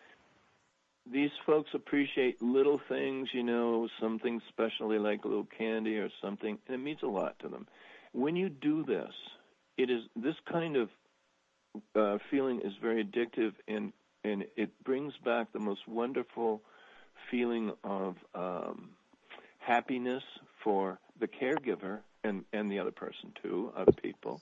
these 1.11 1.31
folks 1.47 1.71
appreciate 1.75 2.43
little 2.43 2.81
things, 2.89 3.29
you 3.33 3.43
know, 3.43 3.89
something 4.01 4.41
specially 4.49 4.99
like 4.99 5.25
a 5.25 5.29
little 5.29 5.49
candy 5.57 5.97
or 5.97 6.11
something, 6.23 6.59
and 6.67 6.75
it 6.75 6.79
means 6.79 7.01
a 7.03 7.07
lot 7.07 7.39
to 7.41 7.49
them. 7.49 7.67
When 8.13 8.37
you 8.37 8.49
do 8.49 8.85
this, 8.85 9.13
it 9.77 9.91
is 9.91 10.03
this 10.17 10.35
kind 10.51 10.77
of 10.77 10.89
uh, 11.95 12.19
feeling 12.31 12.61
is 12.61 12.73
very 12.81 13.05
addictive, 13.05 13.53
and 13.67 13.93
and 14.25 14.45
it 14.57 14.71
brings 14.85 15.13
back 15.25 15.53
the 15.53 15.61
most 15.61 15.87
wonderful 15.87 16.63
feeling 17.31 17.73
of 17.85 18.17
um, 18.35 18.91
happiness 19.59 20.23
for 20.63 20.99
the 21.21 21.27
caregiver 21.29 21.99
and 22.25 22.45
and 22.53 22.71
the 22.71 22.79
other 22.79 22.91
person 22.91 23.33
too, 23.43 23.73
other 23.77 23.93
people. 23.93 24.41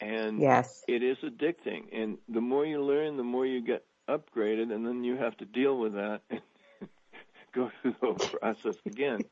And 0.00 0.42
Yes. 0.42 0.84
it 0.86 1.02
is 1.02 1.16
addicting. 1.22 1.84
And 1.92 2.18
the 2.28 2.40
more 2.40 2.64
you 2.66 2.82
learn, 2.82 3.16
the 3.16 3.22
more 3.24 3.46
you 3.46 3.60
get 3.62 3.84
upgraded, 4.08 4.72
and 4.72 4.86
then 4.86 5.04
you 5.04 5.16
have 5.16 5.36
to 5.38 5.44
deal 5.44 5.78
with 5.78 5.94
that 5.94 6.20
and 6.30 6.40
go 7.54 7.70
through 7.82 7.92
the 8.00 8.06
whole 8.06 8.14
process 8.40 8.76
again. 8.86 9.24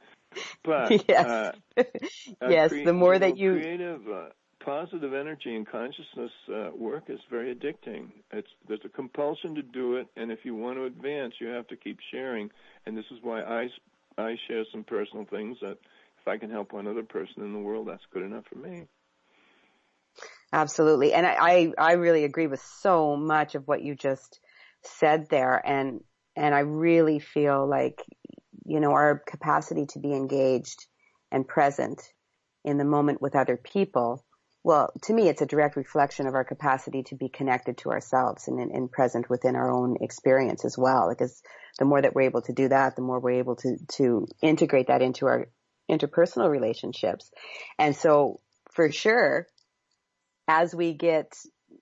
But 0.64 0.96
Yes. 1.08 1.26
uh, 1.26 1.52
Yes, 2.46 2.72
the 2.82 2.92
more 2.92 3.18
that 3.18 3.36
you- 3.36 3.52
creative, 3.52 4.08
uh, 4.08 4.28
positive 4.64 5.14
energy 5.14 5.54
and 5.54 5.66
consciousness 5.66 6.30
uh, 6.52 6.70
work 6.76 7.04
is 7.08 7.20
very 7.30 7.54
addicting. 7.54 8.10
It's 8.32 8.48
there's 8.68 8.80
a 8.84 8.88
compulsion 8.88 9.54
to 9.54 9.62
do 9.62 9.96
it, 9.96 10.06
and 10.16 10.30
if 10.30 10.40
you 10.44 10.54
want 10.54 10.76
to 10.78 10.84
advance, 10.84 11.34
you 11.40 11.48
have 11.48 11.66
to 11.68 11.76
keep 11.76 11.98
sharing. 12.12 12.50
And 12.86 12.96
this 12.96 13.06
is 13.10 13.18
why 13.22 13.42
I 13.42 13.68
I 14.18 14.36
share 14.48 14.64
some 14.72 14.84
personal 14.84 15.24
things 15.24 15.58
that 15.62 15.78
if 16.20 16.28
I 16.28 16.36
can 16.36 16.50
help 16.50 16.72
one 16.72 16.86
other 16.86 17.02
person 17.02 17.42
in 17.42 17.52
the 17.52 17.58
world, 17.58 17.88
that's 17.88 18.02
good 18.12 18.22
enough 18.22 18.44
for 18.52 18.58
me. 18.58 18.86
Absolutely. 20.52 21.12
And 21.12 21.26
I, 21.26 21.36
I, 21.38 21.72
I 21.78 21.92
really 21.92 22.24
agree 22.24 22.46
with 22.46 22.60
so 22.60 23.16
much 23.16 23.54
of 23.54 23.66
what 23.66 23.82
you 23.82 23.94
just 23.94 24.40
said 24.82 25.28
there. 25.30 25.62
And, 25.64 26.00
and 26.36 26.54
I 26.54 26.60
really 26.60 27.20
feel 27.20 27.68
like, 27.68 28.02
you 28.66 28.80
know, 28.80 28.90
our 28.90 29.22
capacity 29.26 29.86
to 29.90 30.00
be 30.00 30.12
engaged 30.12 30.86
and 31.30 31.46
present 31.46 32.02
in 32.64 32.78
the 32.78 32.84
moment 32.84 33.22
with 33.22 33.36
other 33.36 33.56
people. 33.56 34.24
Well, 34.62 34.92
to 35.04 35.14
me, 35.14 35.28
it's 35.28 35.40
a 35.40 35.46
direct 35.46 35.76
reflection 35.76 36.26
of 36.26 36.34
our 36.34 36.44
capacity 36.44 37.02
to 37.04 37.14
be 37.14 37.28
connected 37.30 37.78
to 37.78 37.90
ourselves 37.90 38.46
and, 38.46 38.60
and, 38.60 38.70
and 38.70 38.92
present 38.92 39.30
within 39.30 39.56
our 39.56 39.70
own 39.70 39.96
experience 40.00 40.64
as 40.64 40.76
well. 40.76 41.08
Because 41.08 41.42
the 41.78 41.86
more 41.86 42.00
that 42.00 42.14
we're 42.14 42.22
able 42.22 42.42
to 42.42 42.52
do 42.52 42.68
that, 42.68 42.94
the 42.94 43.02
more 43.02 43.20
we're 43.20 43.38
able 43.38 43.56
to, 43.56 43.76
to 43.92 44.26
integrate 44.42 44.88
that 44.88 45.00
into 45.00 45.26
our 45.26 45.48
interpersonal 45.90 46.50
relationships. 46.50 47.30
And 47.78 47.96
so 47.96 48.40
for 48.70 48.92
sure, 48.92 49.46
as 50.46 50.74
we 50.74 50.92
get, 50.92 51.32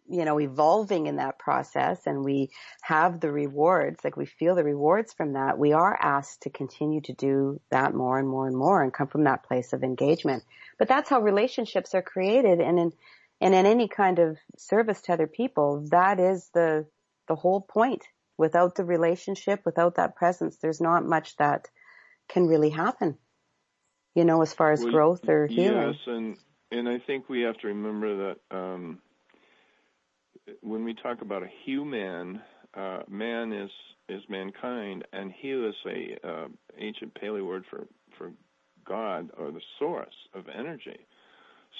you 0.08 0.24
know, 0.24 0.40
evolving 0.40 1.06
in 1.06 1.16
that 1.16 1.38
process 1.38 2.06
and 2.06 2.24
we 2.24 2.50
have 2.82 3.20
the 3.20 3.30
rewards, 3.30 4.02
like 4.02 4.16
we 4.16 4.26
feel 4.26 4.54
the 4.54 4.64
rewards 4.64 5.12
from 5.12 5.34
that, 5.34 5.58
we 5.58 5.72
are 5.72 5.96
asked 6.00 6.42
to 6.42 6.50
continue 6.50 7.00
to 7.02 7.12
do 7.12 7.60
that 7.70 7.94
more 7.94 8.18
and 8.18 8.28
more 8.28 8.46
and 8.46 8.56
more 8.56 8.82
and 8.82 8.92
come 8.92 9.08
from 9.08 9.24
that 9.24 9.42
place 9.42 9.72
of 9.72 9.82
engagement. 9.82 10.42
But 10.78 10.88
that's 10.88 11.10
how 11.10 11.20
relationships 11.20 11.94
are 11.94 12.02
created 12.02 12.60
and 12.60 12.78
in, 12.78 12.92
and 13.40 13.54
in 13.54 13.66
any 13.66 13.88
kind 13.88 14.18
of 14.18 14.38
service 14.56 15.02
to 15.02 15.12
other 15.12 15.26
people, 15.26 15.86
that 15.90 16.18
is 16.18 16.48
the, 16.54 16.86
the 17.28 17.36
whole 17.36 17.60
point. 17.60 18.04
Without 18.38 18.76
the 18.76 18.84
relationship, 18.84 19.62
without 19.64 19.96
that 19.96 20.14
presence, 20.14 20.56
there's 20.58 20.80
not 20.80 21.04
much 21.04 21.36
that 21.38 21.68
can 22.28 22.46
really 22.46 22.70
happen, 22.70 23.18
you 24.14 24.24
know, 24.24 24.42
as 24.42 24.54
far 24.54 24.70
as 24.70 24.80
Well, 24.80 24.92
growth 24.92 25.28
or 25.28 25.48
healing. 25.48 25.88
Yes, 25.88 25.96
and 26.06 26.36
and 26.70 26.88
I 26.88 26.98
think 26.98 27.28
we 27.28 27.40
have 27.42 27.56
to 27.58 27.68
remember 27.68 28.28
that 28.28 28.56
um, 28.56 29.00
when 30.62 30.84
we 30.84 30.94
talk 30.94 31.22
about 31.22 31.42
a 31.42 31.48
human, 31.64 32.40
uh, 32.74 33.00
man 33.08 33.52
is 33.52 33.70
is 34.08 34.22
mankind, 34.28 35.04
and 35.12 35.32
hu 35.42 35.68
is 35.68 35.74
a 35.86 36.26
uh, 36.26 36.48
ancient 36.78 37.14
Pali 37.14 37.42
word 37.42 37.64
for 37.70 37.86
for 38.16 38.30
God 38.84 39.30
or 39.36 39.50
the 39.50 39.60
source 39.78 40.14
of 40.34 40.44
energy. 40.48 41.06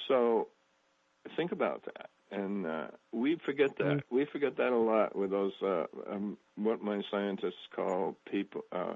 So 0.08 0.48
think 1.36 1.52
about 1.52 1.84
that, 1.84 2.10
and 2.30 2.66
uh, 2.66 2.86
we 3.12 3.38
forget 3.44 3.76
that. 3.78 4.02
We 4.10 4.26
forget 4.26 4.56
that 4.56 4.72
a 4.72 4.76
lot 4.76 5.16
with 5.16 5.30
those 5.30 5.52
uh, 5.62 5.84
um, 6.10 6.36
what 6.56 6.82
my 6.82 7.00
scientists 7.10 7.68
call 7.74 8.16
people. 8.30 8.62
Uh, 8.72 8.94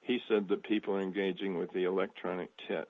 he 0.00 0.20
said 0.28 0.48
that 0.48 0.62
people 0.62 0.94
are 0.94 1.02
engaging 1.02 1.58
with 1.58 1.72
the 1.72 1.84
electronic 1.84 2.50
tit. 2.68 2.88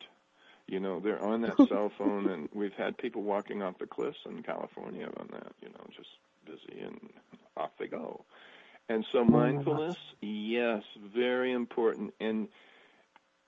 You 0.67 0.81
know, 0.81 1.01
they're 1.01 1.23
on 1.23 1.43
that 1.43 1.57
cell 1.69 1.93
phone, 1.97 2.29
and 2.29 2.49
we've 2.53 2.73
had 2.75 2.99
people 2.99 3.23
walking 3.23 3.62
off 3.62 3.79
the 3.79 3.87
cliffs 3.87 4.19
in 4.27 4.43
California 4.43 5.07
on 5.17 5.29
that. 5.33 5.53
You 5.61 5.69
know, 5.69 5.87
just 5.97 6.11
busy 6.45 6.81
and 6.81 7.11
off 7.57 7.71
they 7.79 7.87
go. 7.87 8.25
And 8.89 9.05
so 9.12 9.21
oh, 9.21 9.25
mindfulness, 9.25 9.97
yes, 10.21 10.83
very 11.14 11.53
important. 11.53 12.14
And 12.21 12.49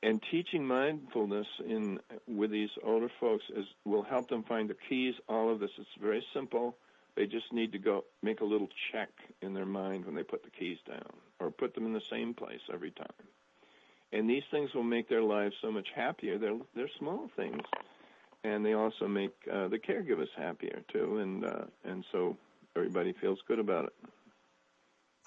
and 0.03 0.23
teaching 0.31 0.65
mindfulness 0.67 1.47
in 1.65 1.99
with 2.27 2.51
these 2.51 2.71
older 2.85 3.11
folks 3.21 3.45
is 3.55 3.67
will 3.85 4.03
help 4.03 4.29
them 4.29 4.43
find 4.45 4.71
the 4.71 4.77
keys. 4.89 5.15
All 5.29 5.53
of 5.53 5.61
this 5.61 5.71
is 5.79 5.87
very 6.01 6.25
simple. 6.33 6.77
They 7.17 7.27
just 7.27 7.53
need 7.53 7.73
to 7.73 7.79
go 7.79 8.05
make 8.23 8.41
a 8.41 8.45
little 8.45 8.69
check 8.93 9.11
in 9.43 9.55
their 9.55 9.67
mind 9.67 10.07
when 10.07 10.15
they 10.15 10.23
put 10.23 10.45
the 10.45 10.51
keys 10.51 10.79
down, 10.87 11.11
or 11.41 11.51
put 11.51 11.75
them 11.75 11.85
in 11.87 11.93
the 11.93 12.03
same 12.11 12.33
place 12.33 12.61
every 12.73 12.93
time. 12.93 13.07
And 14.13 14.29
these 14.29 14.43
things 14.51 14.71
will 14.75 14.83
make 14.85 15.09
their 15.09 15.23
lives 15.23 15.55
so 15.61 15.71
much 15.71 15.89
happier. 15.95 16.39
They're 16.39 16.59
they're 16.75 16.91
small 16.99 17.29
things, 17.37 17.63
and 18.45 18.65
they 18.65 18.73
also 18.73 19.07
make 19.07 19.35
uh, 19.53 19.69
the 19.69 19.79
caregivers 19.79 20.29
happier 20.37 20.83
too. 20.93 21.19
And 21.19 21.45
uh, 21.45 21.65
and 21.85 22.05
so 22.13 22.37
everybody 22.77 23.15
feels 23.21 23.39
good 23.47 23.59
about 23.59 23.85
it. 23.85 23.93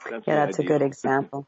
That's 0.09 0.25
yeah, 0.27 0.45
that's 0.45 0.59
a 0.59 0.63
good 0.63 0.81
example. 0.81 1.47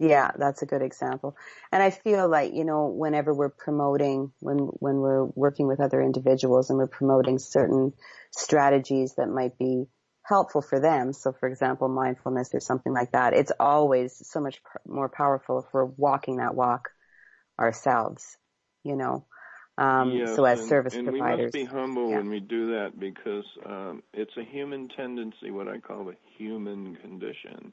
Yeah, 0.00 0.30
that's 0.36 0.62
a 0.62 0.66
good 0.66 0.82
example. 0.82 1.36
And 1.72 1.82
I 1.82 1.90
feel 1.90 2.28
like, 2.28 2.54
you 2.54 2.64
know, 2.64 2.86
whenever 2.86 3.34
we're 3.34 3.48
promoting, 3.48 4.32
when, 4.38 4.58
when 4.58 4.98
we're 4.98 5.24
working 5.24 5.66
with 5.66 5.80
other 5.80 6.00
individuals 6.00 6.70
and 6.70 6.78
we're 6.78 6.86
promoting 6.86 7.38
certain 7.40 7.92
strategies 8.30 9.14
that 9.16 9.26
might 9.28 9.58
be 9.58 9.86
helpful 10.28 10.62
for 10.62 10.80
them. 10.80 11.12
So 11.12 11.32
for 11.32 11.48
example, 11.48 11.88
mindfulness 11.88 12.54
or 12.54 12.60
something 12.60 12.92
like 12.92 13.12
that, 13.12 13.34
it's 13.34 13.52
always 13.58 14.14
so 14.28 14.40
much 14.40 14.60
more 14.86 15.08
powerful 15.08 15.60
if 15.60 15.66
we're 15.72 15.84
walking 15.84 16.36
that 16.38 16.54
walk 16.54 16.90
ourselves, 17.58 18.36
you 18.84 18.96
know. 18.96 19.24
Um, 19.78 20.10
Yes, 20.14 20.36
so 20.36 20.44
as 20.44 20.60
and, 20.60 20.68
service 20.68 20.94
and 20.94 21.04
providers. 21.04 21.38
we 21.38 21.42
must 21.42 21.52
be 21.52 21.64
humble 21.64 22.10
Yeah. 22.10 22.16
when 22.16 22.28
we 22.30 22.40
do 22.40 22.72
that 22.72 22.98
because 22.98 23.44
um, 23.66 24.02
it's 24.12 24.36
a 24.36 24.44
human 24.44 24.88
tendency, 24.88 25.50
what 25.50 25.68
I 25.68 25.78
call 25.78 26.04
the 26.04 26.16
human 26.36 26.96
condition, 26.96 27.72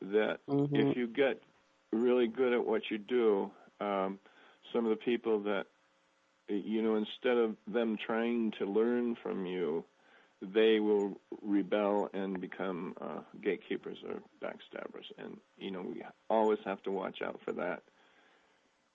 that 0.00 0.38
Mhm. 0.48 0.90
if 0.90 0.96
you 0.96 1.06
get 1.06 1.40
really 1.92 2.26
good 2.26 2.52
at 2.54 2.66
what 2.66 2.82
you 2.90 2.98
do, 2.98 3.50
um, 3.80 4.18
some 4.72 4.84
of 4.86 4.90
the 4.90 4.96
people 5.04 5.40
that 5.44 5.64
you 6.48 6.82
know, 6.82 6.96
instead 6.96 7.38
of 7.38 7.56
them 7.66 7.96
trying 8.04 8.52
to 8.58 8.66
learn 8.66 9.16
from 9.22 9.46
you, 9.46 9.84
they 10.42 10.80
will 10.80 11.20
rebel 11.42 12.08
and 12.12 12.40
become 12.40 12.94
uh, 13.00 13.20
gatekeepers 13.42 13.98
or 14.08 14.20
backstabbers. 14.42 15.06
And 15.18 15.38
you 15.58 15.70
know, 15.70 15.82
we 15.82 16.02
always 16.30 16.58
have 16.64 16.82
to 16.84 16.90
watch 16.90 17.18
out 17.24 17.40
for 17.44 17.52
that. 17.52 17.82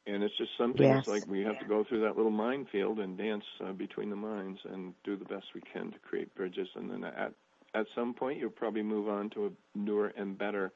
And 0.07 0.23
it's 0.23 0.37
just 0.37 0.51
something 0.57 0.89
Yes. 0.89 0.93
it's 0.93 1.07
like 1.07 1.27
we 1.27 1.41
have 1.41 1.59
to 1.59 1.65
go 1.65 1.83
through 1.83 2.01
that 2.01 2.15
little 2.15 2.31
minefield 2.31 2.99
and 2.99 3.17
dance 3.17 3.43
uh, 3.63 3.73
between 3.73 4.09
the 4.09 4.15
mines 4.15 4.59
and 4.71 4.93
do 5.03 5.15
the 5.17 5.25
best 5.25 5.45
we 5.53 5.61
can 5.61 5.91
to 5.91 5.99
create 5.99 6.33
bridges. 6.35 6.67
And 6.75 6.89
then 6.89 7.03
at 7.03 7.33
at 7.75 7.85
some 7.95 8.13
point, 8.13 8.39
you'll 8.39 8.49
probably 8.49 8.83
move 8.83 9.07
on 9.09 9.29
to 9.31 9.47
a 9.47 9.77
newer 9.77 10.13
and 10.17 10.37
better 10.37 10.71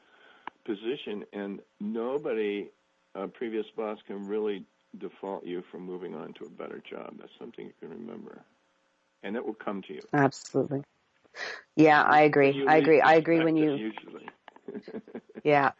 position. 0.65 1.23
And 1.33 1.59
nobody, 1.79 2.69
a 3.15 3.27
previous 3.27 3.65
boss, 3.75 3.97
can 4.07 4.27
really 4.27 4.65
default 4.99 5.45
you 5.45 5.63
from 5.71 5.81
moving 5.85 6.13
on 6.15 6.33
to 6.35 6.45
a 6.45 6.49
better 6.49 6.81
job. 6.89 7.15
That's 7.19 7.31
something 7.39 7.65
you 7.65 7.73
can 7.79 7.89
remember, 7.89 8.43
and 9.23 9.35
it 9.35 9.45
will 9.45 9.53
come 9.53 9.81
to 9.83 9.93
you. 9.93 10.01
Absolutely. 10.13 10.83
Yeah, 11.75 12.01
I 12.01 12.21
agree. 12.21 12.63
I 12.67 12.77
agree. 12.77 13.01
I 13.01 13.15
agree 13.15 13.39
when 13.39 13.55
you, 13.55 13.77
usually. 13.77 14.29
Yeah. 15.43 15.71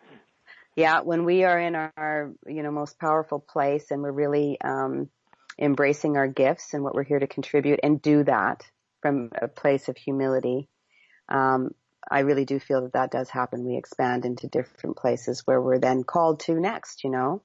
Yeah, 0.76 1.02
when 1.02 1.26
we 1.26 1.44
are 1.44 1.60
in 1.60 1.76
our, 1.76 2.32
you 2.48 2.64
know, 2.64 2.72
most 2.72 2.98
powerful 3.00 3.40
place 3.40 3.92
and 3.92 4.02
we're 4.02 4.12
really 4.12 4.60
um 4.62 5.10
embracing 5.60 6.18
our 6.18 6.28
gifts 6.28 6.74
and 6.74 6.84
what 6.84 6.96
we're 6.96 7.04
here 7.04 7.20
to 7.20 7.28
contribute 7.28 7.82
and 7.84 8.02
do 8.02 8.24
that 8.24 8.64
from 9.02 9.30
a 9.40 9.48
place 9.48 9.90
of 9.90 9.98
humility. 9.98 10.70
Um 11.30 11.72
I 12.10 12.22
really 12.22 12.46
do 12.46 12.60
feel 12.60 12.82
that 12.84 12.94
that 12.94 13.12
does 13.12 13.30
happen. 13.30 13.66
We 13.66 13.78
expand 13.78 14.26
into 14.26 14.48
different 14.48 14.98
places 14.98 15.44
where 15.46 15.62
we're 15.62 15.80
then 15.80 16.04
called 16.04 16.40
to 16.42 16.60
next, 16.60 17.04
you 17.04 17.12
know. 17.12 17.44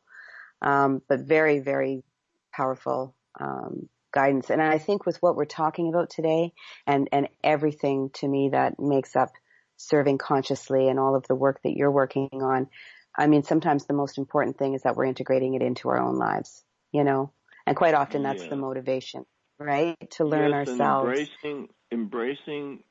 Um 0.62 1.03
but 1.09 1.20
very 1.20 1.59
very 1.59 2.05
powerful 2.53 3.14
um 3.38 3.88
guidance. 4.16 4.50
And 4.50 4.62
I 4.62 4.78
think 4.78 5.04
with 5.04 5.18
what 5.20 5.36
we're 5.36 5.44
talking 5.44 5.90
about 5.90 6.08
today 6.08 6.52
and, 6.86 7.08
and 7.12 7.28
everything 7.44 8.10
to 8.14 8.26
me 8.26 8.48
that 8.52 8.80
makes 8.80 9.14
up 9.14 9.28
serving 9.76 10.16
consciously 10.16 10.88
and 10.88 10.98
all 10.98 11.14
of 11.16 11.26
the 11.28 11.34
work 11.34 11.60
that 11.64 11.76
you're 11.76 11.90
working 11.90 12.30
on, 12.32 12.68
I 13.16 13.26
mean, 13.26 13.42
sometimes 13.42 13.84
the 13.84 13.94
most 13.94 14.16
important 14.16 14.58
thing 14.58 14.72
is 14.74 14.82
that 14.82 14.96
we're 14.96 15.04
integrating 15.04 15.54
it 15.54 15.62
into 15.62 15.90
our 15.90 15.98
own 15.98 16.16
lives, 16.16 16.64
you 16.92 17.04
know, 17.04 17.32
and 17.66 17.76
quite 17.76 17.94
often 17.94 18.22
that's 18.22 18.42
Yeah. 18.42 18.50
the 18.50 18.56
motivation, 18.56 19.26
right? 19.58 19.96
To 20.12 20.24
learn 20.24 20.52
yes, 20.52 20.68
ourselves. 20.68 21.02
embracing 21.02 21.68
embracing 21.92 22.82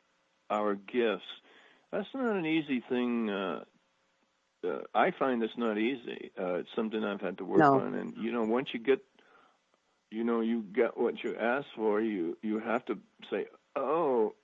our 0.50 0.76
gifts. 0.76 1.32
That's 1.92 2.08
not 2.14 2.36
an 2.36 2.46
easy 2.46 2.84
thing. 2.88 3.30
Uh, 3.30 3.64
uh, 4.64 4.82
I 4.94 5.12
find 5.18 5.44
it's 5.44 5.58
not 5.58 5.78
easy. 5.78 6.32
Uh, 6.40 6.56
it's 6.56 6.70
something 6.76 7.04
I've 7.04 7.22
had 7.22 7.38
to 7.40 7.46
work 7.46 7.62
No. 7.62 7.80
on, 7.80 7.96
and 7.96 8.14
you 8.18 8.32
know, 8.32 8.44
once 8.44 8.70
you 8.74 8.80
get, 8.80 9.00
you 10.12 10.24
know, 10.26 10.42
you 10.42 10.64
get 10.64 10.98
what 10.98 11.24
you 11.24 11.36
ask 11.38 11.68
for, 11.76 12.02
you 12.02 12.38
you 12.44 12.60
have 12.60 12.86
to 12.88 12.98
say, 13.32 13.48
oh, 13.76 14.36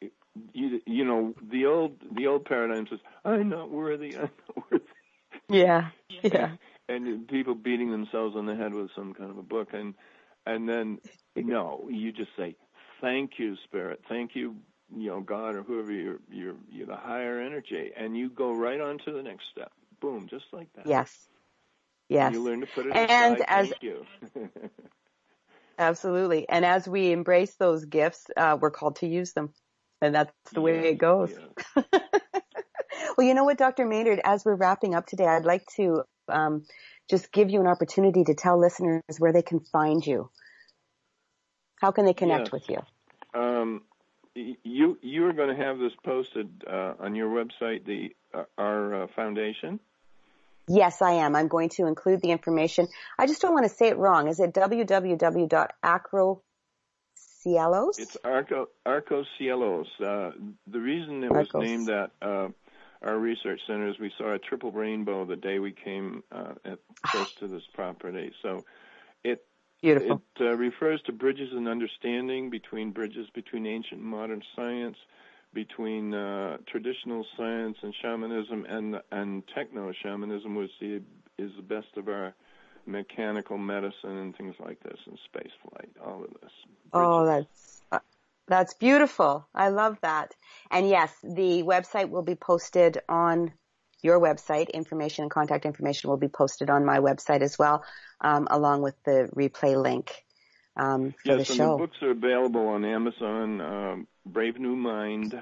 you 0.53 0.81
you 0.87 1.05
know, 1.05 1.35
the 1.51 1.65
old 1.67 1.97
the 2.15 2.27
old 2.27 2.45
paradigm 2.45 2.87
says, 2.89 2.99
I'm 3.25 3.49
not 3.49 3.71
worthy, 3.71 4.15
I'm 4.17 4.31
not 4.47 4.65
worthy 4.71 4.85
Yeah. 5.49 5.91
Yeah. 6.23 6.57
and 6.89 7.27
people 7.27 7.55
beating 7.55 7.91
themselves 7.91 8.35
on 8.35 8.45
the 8.45 8.55
head 8.55 8.73
with 8.73 8.89
some 8.95 9.13
kind 9.13 9.31
of 9.31 9.37
a 9.37 9.43
book 9.43 9.69
and 9.73 9.93
and 10.45 10.67
then 10.67 10.99
no 11.37 11.87
you 11.89 12.11
just 12.11 12.31
say 12.37 12.55
thank 13.01 13.31
you 13.39 13.55
spirit 13.65 14.01
thank 14.09 14.31
you 14.35 14.55
you 14.95 15.09
know 15.09 15.21
god 15.21 15.55
or 15.55 15.63
whoever 15.63 15.91
you're 15.91 16.19
you're 16.31 16.55
you're 16.69 16.87
the 16.87 16.95
higher 16.95 17.41
energy 17.41 17.91
and 17.97 18.17
you 18.17 18.29
go 18.29 18.53
right 18.53 18.81
on 18.81 18.97
to 19.05 19.11
the 19.13 19.23
next 19.23 19.45
step 19.51 19.71
boom 20.01 20.27
just 20.29 20.45
like 20.51 20.69
that 20.75 20.97
Yes. 20.97 21.29
Yes. 22.09 22.35
you 22.35 22.43
learn 22.43 22.61
to 22.61 22.67
put 22.67 22.87
it 22.87 22.97
And 22.97 23.09
aside 23.19 23.45
as- 23.47 23.73
thank 23.73 23.77
you 23.81 24.05
Absolutely. 25.81 26.47
And 26.47 26.63
as 26.63 26.87
we 26.87 27.11
embrace 27.11 27.55
those 27.55 27.85
gifts, 27.85 28.27
uh, 28.37 28.55
we're 28.61 28.69
called 28.69 28.97
to 28.97 29.07
use 29.07 29.33
them. 29.33 29.51
And 29.99 30.13
that's 30.13 30.31
the 30.53 30.61
way 30.61 30.89
it 30.89 30.99
goes. 30.99 31.33
well, 31.75 33.27
you 33.27 33.33
know 33.33 33.43
what, 33.43 33.57
Dr. 33.57 33.85
Maynard, 33.87 34.21
as 34.23 34.45
we're 34.45 34.55
wrapping 34.55 34.93
up 34.93 35.07
today, 35.07 35.25
I'd 35.25 35.43
like 35.45 35.65
to 35.77 36.03
um, 36.29 36.65
just 37.09 37.31
give 37.31 37.49
you 37.49 37.59
an 37.61 37.67
opportunity 37.67 38.23
to 38.23 38.35
tell 38.35 38.59
listeners 38.59 39.01
where 39.17 39.33
they 39.33 39.41
can 39.41 39.59
find 39.59 40.05
you. 40.05 40.29
How 41.79 41.91
can 41.91 42.05
they 42.05 42.13
connect 42.13 42.45
Yes. 42.45 42.51
with 42.51 42.69
you? 42.69 42.77
um 43.33 43.81
you 44.35 44.97
you 45.01 45.25
are 45.25 45.33
going 45.33 45.55
to 45.55 45.63
have 45.63 45.77
this 45.77 45.91
posted 46.05 46.49
uh, 46.69 46.93
on 46.99 47.15
your 47.15 47.29
website 47.29 47.85
the 47.85 48.09
uh, 48.33 48.43
our 48.57 49.03
uh, 49.03 49.07
foundation 49.15 49.79
Yes, 50.73 51.01
I 51.01 51.11
am. 51.13 51.35
I'm 51.35 51.49
going 51.49 51.67
to 51.69 51.85
include 51.85 52.21
the 52.21 52.31
information. 52.31 52.87
I 53.19 53.27
just 53.27 53.41
don't 53.41 53.53
want 53.53 53.65
to 53.65 53.75
say 53.75 53.89
it 53.89 53.97
wrong. 53.97 54.29
Is 54.29 54.39
it 54.39 54.53
www.acrocielos? 54.53 56.41
It's 57.99 58.17
Arco 58.23 58.69
Arco 58.85 59.25
Cielos. 59.37 59.87
Uh, 59.99 60.31
the 60.67 60.79
reason 60.79 61.23
it 61.25 61.31
was 61.31 61.49
named 61.53 61.87
that 61.87 62.11
uh, 62.21 62.47
our 63.01 63.17
research 63.17 63.59
center 63.67 63.89
is 63.89 63.99
we 63.99 64.13
saw 64.17 64.33
a 64.33 64.39
triple 64.39 64.71
rainbow 64.71 65.25
the 65.25 65.35
day 65.35 65.59
we 65.59 65.73
came 65.73 66.23
uh, 66.31 66.53
at, 66.63 66.79
close 67.03 67.33
to 67.39 67.47
this 67.47 67.63
property. 67.73 68.31
So 68.41 68.63
it 69.25 69.43
Beautiful. 69.81 70.21
it 70.37 70.41
uh, 70.41 70.55
refers 70.55 71.01
to 71.07 71.11
bridges 71.11 71.49
and 71.51 71.67
understanding 71.67 72.49
between 72.49 72.91
bridges 72.91 73.27
between 73.33 73.65
ancient 73.65 73.99
and 73.99 74.09
modern 74.09 74.41
science, 74.55 74.95
between 75.53 76.13
uh, 76.13 76.57
traditional 76.67 77.25
science 77.37 77.77
and 77.81 77.93
shamanism, 78.01 78.65
and 78.69 78.97
and 79.11 79.43
techno 79.53 79.91
shamanism, 80.03 80.55
which 80.55 80.71
the, 80.79 81.01
is 81.37 81.51
the 81.57 81.63
best 81.63 81.97
of 81.97 82.07
our 82.07 82.33
mechanical 82.85 83.57
medicine 83.57 84.17
and 84.17 84.35
things 84.35 84.55
like 84.59 84.81
this, 84.83 84.97
and 85.05 85.17
space 85.25 85.51
flight, 85.69 85.89
all 86.05 86.23
of 86.23 86.29
this. 86.41 86.51
Oh, 86.93 87.25
that's 87.25 87.81
uh, 87.91 87.99
that's 88.47 88.73
beautiful. 88.75 89.47
I 89.53 89.69
love 89.69 89.97
that. 90.01 90.33
And 90.69 90.87
yes, 90.87 91.13
the 91.23 91.63
website 91.63 92.09
will 92.09 92.23
be 92.23 92.35
posted 92.35 92.99
on 93.09 93.51
your 94.01 94.19
website. 94.19 94.71
Information 94.71 95.23
and 95.23 95.31
contact 95.31 95.65
information 95.65 96.09
will 96.09 96.17
be 96.17 96.27
posted 96.27 96.69
on 96.69 96.85
my 96.85 96.99
website 96.99 97.41
as 97.41 97.59
well, 97.59 97.83
um, 98.21 98.47
along 98.49 98.81
with 98.81 98.95
the 99.03 99.29
replay 99.35 99.81
link 99.81 100.23
um, 100.75 101.11
for 101.11 101.37
Yes, 101.37 101.47
the 101.47 101.53
and 101.53 101.57
show. 101.57 101.71
the 101.71 101.77
books 101.77 101.97
are 102.01 102.11
available 102.11 102.67
on 102.67 102.85
Amazon. 102.85 103.61
Um, 103.61 104.07
Brave 104.25 104.59
New 104.59 104.75
Mind, 104.75 105.41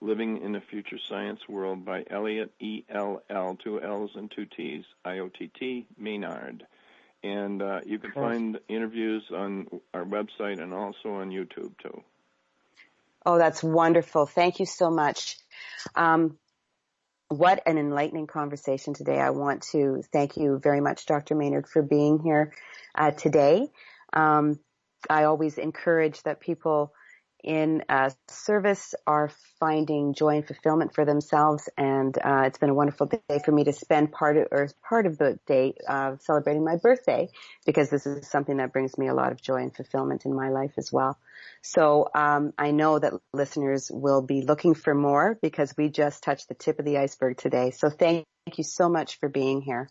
Living 0.00 0.42
in 0.42 0.54
a 0.56 0.60
Future 0.60 0.98
Science 1.08 1.40
World 1.48 1.84
by 1.84 2.04
Elliot 2.10 2.52
E 2.60 2.84
L 2.88 3.22
L, 3.28 3.58
two 3.62 3.80
L's 3.82 4.10
and 4.14 4.30
two 4.34 4.46
T's, 4.46 4.84
I 5.04 5.18
O 5.18 5.28
T 5.28 5.50
T 5.58 5.86
Maynard. 5.98 6.66
And 7.22 7.60
uh, 7.60 7.80
you 7.84 7.98
can 7.98 8.12
find 8.12 8.58
interviews 8.68 9.24
on 9.30 9.66
our 9.92 10.04
website 10.04 10.58
and 10.62 10.72
also 10.72 11.10
on 11.10 11.28
YouTube 11.28 11.72
too. 11.82 12.02
Oh, 13.26 13.36
that's 13.36 13.62
wonderful. 13.62 14.24
Thank 14.24 14.58
you 14.58 14.64
so 14.64 14.90
much. 14.90 15.36
Um, 15.94 16.38
what 17.28 17.62
an 17.66 17.76
enlightening 17.76 18.26
conversation 18.26 18.94
today. 18.94 19.18
I 19.18 19.30
want 19.30 19.62
to 19.72 20.02
thank 20.12 20.38
you 20.38 20.58
very 20.58 20.80
much, 20.80 21.04
Dr. 21.04 21.34
Maynard, 21.34 21.68
for 21.68 21.82
being 21.82 22.18
here 22.18 22.54
uh, 22.94 23.10
today. 23.10 23.68
Um, 24.14 24.58
I 25.08 25.24
always 25.24 25.58
encourage 25.58 26.22
that 26.22 26.40
people 26.40 26.92
in 27.42 27.82
uh, 27.88 28.10
service 28.28 28.94
are 29.06 29.30
finding 29.58 30.14
joy 30.14 30.36
and 30.36 30.46
fulfillment 30.46 30.94
for 30.94 31.04
themselves, 31.04 31.68
and 31.76 32.16
uh, 32.22 32.42
it's 32.46 32.58
been 32.58 32.70
a 32.70 32.74
wonderful 32.74 33.06
day 33.06 33.40
for 33.44 33.52
me 33.52 33.64
to 33.64 33.72
spend 33.72 34.12
part 34.12 34.36
of 34.36 34.48
or 34.50 34.68
part 34.86 35.06
of 35.06 35.16
the 35.18 35.38
day 35.46 35.74
uh, 35.88 36.16
celebrating 36.20 36.64
my 36.64 36.76
birthday 36.76 37.28
because 37.64 37.88
this 37.90 38.06
is 38.06 38.28
something 38.28 38.58
that 38.58 38.72
brings 38.72 38.96
me 38.98 39.08
a 39.08 39.14
lot 39.14 39.32
of 39.32 39.40
joy 39.40 39.62
and 39.62 39.74
fulfillment 39.74 40.26
in 40.26 40.34
my 40.34 40.50
life 40.50 40.72
as 40.76 40.92
well. 40.92 41.18
So 41.62 42.08
um, 42.14 42.52
I 42.58 42.70
know 42.72 42.98
that 42.98 43.14
listeners 43.32 43.90
will 43.92 44.22
be 44.22 44.42
looking 44.42 44.74
for 44.74 44.94
more 44.94 45.38
because 45.40 45.74
we 45.76 45.88
just 45.88 46.22
touched 46.22 46.48
the 46.48 46.54
tip 46.54 46.78
of 46.78 46.84
the 46.84 46.98
iceberg 46.98 47.38
today. 47.38 47.70
So 47.70 47.88
thank 47.88 48.26
you 48.56 48.64
so 48.64 48.88
much 48.88 49.18
for 49.18 49.28
being 49.28 49.62
here. 49.62 49.88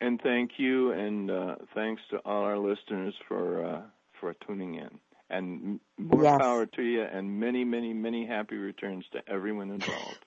And 0.00 0.20
thank 0.22 0.52
you, 0.58 0.92
and 0.92 1.30
uh, 1.30 1.54
thanks 1.74 2.02
to 2.10 2.18
all 2.18 2.42
our 2.44 2.58
listeners 2.58 3.14
for 3.28 3.64
uh, 3.64 3.82
for 4.20 4.34
tuning 4.46 4.74
in. 4.74 4.90
And 5.30 5.80
more 5.98 6.22
Yes. 6.22 6.38
power 6.38 6.66
to 6.66 6.82
you, 6.82 7.02
and 7.02 7.40
many, 7.40 7.64
many, 7.64 7.94
many 7.94 8.26
happy 8.26 8.56
returns 8.56 9.04
to 9.12 9.20
everyone 9.26 9.70
involved. 9.70 10.24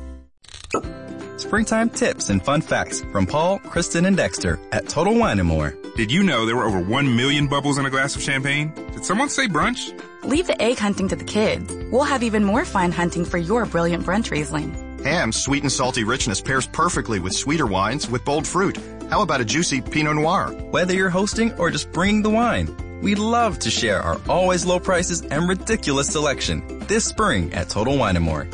springtime 1.42 1.90
tips 1.90 2.30
and 2.30 2.42
fun 2.42 2.60
facts 2.60 3.02
from 3.12 3.26
Paul, 3.26 3.58
Kristen, 3.58 4.06
and 4.06 4.16
Dexter 4.16 4.58
at 4.70 4.88
Total 4.88 5.14
Wine 5.14 5.38
and 5.38 5.48
More. 5.48 5.74
Did 5.96 6.10
you 6.10 6.22
know 6.22 6.46
there 6.46 6.56
were 6.56 6.64
over 6.64 6.80
1 6.80 7.16
million 7.16 7.48
bubbles 7.48 7.76
in 7.78 7.84
a 7.84 7.90
glass 7.90 8.16
of 8.16 8.22
champagne? 8.22 8.72
Did 8.92 9.04
someone 9.04 9.28
say 9.28 9.46
brunch? 9.46 9.92
Leave 10.24 10.46
the 10.46 10.60
egg 10.62 10.78
hunting 10.78 11.08
to 11.08 11.16
the 11.16 11.24
kids. 11.24 11.74
We'll 11.90 12.04
have 12.04 12.22
even 12.22 12.44
more 12.44 12.64
fine 12.64 12.92
hunting 12.92 13.24
for 13.24 13.38
your 13.38 13.66
brilliant 13.66 14.06
brunch 14.06 14.30
Riesling. 14.30 14.72
Ham's 15.02 15.36
sweet 15.36 15.62
and 15.62 15.72
salty 15.72 16.04
richness 16.04 16.40
pairs 16.40 16.66
perfectly 16.66 17.18
with 17.18 17.34
sweeter 17.34 17.66
wines 17.66 18.08
with 18.08 18.24
bold 18.24 18.46
fruit. 18.46 18.78
How 19.10 19.22
about 19.22 19.40
a 19.40 19.44
juicy 19.44 19.80
Pinot 19.80 20.14
Noir? 20.14 20.52
Whether 20.70 20.94
you're 20.94 21.10
hosting 21.10 21.52
or 21.54 21.70
just 21.70 21.90
bringing 21.92 22.22
the 22.22 22.30
wine, 22.30 23.00
we 23.02 23.16
love 23.16 23.58
to 23.58 23.70
share 23.70 24.00
our 24.00 24.20
always 24.28 24.64
low 24.64 24.78
prices 24.78 25.22
and 25.22 25.48
ridiculous 25.48 26.08
selection 26.08 26.78
this 26.86 27.04
spring 27.04 27.52
at 27.52 27.68
Total 27.68 27.98
Wine 27.98 28.22
& 28.22 28.22
More. 28.22 28.46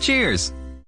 Cheers! 0.00 0.52